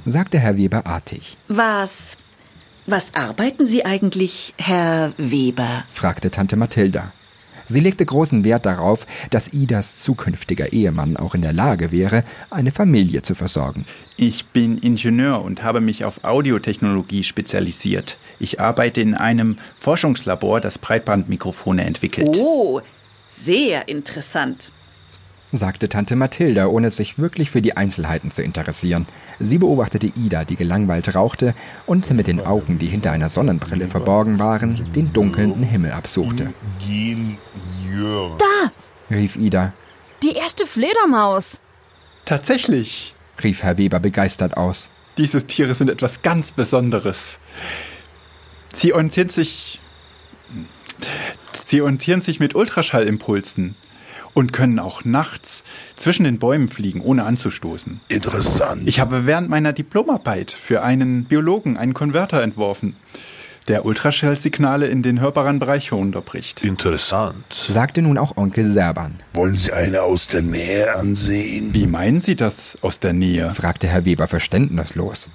[0.04, 1.36] sagte Herr Weber artig.
[1.46, 2.16] Was
[2.86, 5.84] was arbeiten Sie eigentlich, Herr Weber?
[5.92, 7.12] fragte Tante Mathilda.
[7.66, 12.72] Sie legte großen Wert darauf, dass Idas zukünftiger Ehemann auch in der Lage wäre, eine
[12.72, 13.86] Familie zu versorgen.
[14.16, 18.18] Ich bin Ingenieur und habe mich auf Audiotechnologie spezialisiert.
[18.40, 22.36] Ich arbeite in einem Forschungslabor, das Breitbandmikrofone entwickelt.
[22.36, 22.80] Oh,
[23.28, 24.70] sehr interessant
[25.52, 29.06] sagte Tante Mathilda, ohne sich wirklich für die Einzelheiten zu interessieren.
[29.38, 31.54] Sie beobachtete Ida, die gelangweilt rauchte
[31.86, 36.52] und mit den Augen, die hinter einer Sonnenbrille verborgen waren, den dunkelnden Himmel absuchte.
[38.38, 38.72] Da!
[39.10, 39.72] rief Ida.
[40.22, 41.60] Die erste Fledermaus!
[42.24, 43.14] Tatsächlich!
[43.42, 44.88] rief Herr Weber begeistert aus.
[45.18, 47.38] Diese Tiere sind etwas ganz Besonderes.
[48.72, 49.80] Sie orientieren sich.
[51.66, 53.74] Sie orientieren sich mit Ultraschallimpulsen
[54.34, 55.62] und können auch nachts
[55.96, 58.00] zwischen den Bäumen fliegen, ohne anzustoßen.
[58.08, 58.88] Interessant.
[58.88, 62.96] Ich habe während meiner Diplomarbeit für einen Biologen einen Konverter entworfen,
[63.68, 66.64] der Ultraschallsignale in den hörbaren Bereich unterbricht.
[66.64, 67.52] Interessant.
[67.52, 69.20] Sagte nun auch Onkel Serban.
[69.34, 71.72] Wollen Sie eine aus der Nähe ansehen?
[71.72, 73.52] Wie meinen Sie das aus der Nähe?
[73.54, 75.30] fragte Herr Weber verständnislos.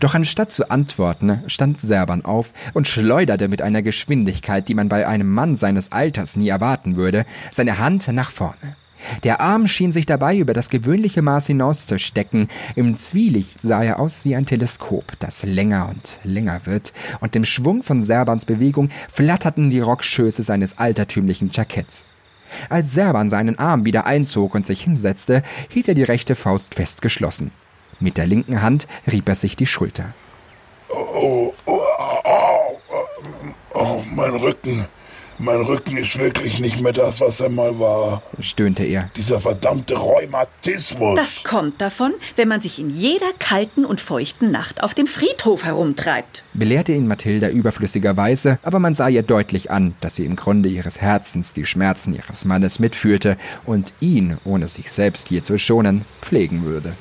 [0.00, 5.06] Doch anstatt zu antworten, stand Serban auf und schleuderte mit einer Geschwindigkeit, die man bei
[5.06, 8.76] einem Mann seines Alters nie erwarten würde, seine Hand nach vorne.
[9.22, 12.48] Der Arm schien sich dabei über das gewöhnliche Maß hinauszustecken.
[12.74, 17.44] Im Zwielicht sah er aus wie ein Teleskop, das länger und länger wird, und im
[17.44, 22.04] Schwung von Serbans Bewegung flatterten die Rockschöße seines altertümlichen Jacketts.
[22.68, 27.02] Als Serban seinen Arm wieder einzog und sich hinsetzte, hielt er die rechte Faust fest
[27.02, 27.50] geschlossen.
[28.00, 30.14] Mit der linken Hand rieb er sich die Schulter.
[30.88, 31.80] Oh, oh,
[32.24, 32.78] oh,
[33.74, 34.86] oh, mein Rücken.
[35.40, 38.22] Mein Rücken ist wirklich nicht mehr das, was er mal war.
[38.40, 39.08] stöhnte er.
[39.16, 41.16] Dieser verdammte Rheumatismus.
[41.16, 45.64] Das kommt davon, wenn man sich in jeder kalten und feuchten Nacht auf dem Friedhof
[45.64, 46.42] herumtreibt.
[46.54, 51.00] Belehrte ihn Mathilda überflüssigerweise, aber man sah ihr deutlich an, dass sie im Grunde ihres
[51.00, 56.64] Herzens die Schmerzen ihres Mannes mitfühlte und ihn, ohne sich selbst hier zu schonen, pflegen
[56.64, 56.94] würde.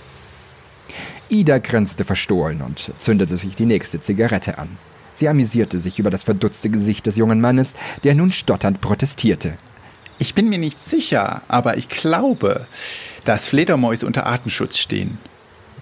[1.30, 4.70] Ida grinste verstohlen und zündete sich die nächste Zigarette an.
[5.14, 9.58] Sie amüsierte sich über das verdutzte Gesicht des jungen Mannes, der nun stotternd protestierte.
[10.20, 12.68] Ich bin mir nicht sicher, aber ich glaube,
[13.26, 15.18] dass Fledermäuse unter Artenschutz stehen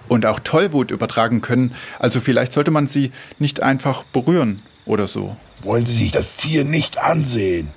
[0.08, 5.36] und auch Tollwut übertragen können, also vielleicht sollte man sie nicht einfach berühren oder so.
[5.62, 7.70] Wollen Sie sich das Tier nicht ansehen?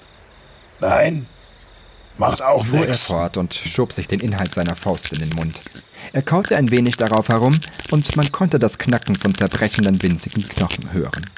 [0.81, 1.27] Nein?
[2.19, 3.05] Macht auch Fuhr er nichts.
[3.05, 5.55] fort und schob sich den Inhalt seiner Faust in den Mund.
[6.13, 7.61] Er kaute ein wenig darauf herum
[7.91, 11.29] und man konnte das Knacken von zerbrechenden winzigen Knochen hören.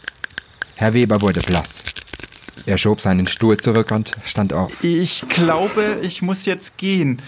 [0.76, 1.82] Herr Weber wurde blass.
[2.66, 4.72] Er schob seinen Stuhl zurück und stand auf.
[4.84, 7.20] Ich glaube, ich muss jetzt gehen.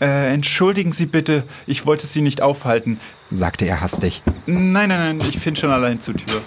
[0.00, 2.98] Äh, entschuldigen Sie bitte, ich wollte Sie nicht aufhalten,
[3.30, 4.22] sagte er hastig.
[4.46, 6.42] Nein, nein, nein, ich finde schon allein zur Tür.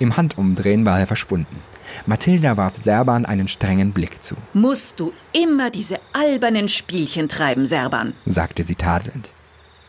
[0.00, 1.62] Im Handumdrehen war er verschwunden.
[2.04, 8.12] Mathilda warf Serban einen strengen Blick zu, Musst du immer diese albernen Spielchen treiben, Serban?
[8.26, 9.30] sagte sie tadelnd.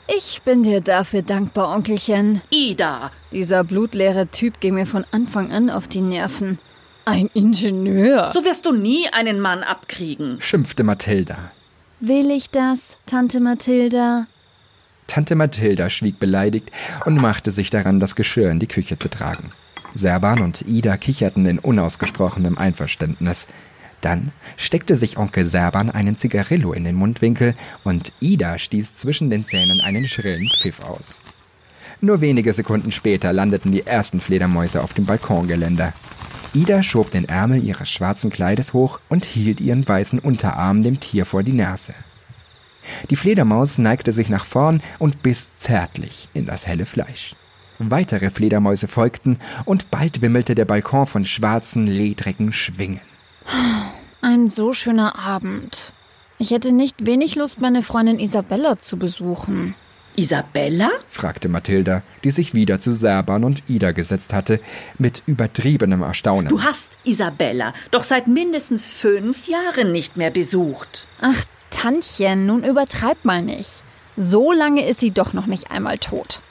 [0.08, 2.42] Ich bin dir dafür dankbar, Onkelchen.
[2.50, 3.12] Ida!
[3.34, 6.60] Dieser blutleere Typ ging mir von Anfang an auf die Nerven.
[7.04, 8.32] Ein Ingenieur.
[8.34, 10.38] So wirst du nie einen Mann abkriegen.
[10.40, 11.52] schimpfte Mathilda.
[12.00, 14.28] Will ich das, Tante Mathilda?
[15.08, 16.72] Tante Mathilda schwieg beleidigt
[17.06, 19.52] und machte sich daran, das Geschirr in die Küche zu tragen.
[19.94, 23.48] Serban und Ida kicherten in unausgesprochenem Einverständnis.
[24.02, 29.46] Dann steckte sich Onkel Serban einen Zigarillo in den Mundwinkel und Ida stieß zwischen den
[29.46, 31.20] Zähnen einen schrillen Pfiff aus.
[32.00, 35.94] Nur wenige Sekunden später landeten die ersten Fledermäuse auf dem Balkongeländer.
[36.54, 41.26] Ida schob den Ärmel ihres schwarzen Kleides hoch und hielt ihren weißen Unterarm dem Tier
[41.26, 41.94] vor die Nase.
[43.10, 47.36] Die Fledermaus neigte sich nach vorn und biss zärtlich in das helle Fleisch.
[47.80, 53.02] Weitere Fledermäuse folgten und bald wimmelte der Balkon von schwarzen, ledrigen Schwingen.
[54.22, 55.94] Ein so schöner Abend.
[56.40, 59.76] Ich hätte nicht wenig Lust, meine Freundin Isabella zu besuchen.
[60.16, 60.90] Isabella?
[61.10, 64.60] fragte Mathilda, die sich wieder zu Serban und Ida gesetzt hatte,
[64.98, 66.50] mit übertriebenem Erstaunen.
[66.50, 71.06] Du hast Isabella doch seit mindestens fünf Jahren nicht mehr besucht.
[71.22, 73.84] Ach, Tantchen, nun übertreib mal nicht.
[74.16, 76.42] So lange ist sie doch noch nicht einmal tot.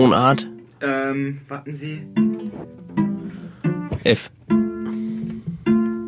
[0.00, 0.48] Tonart
[0.80, 2.00] Ähm, warten Sie.
[4.02, 4.30] F.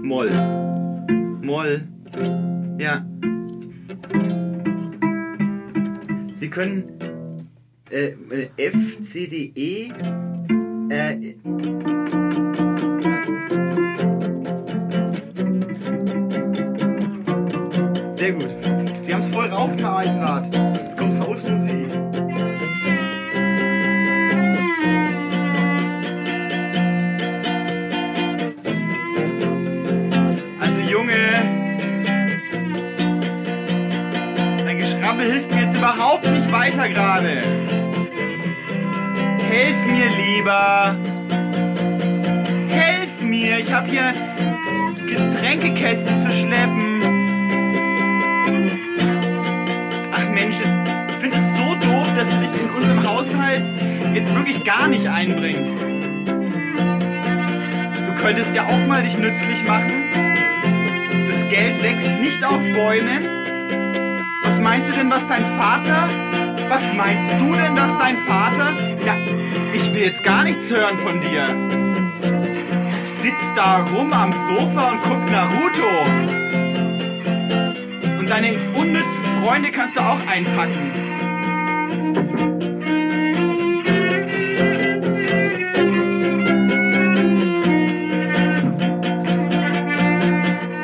[0.03, 0.31] Moll.
[1.43, 1.83] Moll.
[2.79, 3.05] Ja.
[6.37, 6.85] Sie können
[7.91, 8.13] äh,
[8.57, 9.91] F, C, D, E.
[10.89, 11.35] Äh,
[18.17, 18.49] sehr gut.
[19.03, 20.57] Sie haben es voll rauf, Herr Eisenhardt.
[20.83, 22.12] Jetzt kommt Hausmusik.
[35.23, 37.43] Geschrabbel hilft mir jetzt überhaupt nicht weiter gerade.
[39.49, 40.97] Helf mir lieber.
[42.69, 44.13] Helf mir, ich habe hier
[45.07, 47.03] Getränkekästen zu schleppen.
[50.13, 53.71] Ach Mensch, ich finde es so doof, dass du dich in unserem Haushalt
[54.15, 55.77] jetzt wirklich gar nicht einbringst.
[58.07, 59.93] Du könntest ja auch mal dich nützlich machen.
[61.29, 63.52] Das Geld wächst nicht auf Bäumen.
[64.53, 66.11] Was meinst du denn, was dein Vater?
[66.69, 68.75] Was meinst du denn, dass dein Vater?
[69.03, 69.17] Ja,
[69.73, 71.49] ich will jetzt gar nichts hören von dir.
[73.03, 75.89] Sitzt da rum am Sofa und guckt Naruto.
[78.19, 80.93] Und deine unnützen Freunde kannst du auch einpacken.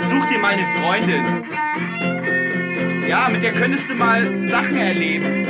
[0.08, 1.57] Such dir mal eine Freundin.
[3.09, 4.20] Ja, mit der könntest du mal
[4.51, 5.47] Sachen erleben.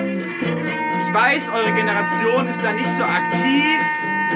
[1.08, 3.80] Ich weiß, eure Generation ist da nicht so aktiv.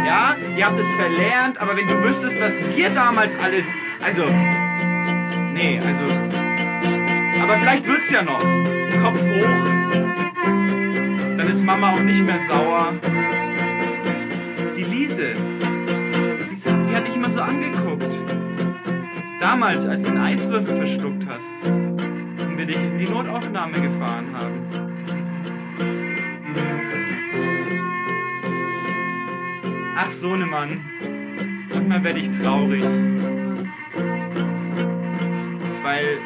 [0.04, 3.64] Ja, ihr habt es verlernt, aber wenn du wüsstest, was wir damals alles.
[4.02, 4.24] Also.
[5.52, 6.02] Nee, also.
[7.40, 8.40] Aber vielleicht wird's ja noch.
[8.40, 9.92] Kopf hoch.
[11.36, 12.92] Dann ist Mama auch nicht mehr sauer.
[14.76, 15.34] Die Liese.
[16.50, 18.12] Die, die hat dich immer so angeguckt.
[19.38, 21.81] Damals, als du einen Eiswürfel verschluckt hast.
[22.62, 24.60] Wir dich in die Notaufnahme gefahren haben.
[29.96, 30.80] Ach, Sohnemann.
[31.74, 32.84] Manchmal werde ich traurig.
[35.82, 36.18] Weil.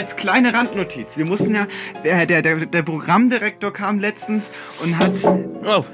[0.00, 1.18] Als kleine Randnotiz.
[1.18, 1.66] Wir mussten ja,
[2.04, 4.50] der, der, der, Programmdirektor kam letztens
[4.82, 5.12] und hat.
[5.62, 5.84] Oh.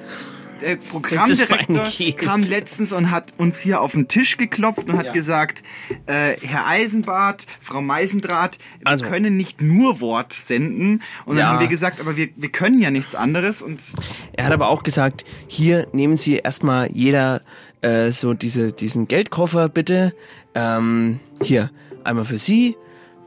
[0.61, 5.12] Der Programmdirektor kam letztens und hat uns hier auf den Tisch geklopft und hat Ja.
[5.12, 5.65] gesagt,
[6.07, 9.05] äh, Herr Eisenbart, Frau Meisendraht, wir Also.
[9.05, 11.03] können nicht nur Wort senden.
[11.24, 11.53] Und dann Ja.
[11.53, 13.61] haben wir gesagt, aber wir, wir können ja nichts anderes.
[13.61, 13.83] Und
[14.35, 17.43] Er hat aber auch gesagt, hier nehmen Sie erstmal jeder
[17.83, 20.15] äh, so diese, diesen Geldkoffer bitte.
[20.55, 21.70] Ähm, hier,
[22.05, 22.77] einmal für Sie,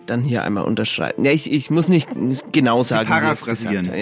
[0.09, 1.23] dann hier einmal unterschreiben.
[1.25, 2.09] Ja, ich, ich muss nicht
[2.51, 3.99] genau sagen, wie er es gesagt paraphrasieren.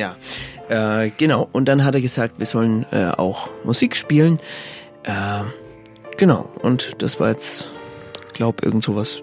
[0.70, 1.04] Ja.
[1.04, 1.48] Äh, genau.
[1.52, 4.40] Und dann hat er gesagt, wir sollen äh, auch Musik spielen.
[5.04, 5.12] Äh,
[6.18, 6.50] genau.
[6.62, 7.70] Und das war jetzt,
[8.34, 9.22] glaube irgend sowas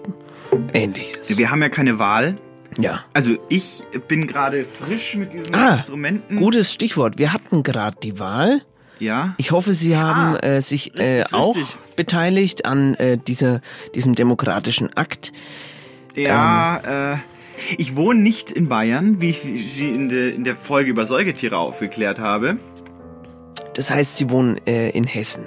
[0.73, 1.37] ähnliches.
[1.37, 2.37] Wir haben ja keine Wahl.
[2.77, 3.03] Ja.
[3.13, 6.37] Also ich bin gerade frisch mit diesen Ah, Instrumenten.
[6.37, 7.17] gutes Stichwort.
[7.17, 8.61] Wir hatten gerade die Wahl.
[8.99, 9.33] Ja.
[9.37, 11.75] Ich hoffe, Sie haben äh, sich äh, richtig, auch richtig.
[11.95, 13.61] beteiligt an äh, dieser,
[13.93, 15.31] diesem demokratischen Akt.
[16.15, 17.17] Ja, äh,
[17.77, 21.57] ich wohne nicht in Bayern, wie ich Sie in der, in der Folge über Säugetiere
[21.57, 22.57] aufgeklärt habe.
[23.73, 25.43] Das heißt, Sie wohnen äh, in Hessen.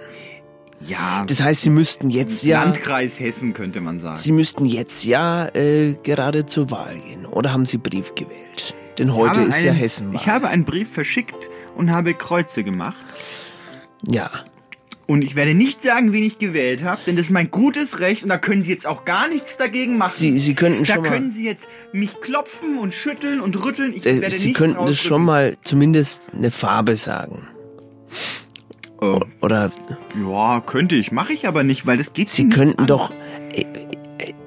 [0.81, 1.25] Ja.
[1.27, 4.17] Das heißt, Sie müssten jetzt ja, Landkreis Hessen könnte man sagen.
[4.17, 7.27] Sie müssten jetzt ja äh, gerade zur Wahl gehen.
[7.27, 8.75] Oder haben Sie Brief gewählt?
[8.99, 10.15] Denn heute ist ja einen- Hessen.
[10.15, 12.97] Ich habe einen Brief verschickt und habe Kreuze gemacht.
[14.09, 14.31] Ja.
[15.11, 18.23] Und ich werde nicht sagen, wen ich gewählt habe, denn das ist mein gutes Recht
[18.25, 20.13] und da können Sie jetzt auch gar nichts dagegen machen.
[20.15, 23.95] Sie- Sie könnten da schon mal- können Sie jetzt mich klopfen und schütteln und rütteln.
[23.95, 25.09] Ich Äh, werde Sie nichts könnten das rausrücken.
[25.09, 27.49] schon mal zumindest eine Farbe sagen.
[29.01, 29.21] Oh.
[29.41, 29.71] Oder
[30.29, 33.11] Ja, könnte ich, mache ich aber nicht, weil das geht Sie könnten doch.
[33.53, 33.65] äh, äh,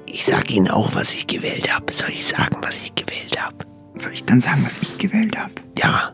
[0.06, 1.90] Ich sage Ihnen auch, was ich gewählt habe.
[1.92, 3.56] Soll ich sagen, was ich gewählt habe?
[3.98, 5.52] Soll ich dann sagen, was ich gewählt habe?
[5.78, 6.12] Ja.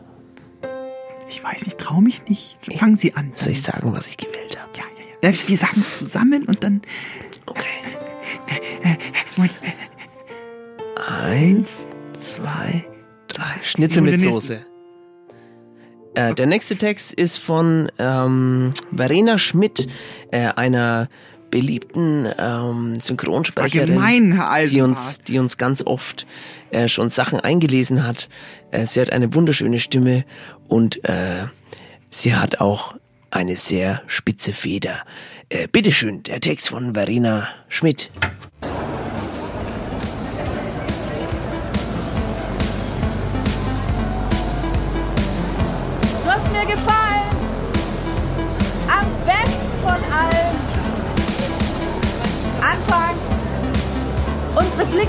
[1.29, 2.57] Ich weiß nicht, traue mich nicht.
[2.77, 3.31] Fangen Sie an.
[3.35, 4.71] Soll ich sagen, was ich gewählt habe?
[4.75, 4.83] Ja,
[5.21, 5.47] ja, ja.
[5.47, 6.81] Wir sagen es zusammen und dann.
[7.45, 7.67] Okay.
[10.95, 12.85] Eins, zwei,
[13.27, 13.61] drei.
[13.61, 14.65] Schnitzel mit Soße.
[16.15, 19.87] Äh, der nächste Text ist von ähm, Verena Schmidt,
[20.31, 21.07] äh, einer
[21.49, 26.25] beliebten ähm, Synchronsprecherin, Herr die uns, die uns ganz oft
[26.71, 28.29] äh, schon Sachen eingelesen hat.
[28.71, 30.25] Äh, sie hat eine wunderschöne Stimme
[30.67, 31.47] und äh,
[32.09, 32.95] sie hat auch
[33.31, 35.03] eine sehr spitze Feder.
[35.49, 38.09] Äh, bitteschön, der Text von Verena Schmidt.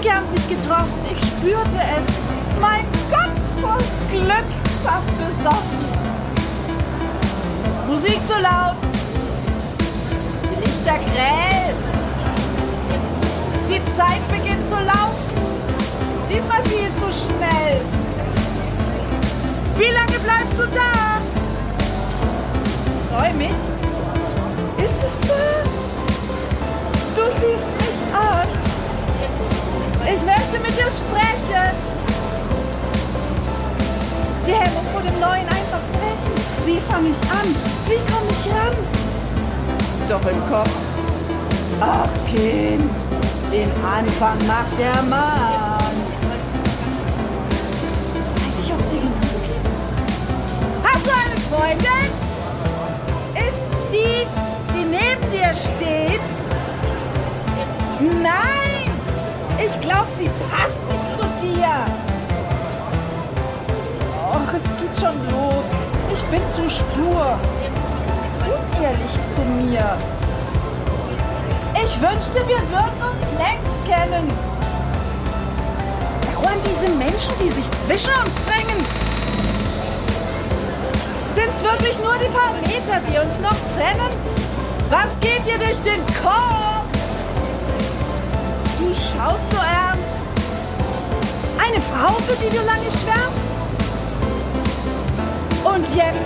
[0.00, 0.98] Blicke haben sich getroffen.
[1.12, 2.60] Ich spürte es.
[2.60, 4.46] Mein Gott, voll Glück,
[4.82, 5.80] fast besoffen.
[7.86, 8.76] Musik zu laut.
[10.44, 11.74] Die Lichter grell.
[13.68, 15.16] Die Zeit beginnt zu laufen.
[16.30, 17.80] Diesmal viel zu schnell.
[19.76, 21.20] Wie lange bleibst du da?
[23.08, 23.50] Freu mich.
[24.82, 25.64] Ist es wahr?
[27.14, 28.59] Du siehst mich an.
[30.04, 31.74] Ich möchte mit dir sprechen.
[34.46, 36.34] Die Hemmung vor dem Neuen einfach brechen.
[36.64, 37.54] Wie fange ich an?
[37.86, 38.74] Wie komme ich ran?
[40.08, 40.70] Doch im Kopf.
[41.80, 42.90] Ach Kind,
[43.52, 45.94] den Anfang macht der Mann.
[48.36, 49.64] Weiß ich, ob es dir genauso geht?
[50.84, 52.10] Hast du eine Freundin?
[53.34, 53.62] Ist
[53.92, 54.26] die,
[54.74, 56.20] die neben dir steht?
[58.22, 58.69] Nein!
[59.62, 61.68] Ich glaube, sie passt nicht zu dir.
[64.16, 65.64] Och, es geht schon los.
[66.12, 67.38] Ich bin zu stur.
[68.46, 69.98] Unehrlich zu mir.
[71.74, 74.26] Ich wünschte, wir würden uns längst kennen.
[76.32, 78.84] Dauernd diese Menschen, die sich zwischen uns drängen.
[81.34, 84.12] Sind's wirklich nur die paar Meter, die uns noch trennen?
[84.88, 86.99] Was geht dir durch den Kopf?
[88.80, 90.10] Du schaust so ernst.
[91.58, 93.44] Eine Frau, für die du lange schwärmst?
[95.62, 96.24] Und jetzt,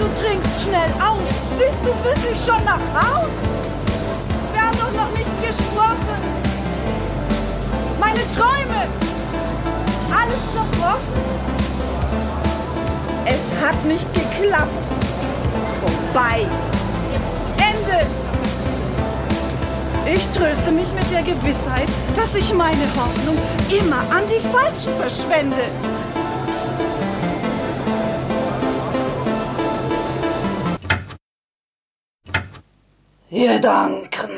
[0.00, 1.22] du trinkst schnell aus.
[1.56, 3.28] Willst du wirklich schon nach Haus?
[4.50, 6.18] Wir haben doch noch nichts gesprochen.
[8.00, 8.88] Meine Träume,
[10.10, 11.22] alles zerbrochen.
[13.26, 14.82] Es hat nicht geklappt.
[15.80, 16.46] Vorbei.
[17.58, 18.06] Ende.
[20.04, 23.36] Ich tröste mich mit der Gewissheit, dass ich meine Hoffnung
[23.70, 25.56] immer an die Falschen verschwende.
[33.30, 34.30] Gedanken.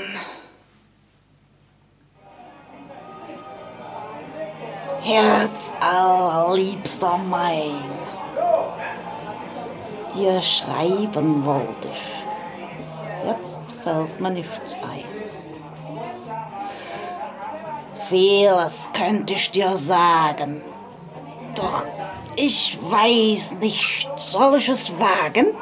[5.03, 7.85] Herz allerliebster mein,
[10.15, 12.25] dir schreiben wollte ich.
[13.27, 15.14] Jetzt fällt mir nichts ein.
[18.09, 20.61] Vieles könnte ich dir sagen,
[21.55, 21.87] doch
[22.37, 25.55] ich weiß nicht, soll ich es wagen?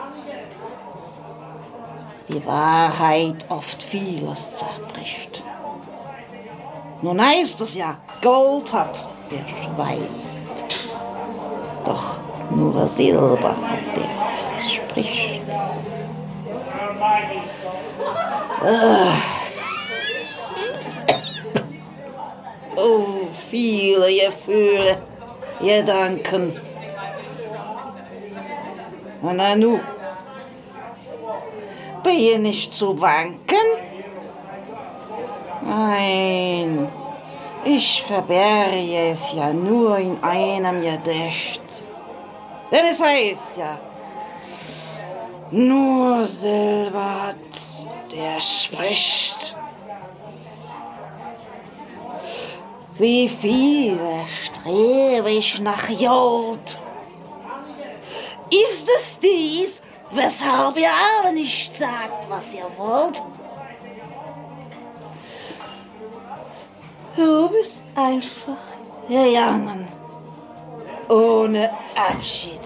[2.28, 5.44] Die Wahrheit oft vieles zerbricht.
[7.02, 10.08] Nun heißt es ja, Gold hat der schweigt.
[11.84, 12.18] Doch
[12.50, 15.42] nur Silber hat der spricht.
[18.60, 19.41] Ah.
[22.76, 25.02] Oh, viele Gefühle,
[25.60, 26.58] Gedanken.
[29.20, 29.78] Na nu,
[32.02, 33.68] bin ich nicht zu wanken?
[35.64, 36.88] Nein,
[37.64, 41.62] ich verberge es ja nur in einem Gedicht.
[42.72, 43.78] Denn es heißt ja,
[45.50, 47.36] nur Silber hat,
[48.12, 49.56] der spricht.
[53.02, 56.78] Wie viele strebe ich nach Jod?
[58.48, 63.20] Ist es dies, weshalb ihr alle nicht sagt, was ihr wollt?
[67.16, 68.62] Du bist einfach
[69.08, 69.88] gegangen,
[71.08, 72.60] ohne Abschied.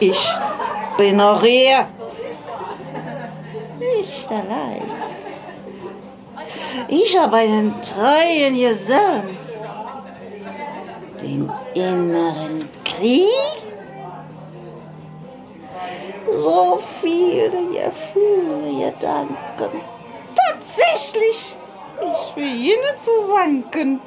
[0.00, 0.30] Ich
[0.96, 1.86] bin noch hier.
[3.78, 5.10] Nicht allein.
[6.88, 9.38] Ich habe einen treuen Gesellen.
[11.20, 13.26] Den inneren Krieg?
[16.32, 19.80] So viele Gefühle, Gedanken.
[20.34, 21.56] Tatsächlich,
[22.00, 24.00] ich beginne zu wanken.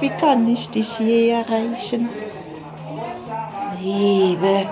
[0.00, 2.08] Wie kann ich dich je erreichen?
[3.80, 4.66] Liebe,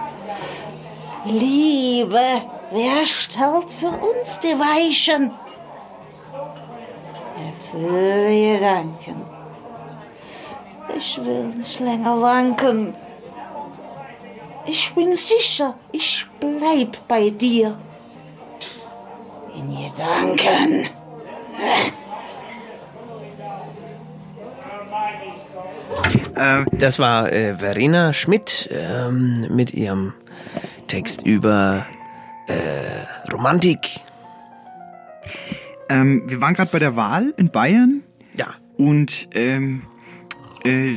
[1.25, 5.31] Liebe, wer stellt für uns die Weichen?
[7.47, 9.23] Erfülle Gedanken.
[10.97, 12.95] Ich will nicht länger wanken.
[14.67, 17.79] Ich bin sicher, ich bleib bei dir.
[19.55, 20.89] In Gedanken.
[26.73, 30.15] Das war äh, Verena Schmidt ähm, mit ihrem
[30.87, 31.87] Text über
[32.49, 34.01] äh, Romantik.
[35.89, 38.03] Ähm, wir waren gerade bei der Wahl in Bayern.
[38.37, 38.49] Ja.
[38.77, 39.83] Und ähm,
[40.65, 40.95] äh,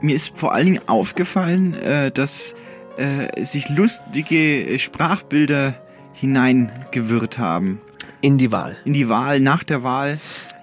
[0.00, 2.54] mir ist vor allen Dingen aufgefallen, äh, dass
[2.96, 5.74] äh, sich lustige Sprachbilder
[6.12, 7.80] hineingewirrt haben.
[8.20, 8.76] In die Wahl.
[8.84, 10.18] In die Wahl, nach der Wahl.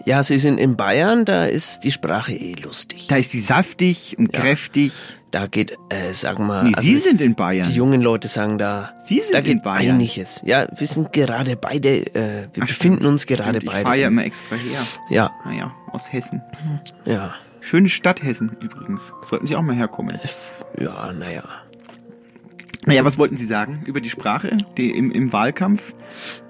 [0.10, 3.06] Ja, sie sind in Bayern, da ist die Sprache eh lustig.
[3.10, 4.40] Da ist die saftig und Ja.
[4.42, 4.92] kräftig.
[5.30, 6.64] Da geht, äh, sagen wir.
[6.64, 7.68] Nee, Sie sind in Bayern.
[7.70, 8.92] Die jungen Leute sagen da.
[9.04, 9.98] Sie sind da geht in Bayern.
[9.98, 10.42] einiges.
[10.44, 13.86] Ja, wir sind gerade beide, äh, wir befinden uns gerade Stimmt, ich beide.
[13.86, 14.80] fahre ja immer extra her.
[15.12, 15.30] Ja.
[15.46, 16.42] Naja, aus Hessen.
[17.06, 17.36] Ja.
[17.62, 19.02] Schöne Stadt Hessen übrigens.
[19.30, 20.20] Sollten Sie auch mal herkommen.
[20.80, 21.44] Ja, naja.
[22.88, 25.94] Naja, was wollten Sie sagen über die Sprache die im, im Wahlkampf?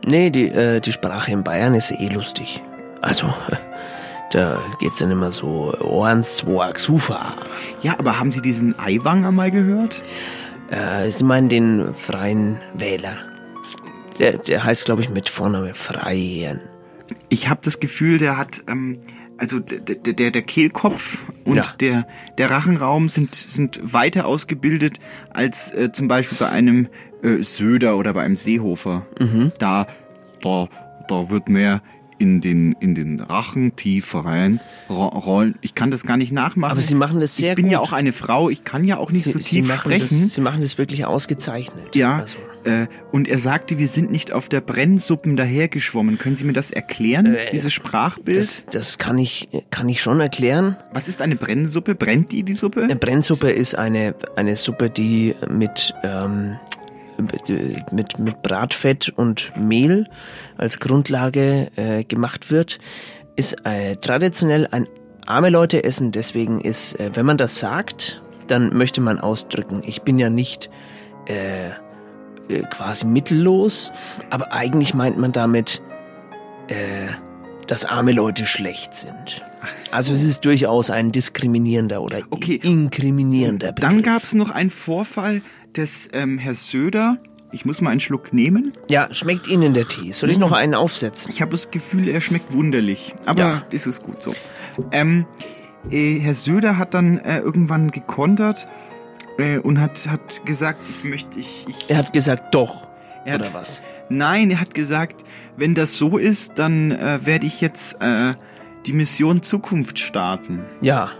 [0.05, 2.61] Nee, die, äh, die Sprache in Bayern ist eh lustig.
[3.01, 3.33] Also,
[4.31, 7.35] da geht's dann immer so Ohrens, zwei Xufa.
[7.81, 10.03] Ja, aber haben Sie diesen Aiwanger mal gehört?
[10.69, 13.17] Äh, Sie meinen den freien Wähler.
[14.19, 16.59] Der, der heißt, glaube ich, mit Vorname Freien.
[17.29, 18.99] Ich habe das Gefühl, der hat, ähm,
[19.37, 21.63] also der, der, der Kehlkopf und Ja.
[21.79, 22.05] der,
[22.37, 24.99] der Rachenraum sind, sind weiter ausgebildet
[25.29, 26.89] als äh, zum Beispiel bei einem
[27.23, 29.05] äh, Söder oder bei einem Seehofer.
[29.19, 29.53] Mhm.
[29.57, 29.87] Da,
[30.41, 30.67] da,
[31.07, 31.81] da wird mehr
[32.19, 34.59] in den, in den Rachen tief rein
[34.89, 35.55] ro- rollen.
[35.61, 36.71] Ich kann das gar nicht nachmachen.
[36.71, 37.71] Aber Sie machen das sehr Ich bin gut.
[37.71, 40.21] ja auch eine Frau, ich kann ja auch nicht Sie, so Sie tief machen sprechen.
[40.23, 41.95] Das, Sie machen das wirklich ausgezeichnet.
[41.95, 46.17] Ja, Also, äh, und er sagte, wir sind nicht auf der Brennsuppen dahergeschwommen.
[46.17, 48.37] Können Sie mir das erklären, Äh, dieses Sprachbild?
[48.37, 50.75] das, das kann ich, kann ich schon erklären.
[50.93, 51.95] Was ist eine Brennsuppe?
[51.95, 52.83] Brennt die, die Suppe?
[52.83, 56.57] Eine Brennsuppe ist eine, eine Suppe, die mit, ähm,
[57.91, 60.07] mit, mit Bratfett und Mehl
[60.57, 62.79] als Grundlage äh, gemacht wird.
[63.35, 64.87] Ist äh, traditionell ein
[65.25, 70.01] arme Leute essen, deswegen ist, äh, wenn man das sagt, dann möchte man ausdrücken, ich
[70.01, 70.69] bin ja nicht
[71.27, 71.69] äh,
[72.49, 73.91] äh, quasi mittellos,
[74.29, 75.81] aber eigentlich meint man damit,
[76.67, 76.73] äh,
[77.67, 79.43] dass arme Leute schlecht sind.
[79.91, 83.91] Also es ist durchaus ein diskriminierender oder inkriminierender Begriff.
[83.91, 85.41] Dann gab es noch einen Vorfall,
[85.73, 87.17] dass ähm, Herr Söder,
[87.51, 88.73] ich muss mal einen Schluck nehmen.
[88.89, 90.11] Ja, schmeckt Ihnen der Tee?
[90.11, 91.31] Soll ich noch einen aufsetzen?
[91.31, 93.15] Ich habe das Gefühl, er schmeckt wunderlich.
[93.25, 93.63] Aber Ja.
[93.71, 94.33] ist gut so.
[94.91, 95.25] Ähm,
[95.89, 98.67] äh, Herr Söder hat dann äh, irgendwann gekontert
[99.37, 102.87] äh, und hat, hat gesagt, ich möchte, ich, ich Er hat gesagt, doch.
[103.25, 103.83] Er hat, Oder was?
[104.09, 105.23] Nein, er hat gesagt,
[105.57, 108.31] wenn das so ist, dann äh, werde ich jetzt äh,
[108.85, 110.61] die Mission Zukunft starten.
[110.81, 111.11] Ja.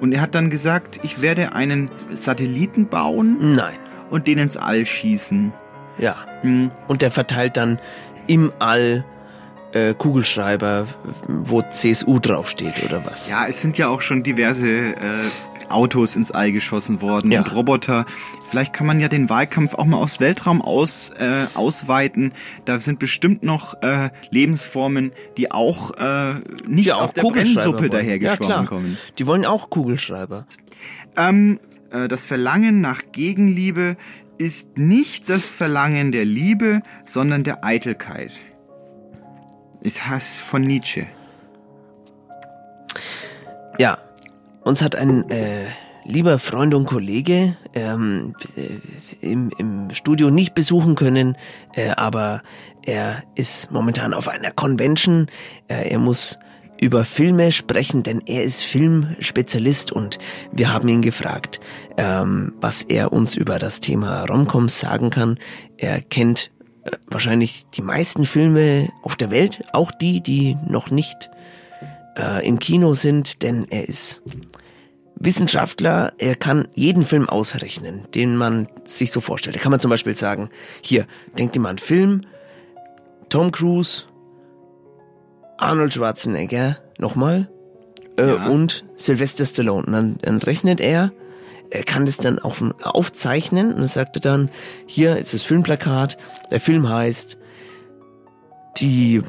[0.00, 3.52] Und er hat dann gesagt, ich werde einen Satelliten bauen.
[3.52, 3.76] Nein.
[4.10, 5.52] Und den ins All schießen.
[5.98, 6.16] Ja.
[6.42, 6.70] Hm.
[6.88, 7.78] Und der verteilt dann
[8.26, 9.04] im All
[9.72, 10.86] äh, Kugelschreiber,
[11.28, 13.30] wo CSU draufsteht oder was.
[13.30, 14.94] Ja, es sind ja auch schon diverse äh,
[15.68, 17.40] Autos ins All geschossen worden Ja.
[17.40, 18.04] und Roboter.
[18.48, 22.32] Vielleicht kann man ja den Wahlkampf auch mal aufs Weltraum aus, äh, ausweiten.
[22.64, 26.34] Da sind bestimmt noch äh, Lebensformen, die auch äh,
[26.68, 28.66] nicht Die auch auf der Kugelschreiber Brennsuppe dahergeschwommen Ja, klar.
[28.66, 28.98] kommen.
[29.18, 30.46] Die wollen auch Kugelschreiber.
[31.16, 33.96] Ähm, äh, das Verlangen nach Gegenliebe
[34.38, 38.32] ist nicht das Verlangen der Liebe, sondern der Eitelkeit.
[39.82, 41.06] Ist Hass von Nietzsche.
[43.78, 43.98] Ja,
[44.62, 45.66] uns hat ein äh,
[46.04, 51.36] lieber Freund und Kollege ähm, äh, im, im Studio nicht besuchen können,
[51.74, 52.42] äh, aber
[52.84, 55.26] er ist momentan auf einer Convention.
[55.68, 56.38] Äh, er muss
[56.80, 60.18] über Filme sprechen, denn er ist Filmspezialist und
[60.52, 61.60] wir haben ihn gefragt,
[61.96, 65.38] ähm, was er uns über das Thema Romcoms sagen kann.
[65.76, 66.50] Er kennt
[66.84, 71.30] äh, wahrscheinlich die meisten Filme auf der Welt, auch die, die noch nicht
[72.16, 74.22] äh, im Kino sind, denn er ist
[75.18, 79.56] Wissenschaftler, er kann jeden Film ausrechnen, den man sich so vorstellt.
[79.56, 80.50] Da kann man zum Beispiel sagen,
[80.82, 81.06] hier,
[81.38, 82.20] denkt ihr mal an einen Film,
[83.30, 84.04] Tom Cruise,
[85.58, 87.48] Arnold Schwarzenegger, nochmal,
[88.16, 89.86] äh, und Sylvester Stallone.
[89.86, 91.12] Und dann, dann rechnet er,
[91.70, 94.50] er kann das dann auf, aufzeichnen und dann sagt er dann,
[94.86, 96.16] hier ist das Filmplakat,
[96.50, 97.38] der Film heißt
[98.78, 99.22] die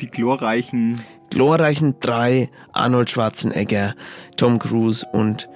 [0.00, 1.02] Die glorreichen
[1.32, 3.94] glorreichen drei Arnold Schwarzenegger,
[4.36, 5.48] Tom Cruise und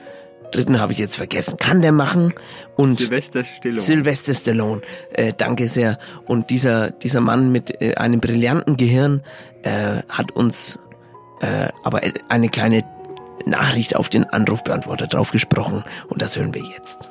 [0.51, 1.57] dritten habe ich jetzt vergessen.
[1.59, 2.35] Kann der machen?
[2.77, 3.81] Und Sylvester Stallone.
[3.81, 4.81] Sylvester Stallone.
[5.13, 5.99] Äh, danke sehr.
[6.27, 9.23] Und dieser dieser Mann mit äh, einem brillanten Gehirn
[9.63, 10.79] äh, hat uns
[11.41, 12.85] äh, aber eine kleine
[13.45, 17.09] Nachricht auf den Anrufbeantworter drauf gesprochen und das hören wir jetzt.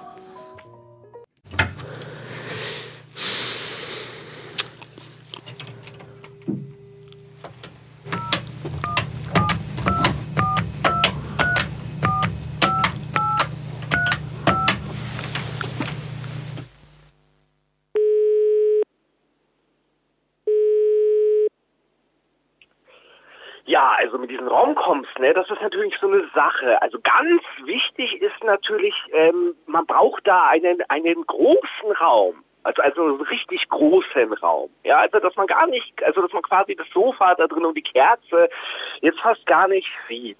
[23.76, 26.81] Ja, also mit diesen Romcoms, ne, das ist natürlich so eine Sache.
[26.81, 32.41] Also ganz wichtig ist natürlich, ähm, man braucht da einen einen großen Raum.
[32.64, 34.69] Also, also einen richtig großen Raum.
[34.85, 37.76] Ja, also dass man gar nicht, also dass man quasi das Sofa da drin und
[37.76, 38.47] die Kerze
[39.02, 40.39] jetzt fast gar nicht sieht.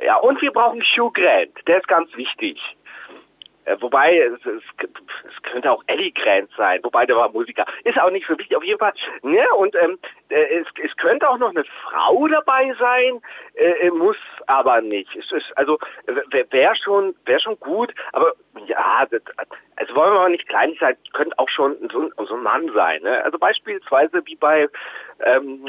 [0.00, 2.60] Ja, und wir brauchen Hugh Grant, der ist ganz wichtig.
[3.66, 7.66] Äh, Wobei, es, es, es könnte auch Eddie Grant sein, wobei der war Musiker.
[7.84, 8.92] Ist auch nicht so wichtig, auf jeden Fall.
[9.22, 9.44] Ne?
[9.56, 9.98] Und ähm,
[10.28, 13.20] äh, es, es könnte auch noch eine Frau dabei sein,
[13.54, 14.16] äh, äh, muss
[14.46, 15.14] aber nicht.
[15.16, 18.32] Es ist, also wäre wär schon, wär schon gut, aber
[18.66, 19.22] ja, das,
[19.76, 23.02] also wollen wir mal nicht kleinlich sein, könnte auch schon so, so ein Mann sein.
[23.02, 23.22] Ne?
[23.24, 24.68] Also beispielsweise wie bei
[25.24, 25.66] ähm,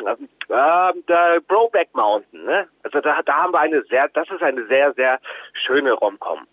[0.50, 2.46] äh, der Broback Mountain.
[2.46, 2.68] Ne?
[2.84, 5.20] Also da, da haben wir eine sehr, das ist eine sehr, sehr
[5.66, 6.48] schöne Romcom.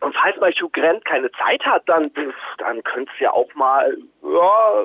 [0.00, 2.10] Und falls mal Hugh Grant keine Zeit hat, dann,
[2.58, 4.84] dann könnte es ja auch mal, ja,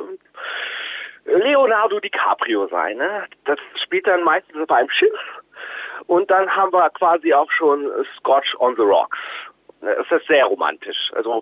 [1.26, 3.26] Leonardo DiCaprio sein, ne?
[3.46, 5.20] Das spielt dann meistens auf einem Schiff.
[6.08, 9.18] Und dann haben wir quasi auch schon Scotch on the Rocks.
[9.82, 11.12] Das ist sehr romantisch.
[11.14, 11.42] Also,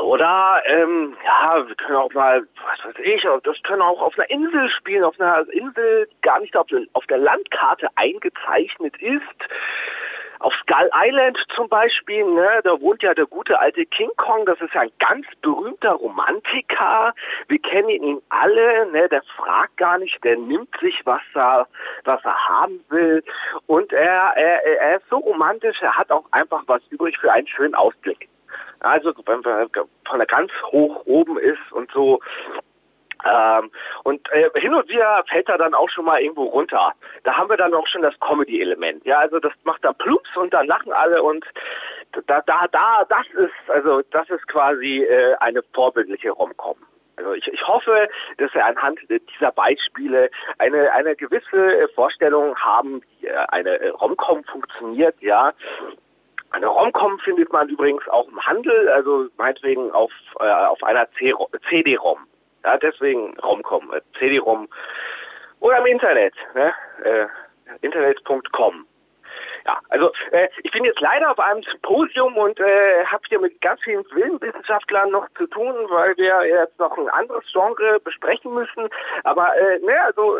[0.00, 4.30] oder, ähm, ja, wir können auch mal, was weiß ich, das können auch auf einer
[4.30, 9.22] Insel spielen, auf einer Insel, gar nicht auf der Landkarte eingezeichnet ist.
[10.42, 14.60] Auf Skull Island zum Beispiel, ne, da wohnt ja der gute alte King Kong, das
[14.60, 17.14] ist ja ein ganz berühmter Romantiker.
[17.46, 21.68] Wir kennen ihn alle, ne, der fragt gar nicht, der nimmt sich, was er,
[22.04, 23.22] was er haben will.
[23.68, 27.46] Und er, er, er ist so romantisch, er hat auch einfach was übrig für einen
[27.46, 28.28] schönen Ausblick.
[28.80, 29.70] Also, wenn man
[30.08, 32.18] von der ganz hoch oben ist und so,
[33.24, 33.70] ähm,
[34.04, 36.92] und äh, hin und wieder fällt er dann auch schon mal irgendwo runter.
[37.24, 39.04] Da haben wir dann auch schon das Comedy-Element.
[39.04, 41.44] Ja, also das macht dann plups und dann lachen alle und
[42.26, 46.76] da, da, da, das ist, also das ist quasi äh, eine vorbildliche Romcom.
[47.16, 48.08] Also ich, ich hoffe,
[48.38, 55.14] dass wir anhand dieser Beispiele eine, eine gewisse Vorstellung haben, wie äh, eine Romcom funktioniert,
[55.20, 55.52] ja.
[56.50, 62.18] Eine Romcom findet man übrigens auch im Handel, also meinetwegen auf, äh, auf einer CD-ROM.
[62.64, 64.68] Ja, deswegen Romcom, äh, CD-ROM.
[65.60, 66.72] Oder im Internet, ne?
[67.04, 67.26] Äh,
[67.80, 68.86] internet.com.
[69.64, 73.60] Ja, also äh, ich bin jetzt leider auf einem Symposium und äh, habe hier mit
[73.60, 78.88] ganz vielen Filmwissenschaftlern noch zu tun, weil wir jetzt noch ein anderes Genre besprechen müssen.
[79.22, 80.38] Aber äh, ne, also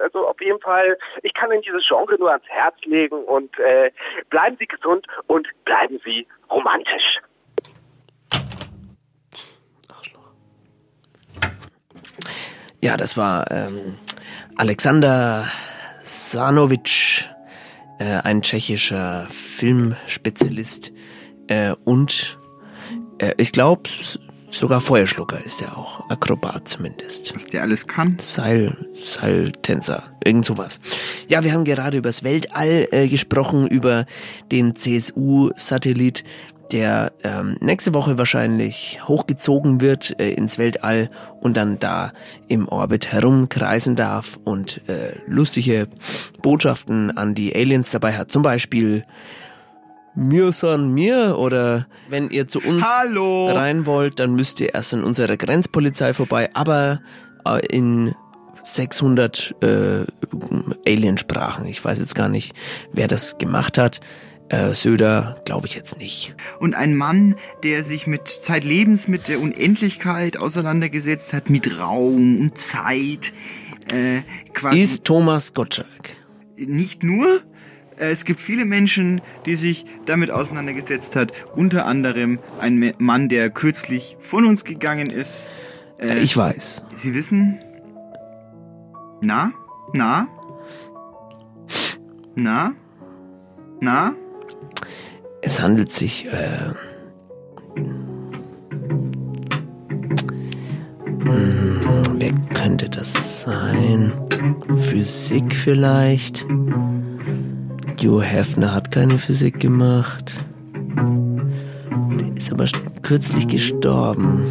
[0.00, 3.92] also auf jeden Fall, ich kann Ihnen dieses Genre nur ans Herz legen und äh,
[4.30, 7.20] bleiben Sie gesund und bleiben Sie romantisch.
[12.80, 13.94] Ja, das war ähm,
[14.56, 15.46] Alexander
[16.02, 17.28] Sanovic,
[17.98, 20.92] äh, ein tschechischer Filmspezialist
[21.48, 22.38] äh, und
[23.18, 23.88] äh, ich glaube
[24.50, 27.34] sogar Feuerschlucker ist er auch, Akrobat zumindest.
[27.34, 28.16] Was der alles kann?
[28.20, 30.80] Seil, Seiltänzer, irgend sowas.
[31.28, 34.06] Ja, wir haben gerade übers Weltall äh, gesprochen, über
[34.52, 36.24] den CSU-Satellit,
[36.72, 41.10] der ähm, nächste Woche wahrscheinlich hochgezogen wird äh, ins Weltall
[41.40, 42.12] und dann da
[42.48, 45.88] im Orbit herumkreisen darf und äh, lustige
[46.42, 48.30] Botschaften an die Aliens dabei hat.
[48.30, 49.04] Zum Beispiel
[50.14, 53.50] mir san mir oder wenn ihr zu uns Hallo.
[53.50, 57.00] rein wollt, dann müsst ihr erst an unserer Grenzpolizei vorbei, aber
[57.44, 58.14] äh, in
[58.62, 60.04] 600 äh,
[60.86, 61.66] Aliensprachen.
[61.66, 62.54] Ich weiß jetzt gar nicht,
[62.92, 64.00] wer das gemacht hat.
[64.50, 66.34] Äh, Söder glaube ich jetzt nicht.
[66.60, 72.58] Und ein Mann, der sich mit zeitlebens mit der Unendlichkeit auseinandergesetzt hat, mit Raum und
[72.58, 73.32] Zeit.
[73.92, 74.20] Äh,
[74.52, 76.16] quasi Ist Thomas Gottschalk.
[76.56, 77.40] nicht nur.
[77.98, 81.32] äh, Es gibt viele Menschen, die sich damit auseinandergesetzt hat.
[81.56, 85.48] Unter anderem ein Mann, der kürzlich von uns gegangen ist.
[85.98, 86.82] Äh, Ich weiß.
[86.96, 87.58] Sie wissen?
[89.22, 89.52] Na?
[89.94, 90.28] Na?
[92.34, 92.72] Na?
[93.80, 94.14] Na?
[95.46, 96.72] Es handelt sich äh,
[101.26, 101.80] hm,
[102.14, 104.10] wer könnte das sein?
[104.76, 106.46] Physik vielleicht?
[108.00, 110.34] Jo Hefner hat keine Physik gemacht.
[110.96, 112.64] Der ist aber
[113.02, 114.42] kürzlich gestorben.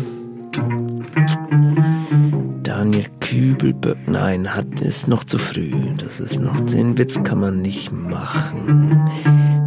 [2.62, 5.72] Daniel Kübelböck, nein, hat ist noch zu früh.
[5.98, 9.00] Das ist noch, den Witz kann man nicht machen.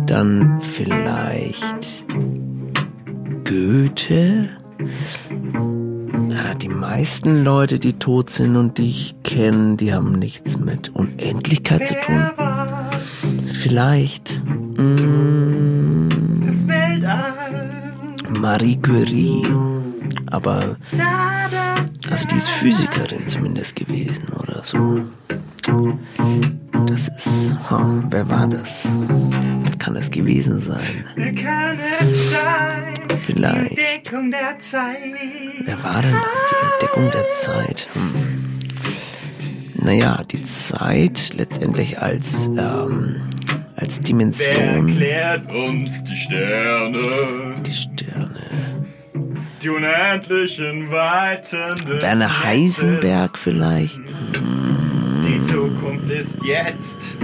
[0.06, 2.04] Dann vielleicht
[3.44, 4.48] Goethe?
[6.28, 10.90] Ja, die meisten Leute, die tot sind und die ich kenne, die haben nichts mit
[10.90, 12.30] Unendlichkeit zu tun.
[13.46, 14.40] Vielleicht
[14.76, 16.08] mm,
[16.46, 17.32] Das Weltall.
[18.40, 19.46] Marie Curie.
[20.26, 20.76] Aber
[22.10, 25.00] also die ist Physikerin zumindest gewesen oder so.
[26.86, 28.92] Das ist, ha, wer war das?
[29.86, 31.04] Kann das gewesen sein?
[31.14, 31.30] Wer
[32.00, 32.18] es?
[33.24, 33.70] Vielleicht.
[33.70, 34.98] Die Entdeckung der Zeit.
[35.64, 37.86] Wer war denn die Entdeckung der Zeit?
[37.92, 38.64] Hm.
[39.76, 43.20] Naja, die Zeit letztendlich als, ähm,
[43.76, 44.88] als Wer Dimension.
[44.88, 47.54] erklärt uns die Sterne?
[47.64, 48.40] Die Sterne.
[49.62, 52.42] Die unendlichen Weiten Werner.
[52.42, 54.00] Heisenberg vielleicht?
[55.24, 57.16] Die Zukunft ist jetzt.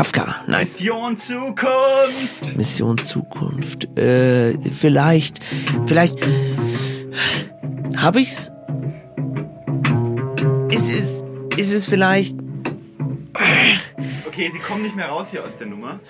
[0.00, 0.66] Kafka, nein.
[0.66, 2.56] Mission Zukunft.
[2.56, 3.98] Mission Zukunft.
[3.98, 5.40] Äh, vielleicht,
[5.84, 6.18] vielleicht
[7.98, 8.50] habe ich's.
[10.70, 11.22] Ist es,
[11.58, 12.34] ist es vielleicht?
[14.40, 16.00] Okay, Sie kommen nicht mehr raus hier aus der Nummer.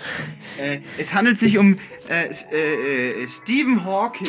[0.57, 1.78] Äh, es handelt sich um
[2.09, 4.28] äh, äh, äh, Stephen Hawking.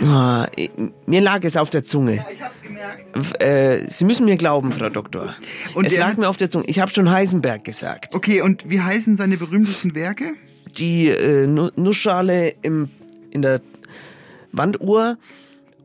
[0.58, 0.70] Eh,
[1.06, 2.26] mir lag es auf der Zunge.
[2.34, 3.40] Ich hab's gemerkt.
[3.44, 5.36] Äh, Sie müssen mir glauben, Frau Doktor.
[5.76, 6.66] Und es lag mir auf der Zunge.
[6.66, 8.16] Ich habe schon Heisenberg gesagt.
[8.16, 10.34] Okay, und wie heißen seine berühmtesten Werke?
[10.78, 11.14] Die
[11.46, 12.90] Nu- Nussschale im,
[13.30, 13.62] in der
[14.52, 15.20] Wanduhr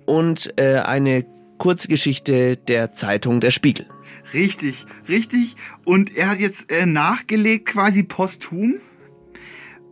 [0.07, 1.27] und eine
[1.59, 3.85] Kurzgeschichte der Zeitung Der Spiegel.
[4.35, 5.57] Richtig, richtig.
[5.85, 8.81] Und er hat jetzt äh, nachgelegt, quasi posthum.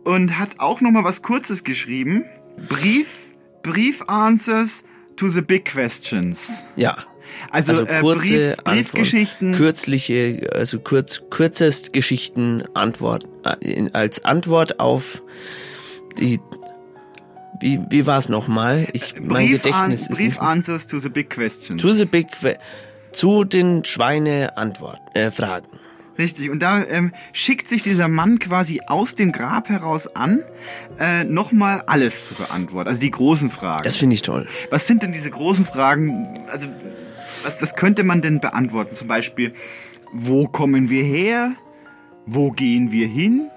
[0.03, 2.25] Und hat auch noch mal was Kurzes geschrieben.
[2.69, 3.07] Brief,
[3.63, 4.83] Brief Answers
[5.15, 6.51] to the Big Questions.
[6.75, 6.97] Ja.
[7.49, 9.51] Also, äh, kurze Brief- Antwort, Briefgeschichten.
[9.53, 13.27] kürzliche, also kurz, kürzest Geschichten Antwort
[13.61, 15.23] äh, als Antwort auf
[16.19, 16.39] die
[17.61, 18.87] wie, wie war es nochmal?
[18.93, 21.81] Ich mein Brief, Gedächtnis an, ist Brief nicht, Answers to the Big Questions.
[21.81, 22.57] to the big que-
[23.15, 25.67] zu den Schweine Antwort äh, Fragen.
[26.17, 30.43] Richtig, und da ähm, schickt sich dieser Mann quasi aus dem Grab heraus an,
[30.97, 33.83] äh, nochmal alles zu beantworten, also die großen Fragen.
[33.83, 34.47] Das finde ich toll.
[34.69, 36.45] Was sind denn diese großen Fragen?
[36.49, 36.67] Also,
[37.43, 38.95] was, was könnte man denn beantworten?
[38.95, 39.53] Zum Beispiel,
[40.13, 41.51] wo kommen wir her?
[42.25, 43.49] Wo gehen wir hin?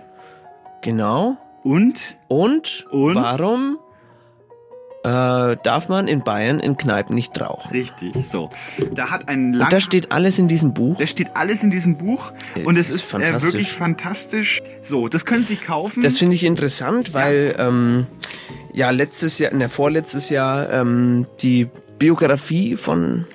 [0.83, 1.37] Genau.
[1.63, 2.17] Und?
[2.27, 3.15] Und, Und?
[3.15, 3.79] warum
[5.05, 7.71] äh, darf man in Bayern in Kneipen nicht rauchen?
[7.71, 8.51] Richtig, so.
[8.93, 10.99] Da hat ein lang Und das steht alles in diesem Buch.
[10.99, 14.61] Das steht alles in diesem Buch Es und es ist ist, äh, wirklich fantastisch.
[14.83, 16.01] So, das können Sie kaufen.
[16.01, 18.07] Das finde ich interessant, weil ähm,
[18.73, 21.69] ja letztes Jahr, ne vorletztes Jahr ähm, die
[21.99, 23.27] Biografie von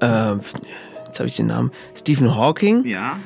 [0.00, 0.36] äh,
[1.14, 3.18] jetzt habe ich den Namen Stephen Hawking ja.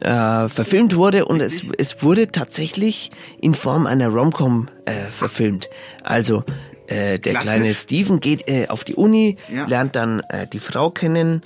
[0.00, 5.68] äh, verfilmt wurde und es, es wurde tatsächlich in Form einer Romcom äh, verfilmt.
[6.02, 6.42] Also
[6.88, 7.40] äh, der Klassisch.
[7.42, 9.66] kleine Stephen geht äh, auf die Uni, Ja.
[9.66, 11.42] lernt dann äh, die Frau kennen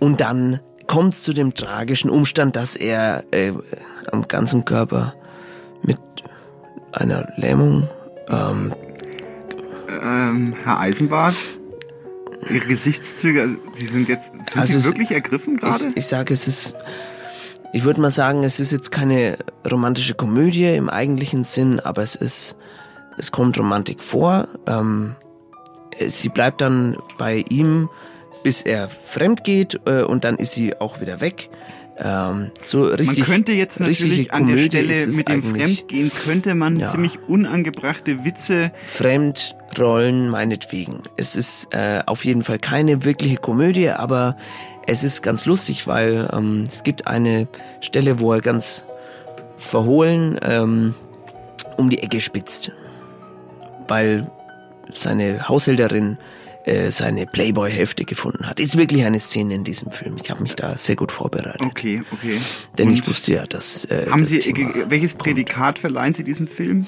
[0.00, 0.58] und dann
[0.88, 3.52] kommt es zu dem tragischen Umstand, dass er äh,
[4.10, 5.14] am ganzen Körper
[5.82, 5.98] mit
[6.92, 7.86] einer Lähmung
[8.28, 8.72] ähm,
[9.88, 11.34] Ähm, Herr Eisenbart,
[12.50, 15.88] Ihre Gesichtszüge, also Sie sind jetzt, sind Also Sie es- wirklich ergriffen gerade?
[15.90, 16.74] Ich, ich sage, es ist,
[17.72, 19.38] ich würde mal sagen, es ist jetzt keine
[19.70, 22.56] romantische Komödie im eigentlichen Sinn, aber es ist,
[23.18, 24.48] es kommt Romantik vor.
[24.66, 25.14] Ähm,
[25.98, 27.88] äh, sie bleibt dann bei ihm,
[28.44, 31.50] bis er fremd geht äh, und dann ist sie auch wieder weg.
[32.00, 35.42] Ähm, so richtig, man könnte jetzt natürlich an der Stelle es mit dem.
[35.42, 36.92] Fremdgehen, könnte man Ja.
[36.92, 38.70] ziemlich unangebrachte Witze
[39.68, 41.02] Fremdrollen meinetwegen.
[41.16, 44.36] Es ist äh, auf jeden Fall keine wirkliche Komödie, aber
[44.86, 47.48] es ist ganz lustig, weil ähm, es gibt eine
[47.80, 48.84] Stelle, wo er ganz
[49.56, 50.94] verhohlen ähm,
[51.76, 52.72] um die Ecke spitzt,
[53.86, 54.30] weil
[54.92, 56.18] seine Haushälterin
[56.64, 58.60] äh, seine Playboy-Hefte gefunden hat.
[58.60, 60.16] Ist wirklich eine Szene in diesem Film.
[60.22, 61.62] Ich habe mich da sehr gut vorbereitet.
[61.62, 62.38] Okay, okay.
[62.76, 66.24] Denn Und ich wusste ja, dass äh, Haben das Sie, Thema, welches Prädikat verleihen Sie
[66.24, 66.86] diesem Film?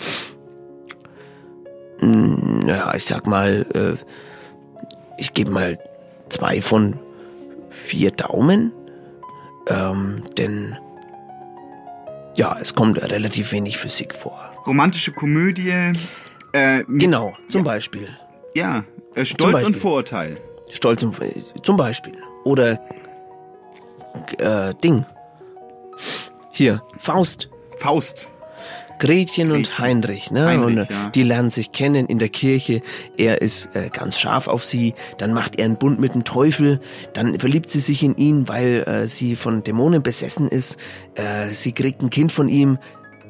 [2.00, 3.96] Mm, Ja, ich sag mal, äh,
[5.18, 5.78] ich gebe mal
[6.28, 6.98] zwei von
[7.68, 8.72] vier Daumen.
[9.68, 10.76] Ähm, denn
[12.36, 14.50] ja, es kommt relativ wenig Physik vor.
[14.66, 15.92] Romantische Komödie.
[16.52, 18.08] Äh, Genau, zum Beispiel.
[18.54, 19.74] Ja, äh, Stolz Beispiel.
[19.74, 20.36] und Vorurteil.
[20.70, 21.16] Stolz und
[21.62, 22.16] zum Beispiel.
[22.44, 22.80] Oder
[24.38, 25.04] äh, Ding.
[26.52, 27.48] Hier, Faust.
[27.78, 28.28] Faust.
[29.00, 30.46] Gretchen und Heinrich, ne?
[30.46, 31.10] Heinrich, und äh, ja.
[31.10, 32.82] die lernen sich kennen in der Kirche.
[33.16, 34.94] Er ist äh, ganz scharf auf sie.
[35.18, 36.80] Dann macht er einen Bund mit dem Teufel.
[37.14, 40.78] Dann verliebt sie sich in ihn, weil äh, sie von Dämonen besessen ist.
[41.14, 42.78] Äh, sie kriegt ein Kind von ihm,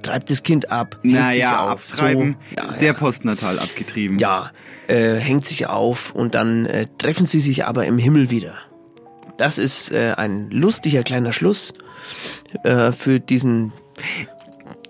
[0.02, 1.86] treibt das Kind ab, hängt sich Naja, auf.
[1.88, 2.36] abtreiben.
[2.50, 4.18] So, ja, sehr postnatal abgetrieben.
[4.18, 4.50] ja,
[4.88, 8.54] äh, hängt sich auf und dann äh, treffen sie sich aber im Himmel wieder.
[9.38, 11.72] Das ist ein lustiger kleiner Schluss
[12.62, 13.72] für diesen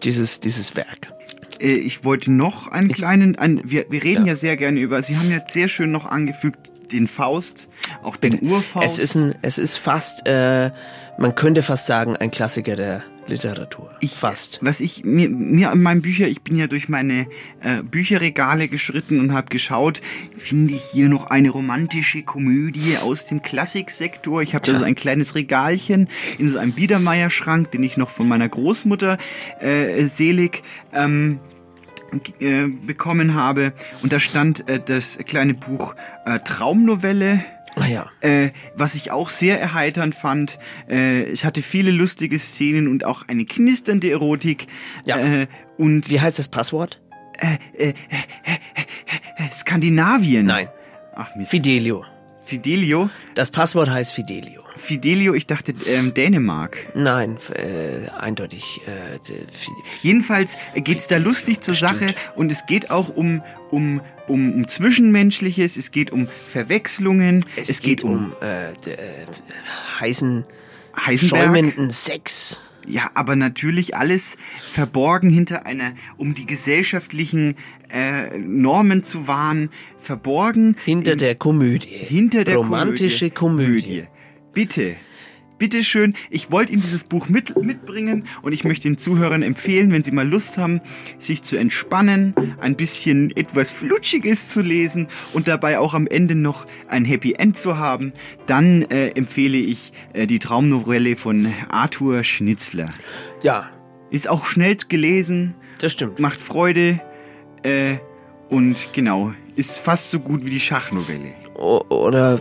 [0.05, 1.13] dieses dieses Werk.
[1.61, 4.37] Äh, Ich wollte noch einen kleinen, ein, wir, wir reden ja.
[4.37, 7.69] sehr gerne über, Sie haben jetzt sehr schön noch angefügt, den Faust,
[8.03, 8.85] auch den Urfaust.
[8.85, 10.71] Es ist ein es ist fast äh,
[11.19, 13.91] man könnte fast sagen ein Klassiker der Literatur.
[14.15, 14.59] fast.
[14.63, 17.27] Was ich mir, mir in meinen Büchern, ich bin ja durch meine
[17.63, 20.01] äh, Bücherregale geschritten und habe geschaut,
[20.37, 24.43] finde ich hier noch eine romantische Komödie aus dem Klassiksektor.
[24.43, 26.09] Ich habe da so ein kleines Regalchen
[26.39, 29.19] in so einem Biedermeierschrank, den ich noch von meiner Großmutter
[29.61, 30.63] äh, selig
[30.93, 31.41] ähm,
[32.41, 33.73] äh, bekommen habe.
[34.03, 35.95] Und da stand äh, das kleine Buch
[36.27, 37.45] äh, Traumnovelle.
[37.77, 38.11] Ah ja.
[38.21, 40.59] Äh, was ich auch sehr erheiternd fand.
[40.89, 44.67] Äh, es hatte viele lustige Szenen und auch eine knisternde Erotik.
[45.05, 45.19] Ja.
[45.19, 45.47] Äh,
[45.79, 47.01] und Wie heißt das Passwort?
[47.39, 47.93] Äh, äh, äh,
[49.37, 50.47] äh, Skandinavien.
[50.47, 50.69] Nein.
[51.15, 51.51] Ach Mist.
[51.51, 52.05] Fidelio.
[52.43, 53.09] Fidelio?
[53.35, 54.63] Das Passwort heißt Fidelio.
[54.77, 56.77] Fidelio, ich dachte ähm, Dänemark.
[56.95, 58.81] Nein, äh, eindeutig.
[58.87, 59.19] Äh,
[60.03, 64.01] Jedenfalls geht's da lustig zur Sache und es geht auch um, um,
[64.31, 68.97] um, um Zwischenmenschliches, es geht um Verwechslungen, es, geht, um, äh, d- äh,
[70.01, 70.45] heißen,
[70.97, 71.43] Heisenberg.
[71.45, 72.71] schäumenden Sex.
[72.87, 74.37] Ja, aber natürlich alles
[74.73, 77.57] verborgen hinter einer, um die gesellschaftlichen
[77.93, 80.77] äh, Normen zu wahren, verborgen.
[80.85, 81.89] Hinter der Komödie.
[81.89, 84.05] Hinter der Romantische Komödie.
[84.05, 84.05] Komödie.
[84.55, 84.95] Bitte.
[85.61, 89.93] Bitte schön, ich wollte Ihnen dieses Buch mit, mitbringen und ich möchte den Zuhörern empfehlen,
[89.93, 90.81] wenn Sie mal Lust haben,
[91.19, 96.67] sich zu entspannen, ein bisschen etwas Flutschiges zu lesen und dabei auch am Ende noch
[96.89, 98.15] ein Happy End zu haben,
[98.47, 102.89] dann äh, empfehle ich äh, die Traumnovelle von Arthur Schnitzler.
[103.43, 103.69] Ja.
[104.11, 105.55] Ist auch schnell gelesen.
[105.79, 106.21] Das stimmt.
[106.21, 107.01] Macht Freude.
[107.65, 107.99] Äh,
[108.49, 111.35] und genau, ist fast so gut wie die Schachnovelle.
[111.55, 112.39] Oder, äh,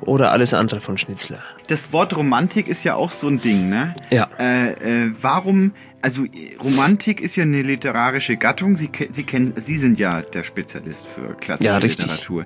[0.00, 1.38] oder alles andere von Schnitzler.
[1.68, 3.94] Das Wort Romantik ist ja auch so ein Ding, ne?
[4.10, 4.28] Ja.
[4.38, 5.72] Äh, äh, warum,
[6.02, 8.76] also äh, Romantik ist ja eine literarische Gattung.
[8.76, 12.06] Sie, Sie kennen, Sie sind ja der Spezialist für klassische Ja, richtig.
[12.06, 12.42] Literatur.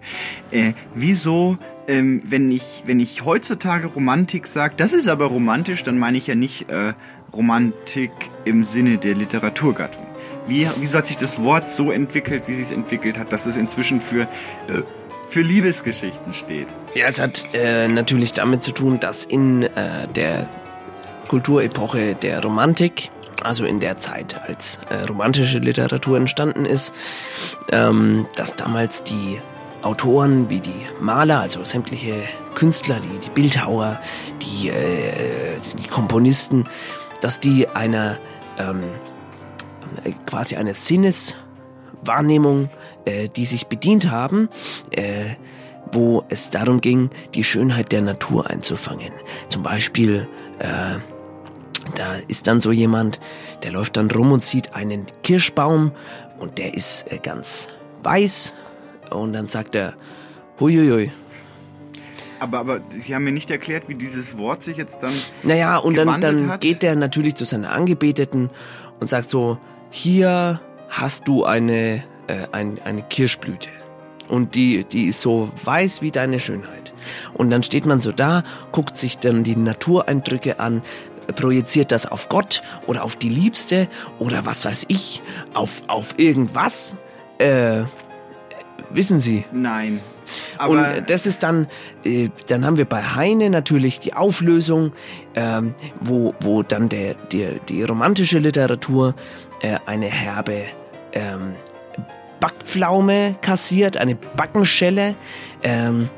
[0.51, 1.59] Äh, wieso,
[1.89, 6.27] ähm, wenn ich, wenn ich heutzutage Romantik sage, das ist aber romantisch, dann meine ich
[6.27, 6.95] ja nicht äh,
[7.33, 8.13] Romantik
[8.45, 10.07] im Sinne der Literaturgattung.
[10.49, 13.57] Wie, wieso hat sich das Wort so entwickelt, wie sie es entwickelt hat, dass es
[13.57, 14.83] inzwischen für, äh,
[15.31, 16.69] für Liebesgeschichten steht?
[16.95, 20.49] Ja, es hat äh, natürlich damit zu tun, dass in äh, der
[21.29, 23.11] Kulturepoche der Romantik,
[23.43, 26.93] also in der Zeit, als äh, romantische Literatur entstanden ist,
[27.71, 29.39] ähm, dass damals die
[29.83, 32.23] Autoren wie die Maler, also sämtliche
[32.55, 33.99] Künstler, die, die Bildhauer,
[34.43, 36.65] die, äh, die Komponisten,
[37.21, 38.19] dass die einer
[38.59, 38.83] ähm,
[40.05, 40.75] äh, quasi eine
[42.01, 42.71] Sinneswahrnehmung,
[43.05, 44.49] äh, die sich bedient haben,
[44.91, 45.35] äh,
[45.93, 49.13] wo es darum ging, die Schönheit der Natur einzufangen.
[49.49, 50.29] Zum Beispiel,
[50.59, 50.99] äh,
[51.97, 53.21] da ist dann so jemand,
[53.63, 55.93] der läuft dann rum und sieht einen Kirschbaum
[56.39, 57.69] und der ist äh, ganz
[58.03, 58.57] weiß
[59.11, 59.95] und dann sagt er,
[60.61, 61.11] huiuiui,
[62.39, 65.13] Aber, aber Sie haben mir nicht erklärt, wie dieses Wort sich jetzt dann.
[65.43, 66.61] Naja, und dann, dann hat.
[66.61, 68.51] geht der natürlich zu seiner Angebeteten
[69.01, 69.59] und sagt so,
[69.91, 70.61] hier
[70.91, 73.69] hast du eine, äh, ein, eine Kirschblüte.
[74.29, 76.93] Und die, die ist so weiß wie deine Schönheit.
[77.35, 80.83] Und dann steht man so da, guckt sich dann die Natureindrücke an,
[81.35, 83.89] projiziert das auf Gott oder auf die Liebste
[84.19, 85.23] oder was weiß ich,
[85.55, 86.97] auf, auf irgendwas.
[87.39, 87.83] Äh,
[88.91, 89.45] wissen Sie?
[89.53, 90.01] Nein.
[90.65, 91.69] und Aber- äh, das ist dann,
[92.05, 94.93] äh, dann haben wir bei Heine natürlich die Auflösung,
[95.35, 99.15] ähm, wo, wo dann der, der, die romantische Literatur
[99.61, 100.65] äh, eine herbe
[101.13, 101.55] ähm,
[102.41, 105.15] Backpflaume kassiert, eine Backenschelle,
[105.63, 106.09] ähm,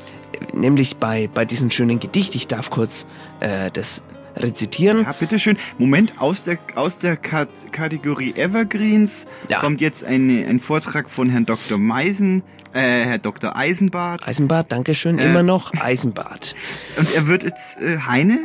[0.53, 2.35] nämlich bei, bei diesem schönen Gedicht.
[2.35, 3.05] Ich darf kurz
[3.39, 4.03] äh, das
[4.35, 5.03] rezitieren.
[5.03, 5.57] Ja, bitteschön.
[5.77, 9.25] Moment, aus der, aus der Kat Kategorie Evergreens
[9.59, 11.77] kommt jetzt eine, ein Vortrag von Herrn Dr.
[11.77, 12.41] Meisen,
[12.73, 13.55] äh, Herr Dr.
[13.55, 14.27] Eisenbart.
[14.27, 16.55] Eisenbart, Dankeschön, Äh, immer noch Eisenbart.
[16.97, 18.39] Und er wird jetzt äh, Heine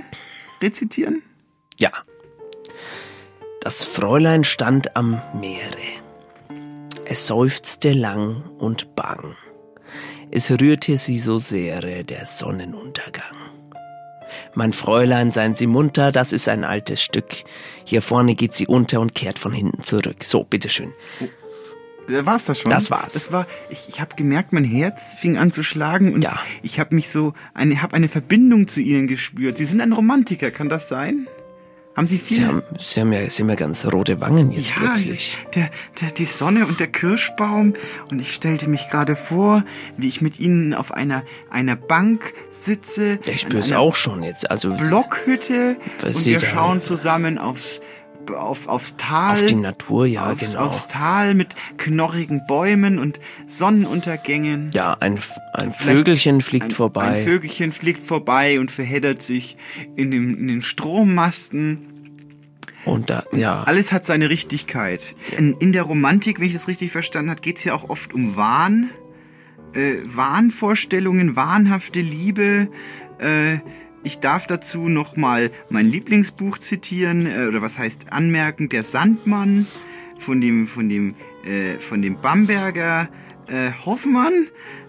[0.62, 1.22] rezitieren?
[1.78, 1.90] Ja.
[3.60, 6.07] Das Fräulein stand am Meere.
[7.10, 9.34] Es seufzte lang und bang.
[10.30, 13.34] Es rührte sie so sehr der Sonnenuntergang.
[14.54, 17.44] Mein Fräulein, seien Sie munter, das ist ein altes Stück.
[17.84, 20.22] Hier vorne geht sie unter und kehrt von hinten zurück.
[20.22, 20.92] So, bitteschön.
[22.08, 22.70] Da war's das schon?
[22.70, 23.14] Das war's.
[23.14, 26.28] Das war, ich, ich habe gemerkt, mein Herz fing an zu schlagen und
[26.62, 29.56] ich habe mich so, eine, habe eine Verbindung zu Ihnen gespürt.
[29.56, 31.26] Sie sind ein Romantiker, kann das sein?
[31.98, 32.36] Haben Sie viel?
[32.36, 35.36] Sie haben, Sie haben, ja, Sie haben ja ganz rote Wangen jetzt ja, plötzlich.
[35.44, 35.66] es- Der,
[36.00, 37.74] der, die Sonne und der Kirschbaum.
[38.10, 39.62] Und ich stellte mich gerade vor,
[39.96, 43.18] wie ich mit Ihnen auf einer, einer Bank sitze.
[43.26, 44.48] Ich an spür's einer auch schon jetzt.
[44.48, 45.76] Also Blockhütte.
[46.04, 47.80] Und wir da- schauen zusammen aufs,
[48.32, 49.34] auf, aufs Tal.
[49.36, 50.66] Auf die Natur, ja, aufs, genau.
[50.66, 54.70] Aufs Tal mit knorrigen Bäumen und Sonnenuntergängen.
[54.74, 55.18] Ja, ein,
[55.54, 57.02] ein Vögelchen fliegt ein, vorbei.
[57.08, 59.56] Ein Vögelchen fliegt vorbei und verheddert sich
[59.96, 61.87] in, dem, in den Strommasten.
[62.84, 63.62] Und da, ja.
[63.64, 65.14] Alles hat seine Richtigkeit.
[65.36, 68.14] In, in der Romantik, wenn ich das richtig verstanden habe, geht es ja auch oft
[68.14, 68.90] um Wahn.
[69.74, 72.68] Äh, Wahnvorstellungen, wahnhafte Liebe.
[73.18, 73.58] Äh,
[74.04, 79.66] ich darf dazu nochmal mein Lieblingsbuch zitieren, äh, oder was heißt anmerken, Der Sandmann
[80.18, 81.14] von dem, von dem,
[81.44, 83.08] äh, von dem Bamberger
[83.48, 84.48] äh, Hoffmann.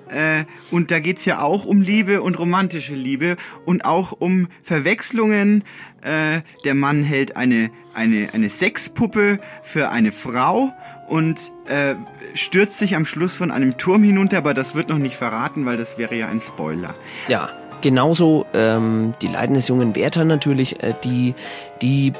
[0.10, 5.64] Äh, und da geht's ja auch um Liebe und romantische Liebe und auch um Verwechslungen.
[6.02, 10.70] Äh, der Mann hält eine, eine, eine Sexpuppe für eine Frau
[11.08, 11.96] und äh,
[12.36, 15.78] stürzt sich am Schluss von einem Turm hinunter, aber das wird noch nicht verraten, weil
[15.78, 16.94] das wäre ja ein Spoiler.
[17.28, 17.50] Ja,
[17.82, 21.34] genauso ähm, die Leiden des jungen Werther natürlich, äh, die,
[21.82, 22.14] die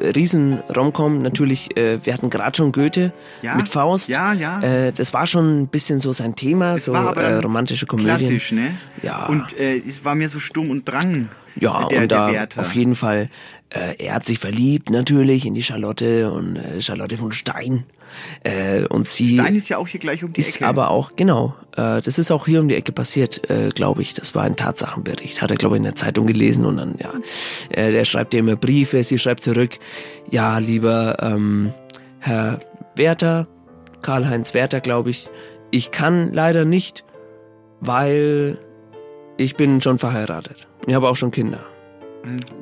[0.00, 3.12] äh, riesen Romcom natürlich, äh, wir hatten gerade schon Goethe
[3.42, 4.08] Ja, mit Faust.
[4.08, 4.62] ja, ja.
[4.62, 8.16] Äh, das war schon ein bisschen so sein Thema, so war aber äh, romantische Komödien.
[8.16, 8.76] Klassisch, ne?
[9.02, 9.26] Ja.
[9.26, 11.28] Und es war mir so Sturm und Drang.
[11.58, 13.30] Ja, der, und der da auf jeden Fall,
[13.70, 17.84] äh, er hat sich verliebt natürlich in die Charlotte und äh, Charlotte von Stein.
[18.44, 20.66] Äh, und sie Stein ist ja auch hier gleich um die ist Ecke.
[20.66, 24.14] aber auch, genau, äh, das ist auch hier um die Ecke passiert, äh, glaube ich.
[24.14, 25.42] Das war ein Tatsachenbericht.
[25.42, 27.12] Hat er, glaube ich, in der Zeitung gelesen und dann, ja,
[27.70, 29.78] äh, der schreibt ihr immer Briefe, sie schreibt zurück,
[30.30, 31.72] ja, lieber ähm,
[32.20, 32.60] Herr
[32.94, 33.48] Werther,
[34.02, 35.28] Karl-Heinz Werther, glaube ich,
[35.70, 37.04] ich kann leider nicht,
[37.80, 38.58] weil
[39.36, 40.66] ich bin schon verheiratet.
[40.86, 41.60] Ich habe auch schon Kinder.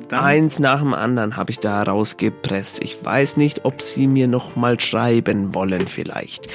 [0.09, 2.83] Dann- Eins nach dem anderen habe ich da rausgepresst.
[2.83, 6.47] Ich weiß nicht, ob sie mir noch mal schreiben wollen vielleicht.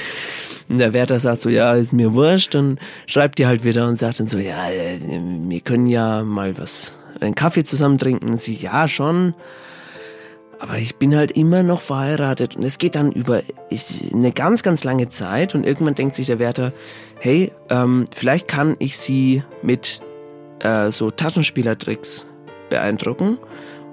[0.68, 2.55] Und der Wärter sagt so, ja, ist mir wurscht.
[2.55, 6.56] Und schreibt die halt wieder und sagt dann so, ja, äh, wir können ja mal
[6.59, 8.36] was, einen Kaffee zusammen trinken.
[8.36, 9.34] Sie, ja, schon.
[10.60, 13.42] Aber ich bin halt immer noch verheiratet und es geht dann über
[14.12, 16.72] eine ganz, ganz lange Zeit und irgendwann denkt sich der Wärter,
[17.18, 20.01] hey, ähm, vielleicht kann ich sie mit
[20.60, 22.26] äh, so Taschenspielertricks
[22.68, 23.38] beeindrucken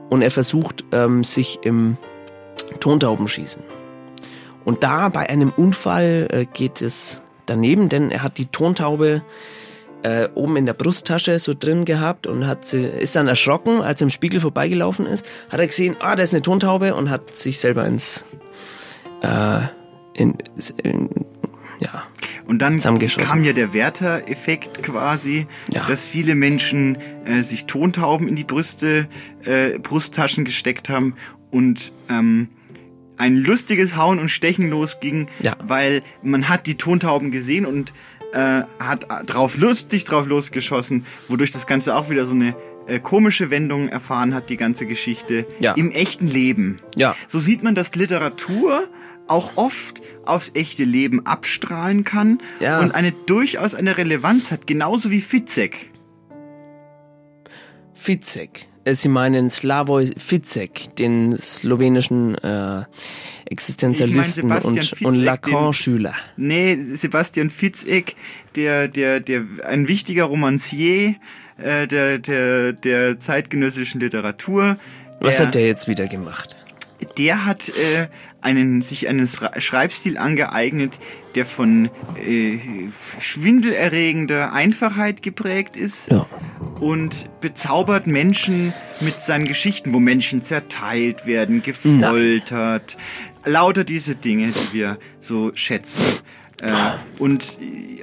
[0.09, 1.97] und er versucht ähm, sich im
[2.79, 3.61] Tontaubenschießen.
[4.65, 9.21] Und da bei einem Unfall äh, geht es daneben, denn er hat die Tontaube
[10.03, 14.01] äh, oben in der Brusttasche so drin gehabt und hat sie, ist dann erschrocken, als
[14.01, 17.35] er im Spiegel vorbeigelaufen ist, hat er gesehen, ah, da ist eine Tontaube und hat
[17.35, 18.25] sich selber ins
[19.21, 19.61] äh,
[20.13, 20.35] in,
[20.83, 21.09] in,
[21.79, 22.03] ja,
[22.45, 25.45] Und dann kam ja der Werther-Effekt quasi,
[25.87, 29.07] dass viele Menschen äh, sich Tontauben in die Brüste,
[29.43, 31.15] äh, Brusttaschen gesteckt haben
[31.51, 32.49] und ähm,
[33.17, 35.27] ein lustiges Hauen und Stechen losging,
[35.63, 37.93] weil man hat die Tontauben gesehen und
[38.33, 42.55] äh, hat drauf lustig drauf losgeschossen, wodurch das Ganze auch wieder so eine
[42.87, 45.73] äh, komische Wendung erfahren hat, die ganze Geschichte Ja.
[45.73, 46.79] im echten Leben.
[46.95, 47.15] Ja.
[47.27, 48.87] So sieht man, dass Literatur
[49.27, 52.79] auch oft aufs echte Leben abstrahlen kann Ja.
[52.79, 55.89] und eine durchaus eine Relevanz hat, genauso wie Fitzek.
[57.93, 58.67] Fitzek.
[58.85, 62.83] Äh, Sie meinen Slavoj Fitzek, den slowenischen äh,
[63.45, 66.13] Existenzialisten Ich mein und, Fitzek, und Lacan-Schüler.
[66.35, 68.15] Nee, Sebastian Fitzek,
[68.55, 71.15] der, der, der, ein wichtiger Romancier
[71.57, 74.75] äh, der, der, der zeitgenössischen Literatur.
[75.19, 76.55] Was der, hat der jetzt wieder gemacht?
[77.17, 78.07] Der hat äh,
[78.41, 80.99] einen, sich einen Schreibstil angeeignet,
[81.35, 81.89] der von
[82.23, 82.57] äh,
[83.19, 86.27] schwindelerregender Einfachheit geprägt ist Ja.
[86.79, 92.97] und bezaubert Menschen mit seinen Geschichten, wo Menschen zerteilt werden, gefoltert,
[93.45, 96.19] lauter diese Dinge, die wir so schätzen.
[96.61, 96.71] Äh,
[97.19, 97.57] und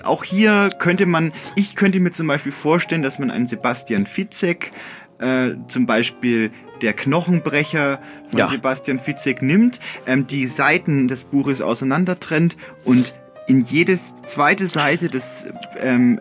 [0.05, 4.73] auch hier könnte man, ich könnte mir zum Beispiel vorstellen, dass man einen Sebastian Fitzek,
[5.19, 6.51] äh, zum Beispiel
[6.85, 7.99] der Knochenbrecher
[8.31, 8.47] von Ja.
[8.49, 13.15] Sebastian Fitzek nimmt, ähm, die Seiten des Buches auseinandertrennt und
[13.47, 15.45] in jedes zweite Seite des
[15.81, 16.21] ähm,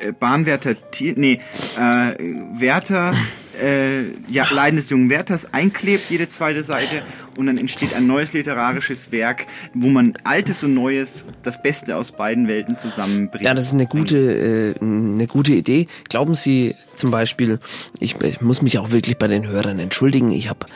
[0.00, 0.74] äh, Bahnwärter,
[1.14, 1.40] nee,
[1.78, 2.14] äh,
[2.58, 3.14] Wärter,
[3.62, 7.02] äh, ja, Leiden des jungen Wärters einklebt, jede zweite Seite,
[7.36, 12.12] und dann entsteht ein neues literarisches Werk, wo man Altes und Neues, das Beste aus
[12.12, 13.44] beiden Welten zusammenbringt.
[13.44, 15.86] Ja, das ist eine gute, äh, eine gute Idee.
[16.08, 17.58] Glauben Sie zum Beispiel,
[18.00, 20.30] ich, ich muss mich auch wirklich bei den Hörern entschuldigen.
[20.30, 20.66] Ich habe,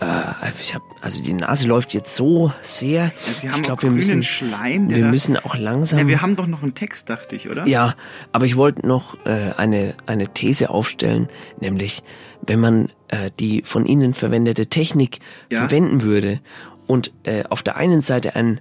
[0.00, 3.04] äh, ich habe, also die Nase läuft jetzt so sehr.
[3.04, 4.90] Ja, Sie haben ich auch glaube, wir grünen müssen, Schleim.
[4.90, 6.00] wir müssen auch langsam.
[6.00, 7.66] Ja, wir haben doch noch einen Text, dachte ich, oder?
[7.66, 7.94] Ja,
[8.32, 11.28] aber ich wollte noch äh, eine, eine These aufstellen,
[11.60, 12.02] nämlich
[12.48, 15.20] wenn man äh, die von Ihnen verwendete Technik
[15.50, 15.60] Ja.
[15.60, 16.40] verwenden würde
[16.88, 18.60] und äh, auf der einen Seite einen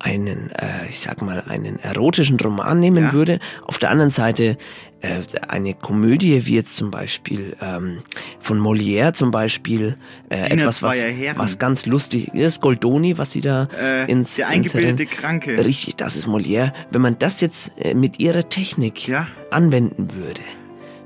[0.00, 3.12] einen, äh, ich sag mal, einen erotischen Roman nehmen Ja.
[3.12, 4.56] würde, auf der anderen Seite
[5.00, 8.02] äh, eine Komödie, wie jetzt zum Beispiel ähm,
[8.38, 9.96] von Molière zum Beispiel,
[10.28, 14.46] äh, Diener etwas, was, was ganz lustig ist, Goldoni, was sie da Äh, ins der
[14.50, 15.64] ins eingebildete Rennen- Kranke.
[15.64, 16.72] Richtig, das ist Molière.
[16.92, 19.08] Wenn man das jetzt äh, mit ihrer Technik
[19.50, 20.42] anwenden würde,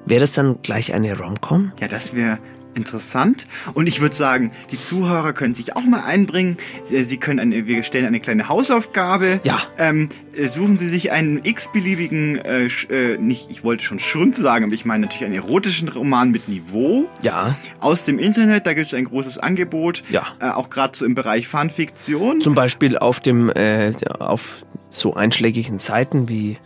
[0.07, 1.73] wäre das dann gleich eine Rom-Com?
[1.81, 2.39] Ja, das wäre
[2.75, 3.47] interessant.
[3.75, 6.57] Und ich würde sagen, die Zuhörer können sich auch mal einbringen.
[6.91, 9.41] Äh, Sie können eine, wir stellen eine kleine Hausaufgabe.
[9.45, 9.61] Ja.
[9.79, 14.65] Ähm, äh, suchen Sie sich einen x-beliebigen, äh, äh, nicht, ich wollte schon Schrund sagen,
[14.65, 17.09] aber ich meine natürlich einen erotischen Roman mit Niveau.
[17.23, 17.57] Ja.
[17.81, 20.03] Aus dem Internet, da gibt es ein großes Angebot.
[20.11, 20.27] Ja.
[20.41, 22.41] Äh, auch gerade so im Bereich Fanfiktion.
[22.41, 26.59] Zum Beispiel auf dem, äh, auf so einschlägigen Seiten wie,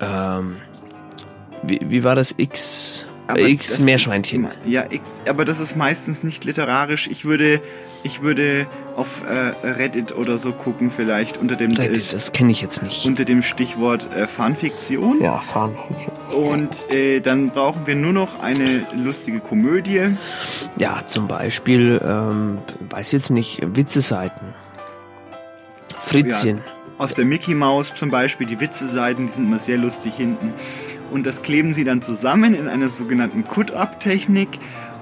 [0.00, 0.56] ähm,
[1.62, 2.34] wie, wie war das?
[2.36, 4.44] X, Aber äh, X Meerschweinchen.
[4.44, 7.08] Ist, ja, X, aber das ist meistens nicht literarisch.
[7.08, 7.60] Ich würde,
[8.02, 8.66] ich würde
[8.96, 13.06] auf äh, Reddit oder so gucken, vielleicht unter dem Reddit, das kenne ich jetzt nicht.
[13.06, 15.22] unter dem Stichwort äh, Fanfiktion.
[15.22, 16.16] Ja, Fanfiktion.
[16.32, 20.08] Und äh, dann brauchen wir nur noch eine lustige Komödie.
[20.78, 22.58] Ja, zum Beispiel, ähm,
[22.90, 24.54] weiß jetzt nicht, Witzeseiten.
[26.00, 26.58] Fritzchen.
[26.58, 26.62] Ja,
[26.98, 30.52] aus der Mickey Maus zum Beispiel, die Witze-Seiten, die sind immer sehr lustig hinten.
[31.10, 34.48] Und das kleben sie dann zusammen in einer sogenannten Cut-Up-Technik.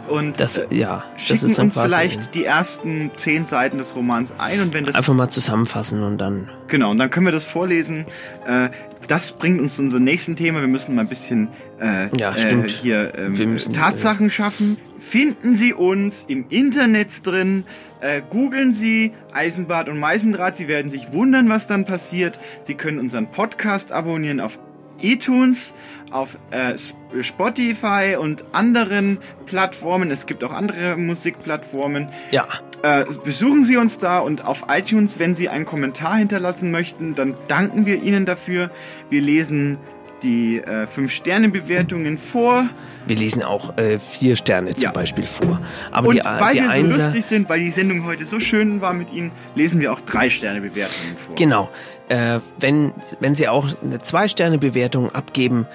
[0.09, 4.61] Und Das, äh, ja, das schicken uns vielleicht die ersten zehn Seiten des Romans ein
[4.61, 6.49] und wenn das Einfach mal zusammenfassen und dann.
[6.69, 8.07] Genau, und dann können wir das vorlesen.
[8.47, 8.69] Äh,
[9.09, 10.61] das bringt uns zu unserem nächsten Thema.
[10.61, 11.49] Wir müssen mal ein bisschen
[11.81, 12.35] äh, Ja.
[12.35, 14.77] Äh, hier ähm, Wir müssen, Tatsachen schaffen.
[14.99, 17.65] Finden Sie uns im Internet drin.
[18.01, 20.57] Äh, googeln Sie Eisenbad und Meisendraht.
[20.57, 22.41] Sie werden sich wundern, was dann passiert.
[22.63, 24.59] Sie können unseren Podcast abonnieren auf
[25.01, 25.75] iTunes,
[26.11, 30.11] auf äh, Sp- Spotify und anderen Plattformen.
[30.11, 32.09] Es gibt auch andere Musikplattformen.
[32.31, 32.47] Ja.
[32.83, 37.35] Äh, besuchen Sie uns da und auf iTunes, wenn Sie einen Kommentar hinterlassen möchten, dann
[37.49, 38.71] danken wir Ihnen dafür.
[39.11, 39.79] Wir lesen
[40.23, 42.67] die äh, 5-Sterne-Bewertungen vor.
[43.07, 44.91] Wir lesen auch äh, vier Sterne zum Ja.
[44.93, 45.61] Beispiel vor.
[45.93, 47.05] Aber und die, weil die wir so Einser.
[47.07, 51.17] lustig sind, weil die Sendung heute so schön war mit Ihnen, lesen wir auch 3-Sterne-Bewertungen
[51.17, 51.35] vor.
[51.35, 51.69] Genau.
[52.09, 55.67] Äh, wenn, wenn Sie auch eine Zwei-Sterne-Bewertung abgeben,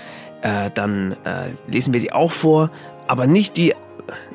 [0.42, 2.72] äh, dann äh, lesen wir die auch vor,
[3.08, 3.74] aber nicht die,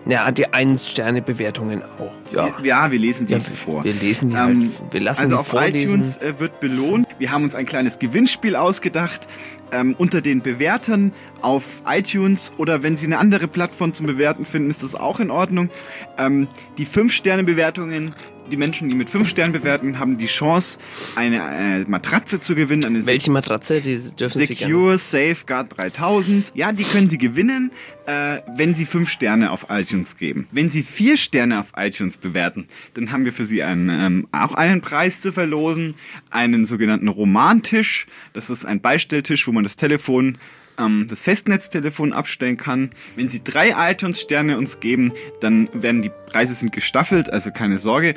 [0.07, 2.13] ja, die Ein-Sterne-Bewertungen auch.
[2.33, 2.55] Ja.
[2.63, 3.85] Ja, wir lesen die Ja, vor.
[3.85, 4.57] wir lesen die halt.
[4.93, 5.89] Wir lassen also die auf vorlesen.
[6.01, 7.07] iTunes äh, wird belohnt.
[7.19, 9.27] Wir haben uns ein kleines Gewinnspiel ausgedacht
[9.73, 11.13] ähm, unter den Bewertern
[11.43, 15.31] auf iTunes oder wenn Sie eine andere Plattform zum Bewerten finden, ist das auch in
[15.31, 15.71] Ordnung.
[16.19, 16.47] Ähm,
[16.79, 18.15] die 5-Sterne-Bewertungen,
[18.51, 20.79] die Menschen, die mit fünf Sternen bewerten, haben die Chance,
[21.15, 22.85] eine äh, Matratze zu gewinnen.
[22.85, 23.81] Eine Welche Matratze?
[23.81, 24.73] Die dürfen Sie gerne.
[24.73, 26.53] Secure Safeguard 3000.
[26.55, 27.71] Ja, die können Sie gewinnen,
[28.07, 30.47] äh, wenn Sie fünf Sterne auf iTunes geben.
[30.53, 34.55] Wenn Sie vier Sterne auf iTunes bewerten, dann haben wir für Sie einen, ähm, auch
[34.55, 35.95] einen Preis zu verlosen,
[36.31, 38.07] einen sogenannten Romantisch.
[38.33, 40.39] Das ist ein Beistelltisch, wo man das Telefon
[40.79, 42.91] ähm, das Festnetztelefon abstellen kann.
[43.15, 48.15] Wenn Sie drei iTunes-Sterne uns geben, dann werden die Preise sind gestaffelt, also keine Sorge.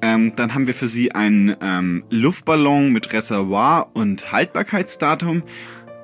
[0.00, 5.42] Ähm, dann haben wir für Sie einen ähm, Luftballon mit Reservoir und Haltbarkeitsdatum.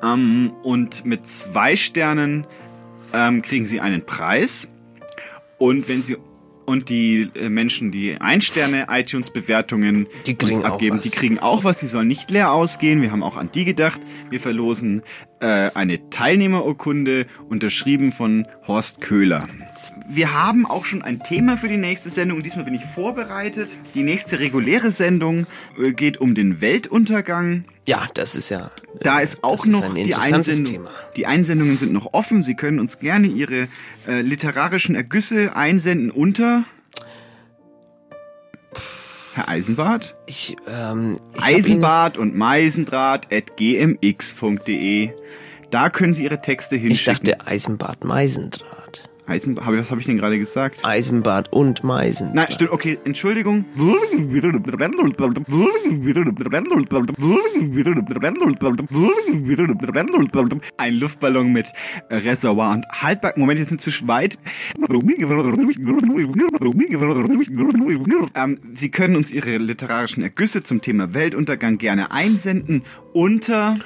[0.03, 2.47] Ähm, und mit zwei Sternen
[3.13, 4.69] ähm, kriegen Sie einen Preis.
[5.59, 6.17] Und wenn Sie
[6.67, 11.11] und die äh, Menschen, die ein Sterne iTunes Bewertungen Die kriegen uns auch abgeben, die
[11.11, 11.79] kriegen auch was.
[11.79, 13.03] Die sollen nicht leer ausgehen.
[13.03, 14.01] Wir haben auch an die gedacht.
[14.31, 15.03] Wir verlosen
[15.41, 19.45] äh, eine Teilnehmerurkunde unterschrieben von Horst Köhler.
[20.09, 22.43] Wir haben auch schon ein Thema für die nächste Sendung.
[22.43, 23.79] Diesmal bin ich vorbereitet.
[23.95, 25.47] Die nächste reguläre Sendung
[25.79, 27.65] äh, geht um den Weltuntergang.
[27.87, 28.71] Ja, das ist ja.
[29.01, 30.65] Da ist auch das ist noch ein die Einsendung.
[30.65, 30.91] Thema.
[31.17, 32.43] Die Einsendungen sind noch offen.
[32.43, 33.69] Sie können uns gerne Ihre
[34.09, 36.65] äh, literarischen Ergüsse einsenden unter
[39.35, 40.15] Herr Eisenbart?
[40.27, 45.11] Ich, ähm, ich Eisenbart und Meisendraht at gmx.de.
[45.71, 47.25] Da können Sie Ihre Texte hinschicken.
[47.25, 48.74] Ich dachte Eisenbad Meisendraht.
[49.27, 50.85] Eisenbart, was habe ich denn gerade gesagt?
[50.85, 52.35] Eisenbad und Meisendraht.
[52.35, 53.65] Nein, stimmt, okay, Entschuldigung.
[60.77, 61.73] Ein Luftballon mit
[62.11, 63.33] Reservoir und Haltbar.
[63.37, 64.39] Moment, jetzt sind zu weit.
[68.35, 72.83] Ähm, Sie können uns Ihre literarischen Ergüsse zum Thema Weltuntergang gerne einsenden
[73.15, 73.79] unter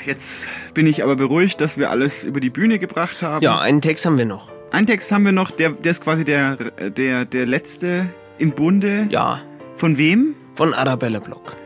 [0.04, 3.42] Jetzt bin ich aber beruhigt, dass wir alles über die Bühne gebracht haben.
[3.42, 4.48] Ja, einen Text haben wir noch.
[4.72, 6.56] Einen Text haben wir noch, der, der ist quasi der,
[6.90, 8.08] der, der letzte
[8.38, 9.06] im Bunde.
[9.10, 9.40] Ja.
[9.76, 10.34] Von wem?
[10.54, 11.56] Von Arabella Block.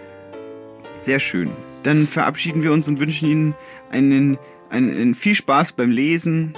[1.02, 1.50] Sehr schön.
[1.82, 3.54] Dann verabschieden wir uns und wünschen Ihnen
[3.90, 4.38] einen,
[4.74, 6.54] einen, einen viel Spaß beim Lesen,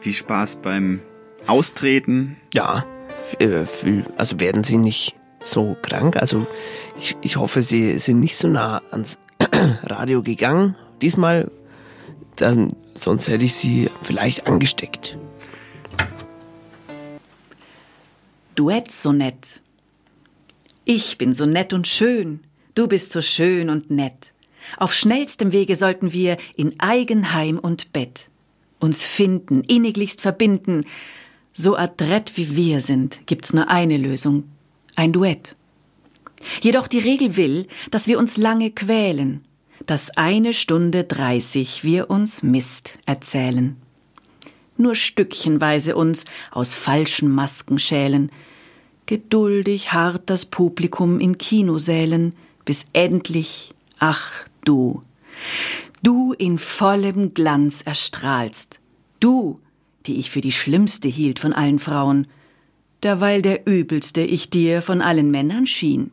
[0.00, 1.00] viel Spaß beim
[1.46, 2.36] Austreten.
[2.52, 2.84] Ja,
[3.38, 3.64] äh,
[4.16, 6.16] also werden Sie nicht so krank.
[6.16, 6.46] Also
[6.96, 9.18] ich, ich hoffe, Sie sind nicht so nah ans
[9.84, 10.74] Radio gegangen.
[11.02, 11.50] Diesmal,
[12.36, 15.18] dann, sonst hätte ich Sie vielleicht angesteckt.
[18.54, 19.60] Duettsonett.
[20.86, 22.40] Ich bin so nett und schön,
[22.74, 24.32] du bist so schön und nett.
[24.76, 28.28] Auf schnellstem Wege sollten wir in Eigenheim und Bett
[28.78, 30.84] uns finden, inniglichst verbinden.
[31.52, 34.44] So adrett wie wir sind, gibt's nur eine Lösung,
[34.94, 35.56] ein Duett.
[36.60, 39.42] Jedoch die Regel will, dass wir uns lange quälen,
[39.86, 43.76] dass eine Stunde dreißig wir uns Mist erzählen.
[44.76, 48.30] Nur stückchenweise uns aus falschen Masken schälen,
[49.06, 52.34] geduldig harrt das Publikum in Kinosälen,
[52.66, 55.02] bis endlich, ach du,
[56.02, 58.80] du in vollem Glanz erstrahlst,
[59.20, 59.60] du,
[60.06, 62.26] die ich für die schlimmste hielt von allen Frauen,
[63.02, 66.10] derweil der übelste ich dir von allen Männern schien.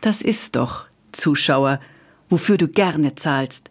[0.00, 1.80] Das ist doch, Zuschauer,
[2.28, 3.70] wofür du gerne zahlst.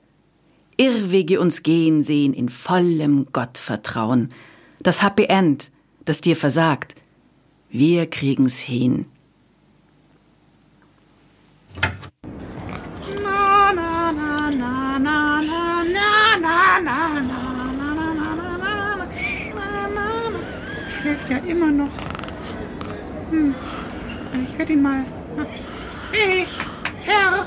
[0.78, 4.34] Irrwege uns gehen sehen in vollem Gottvertrauen.
[4.82, 5.72] Das Happy End,
[6.06, 6.96] das dir versagt,
[7.70, 9.06] wir kriegen's hin.
[16.44, 18.86] Na, na, na, na, na, na, na, na, na,
[19.56, 20.40] na, na, na.
[20.96, 21.96] Schläft ja immer noch.
[23.32, 23.56] Hm.
[24.46, 25.06] Ich werde ihn mal.
[26.12, 26.46] Hey,
[27.06, 27.46] Herr,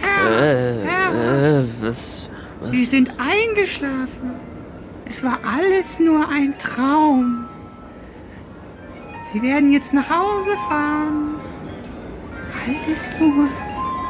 [0.00, 1.60] Herr, Äh, Herr.
[1.60, 2.28] äh, was,
[2.60, 2.70] was?
[2.70, 4.30] Sie sind eingeschlafen.
[5.04, 7.46] Es war alles nur ein Traum.
[9.32, 11.34] Sie werden jetzt nach Hause fahren.
[12.66, 13.46] Alles nur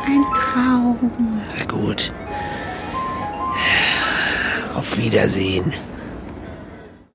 [0.06, 0.96] ein Traum.
[1.58, 2.12] Na gut.
[4.74, 5.72] Auf Wiedersehen.